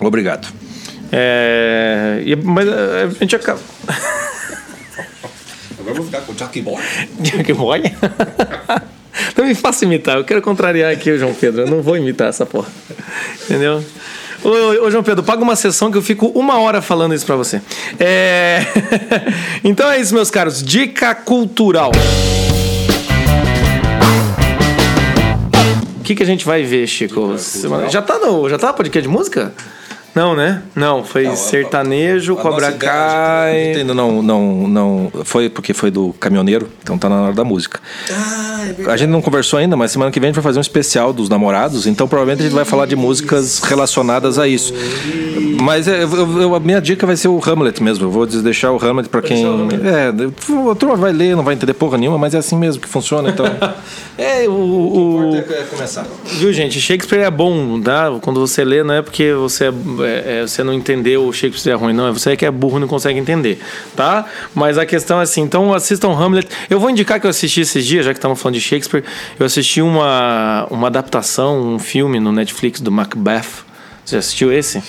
[0.00, 0.48] Obrigado.
[1.10, 3.60] É, mas a gente acaba.
[5.78, 6.82] Agora eu vou ficar com o Jack Boy.
[7.20, 7.82] Jack Boy?
[9.36, 11.62] Não me faça imitar, eu quero contrariar aqui o João Pedro.
[11.62, 12.68] Eu não vou imitar essa porra.
[13.44, 13.84] Entendeu?
[14.42, 17.36] Ô, ô, João Pedro, paga uma sessão que eu fico uma hora falando isso pra
[17.36, 17.60] você.
[18.00, 18.60] É...
[19.62, 20.62] então é isso, meus caros.
[20.62, 21.92] Dica cultural.
[26.12, 27.38] Que, que a gente vai ver, Chico?
[27.38, 27.88] Semana...
[27.88, 28.48] Já tá no.
[28.48, 29.52] Já tá podcast de música?
[30.14, 30.62] Não, né?
[30.74, 33.70] Não, foi não, sertanejo, a, a Cobra Kai.
[33.72, 35.12] Entendo, não, não, não.
[35.24, 37.80] Foi porque foi do caminhoneiro, então tá na hora da música.
[38.10, 40.58] Ah, é a gente não conversou ainda, mas semana que vem a gente vai fazer
[40.58, 44.74] um especial dos namorados, então provavelmente a gente vai falar de músicas relacionadas a isso.
[45.62, 48.06] Mas é, eu, eu, a minha dica vai ser o Hamlet mesmo.
[48.06, 49.44] Eu vou deixar o Hamlet para quem.
[49.44, 50.08] É,
[50.70, 53.30] a turma vai ler, não vai entender porra nenhuma, mas é assim mesmo que funciona,
[53.30, 53.46] então.
[54.18, 54.52] é, o.
[54.52, 55.36] o, o...
[55.36, 56.04] É começar.
[56.24, 56.80] Viu, gente?
[56.80, 58.10] Shakespeare é bom, tá?
[58.20, 59.72] Quando você lê, não é porque você é
[60.04, 62.08] é, é, você não entendeu o Shakespeare é ruim, não.
[62.08, 63.60] É você que é burro e não consegue entender,
[63.96, 64.26] tá?
[64.54, 66.48] Mas a questão é assim, então assistam Hamlet.
[66.68, 69.04] Eu vou indicar que eu assisti esses dias, já que estamos falando de Shakespeare,
[69.38, 73.64] eu assisti uma, uma adaptação, um filme no Netflix do Macbeth.
[74.04, 74.82] Você assistiu esse?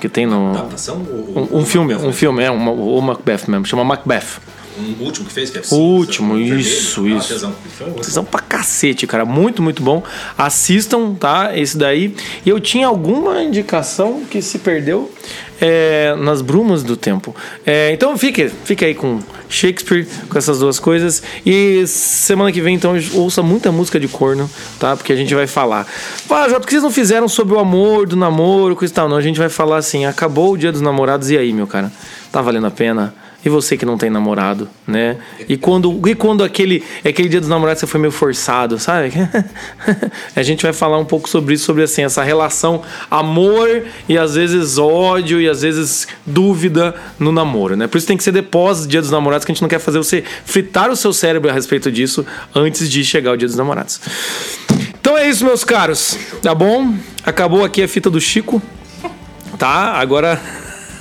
[0.00, 0.50] Que tem no.
[0.50, 0.96] Adaptação?
[0.96, 4.40] Um, um filme, um filme, é, uma, o Macbeth mesmo, chama Macbeth.
[4.78, 7.20] Um último que fez, que é O último, isso, vermelho.
[7.20, 7.34] isso.
[7.34, 7.54] Ah, tesão.
[7.94, 9.24] tesão pra cacete, cara.
[9.24, 10.02] Muito, muito bom.
[10.36, 11.56] Assistam, tá?
[11.56, 12.14] Esse daí.
[12.44, 15.12] E eu tinha alguma indicação que se perdeu
[15.60, 17.34] é, nas brumas do tempo.
[17.66, 21.22] É, então fique, fique aí com Shakespeare, com essas duas coisas.
[21.44, 24.48] E semana que vem, então, ouça muita música de corno,
[24.78, 24.96] tá?
[24.96, 25.86] Porque a gente vai falar.
[26.30, 29.08] Ah, Jota, por que vocês não fizeram sobre o amor, do namoro, coisa e tal?
[29.08, 31.90] Não, a gente vai falar assim: acabou o dia dos namorados, e aí, meu cara?
[32.30, 33.14] Tá valendo a pena?
[33.48, 35.16] E você que não tem namorado, né?
[35.48, 39.10] E quando, e quando aquele, aquele dia dos namorados você foi meio forçado, sabe?
[40.36, 44.34] a gente vai falar um pouco sobre isso, sobre assim, essa relação amor e às
[44.34, 47.86] vezes ódio e às vezes dúvida no namoro, né?
[47.86, 49.78] Por isso tem que ser depois do dia dos namorados que a gente não quer
[49.78, 53.56] fazer você fritar o seu cérebro a respeito disso antes de chegar o dia dos
[53.56, 53.98] namorados.
[55.00, 56.18] Então é isso, meus caros.
[56.42, 56.92] Tá bom?
[57.24, 58.60] Acabou aqui a fita do Chico.
[59.56, 59.94] Tá?
[59.94, 60.38] Agora.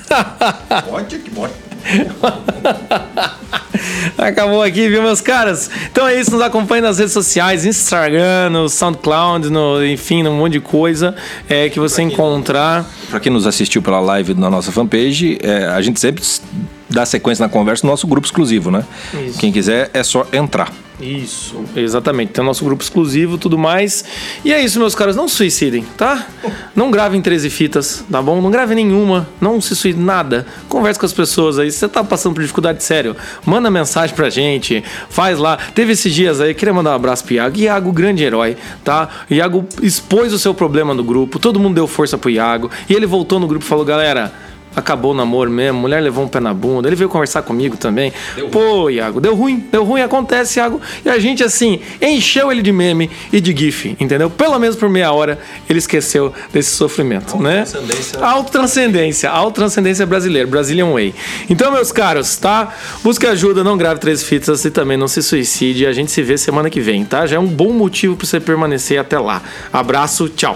[0.89, 1.66] pode, que pode.
[4.17, 5.69] Acabou aqui, viu, meus caras?
[5.91, 10.53] Então é isso, nos acompanhe nas redes sociais, Instagram, no SoundCloud, no, enfim, um monte
[10.53, 11.15] de coisa
[11.47, 12.85] é, que você pra encontrar.
[13.09, 16.23] Para quem nos assistiu pela live na nossa fanpage, é, a gente sempre
[16.89, 18.85] dar sequência na conversa no nosso grupo exclusivo, né?
[19.13, 19.39] Isso.
[19.39, 20.71] Quem quiser é só entrar.
[20.99, 22.31] Isso, exatamente.
[22.31, 24.03] Tem o nosso grupo exclusivo tudo mais.
[24.43, 25.15] E é isso, meus caras.
[25.15, 26.25] Não se suicidem, tá?
[26.75, 28.41] Não gravem 13 fitas, tá bom?
[28.41, 29.29] Não grave nenhuma.
[29.39, 30.47] Não se suicide nada.
[30.67, 31.71] Converse com as pessoas aí.
[31.71, 33.15] Se você tá passando por dificuldade, sério,
[33.45, 34.83] manda mensagem pra gente.
[35.07, 35.57] Faz lá.
[35.75, 37.57] Teve esses dias aí, queria mandar um abraço pro Iago.
[37.59, 39.07] Iago, grande herói, tá?
[39.29, 41.37] Iago expôs o seu problema no grupo.
[41.37, 42.71] Todo mundo deu força pro Iago.
[42.89, 44.33] E ele voltou no grupo e falou: galera
[44.77, 48.13] acabou o namoro mesmo, mulher levou um pé na bunda, ele veio conversar comigo também.
[48.35, 48.93] Deu Pô, ruim.
[48.93, 50.79] Iago, deu ruim, deu ruim, acontece, Iago.
[51.03, 54.29] E a gente, assim, encheu ele de meme e de gif, entendeu?
[54.29, 57.65] Pelo menos por meia hora ele esqueceu desse sofrimento, né?
[58.21, 61.15] Autotranscendência, autotranscendência brasileira, Brazilian Way.
[61.49, 62.75] Então, meus caros, tá?
[63.03, 65.87] Busque ajuda, não grave três fitas e também não se suicide.
[65.87, 67.25] A gente se vê semana que vem, tá?
[67.25, 69.41] Já é um bom motivo para você permanecer até lá.
[69.73, 70.55] Abraço, tchau.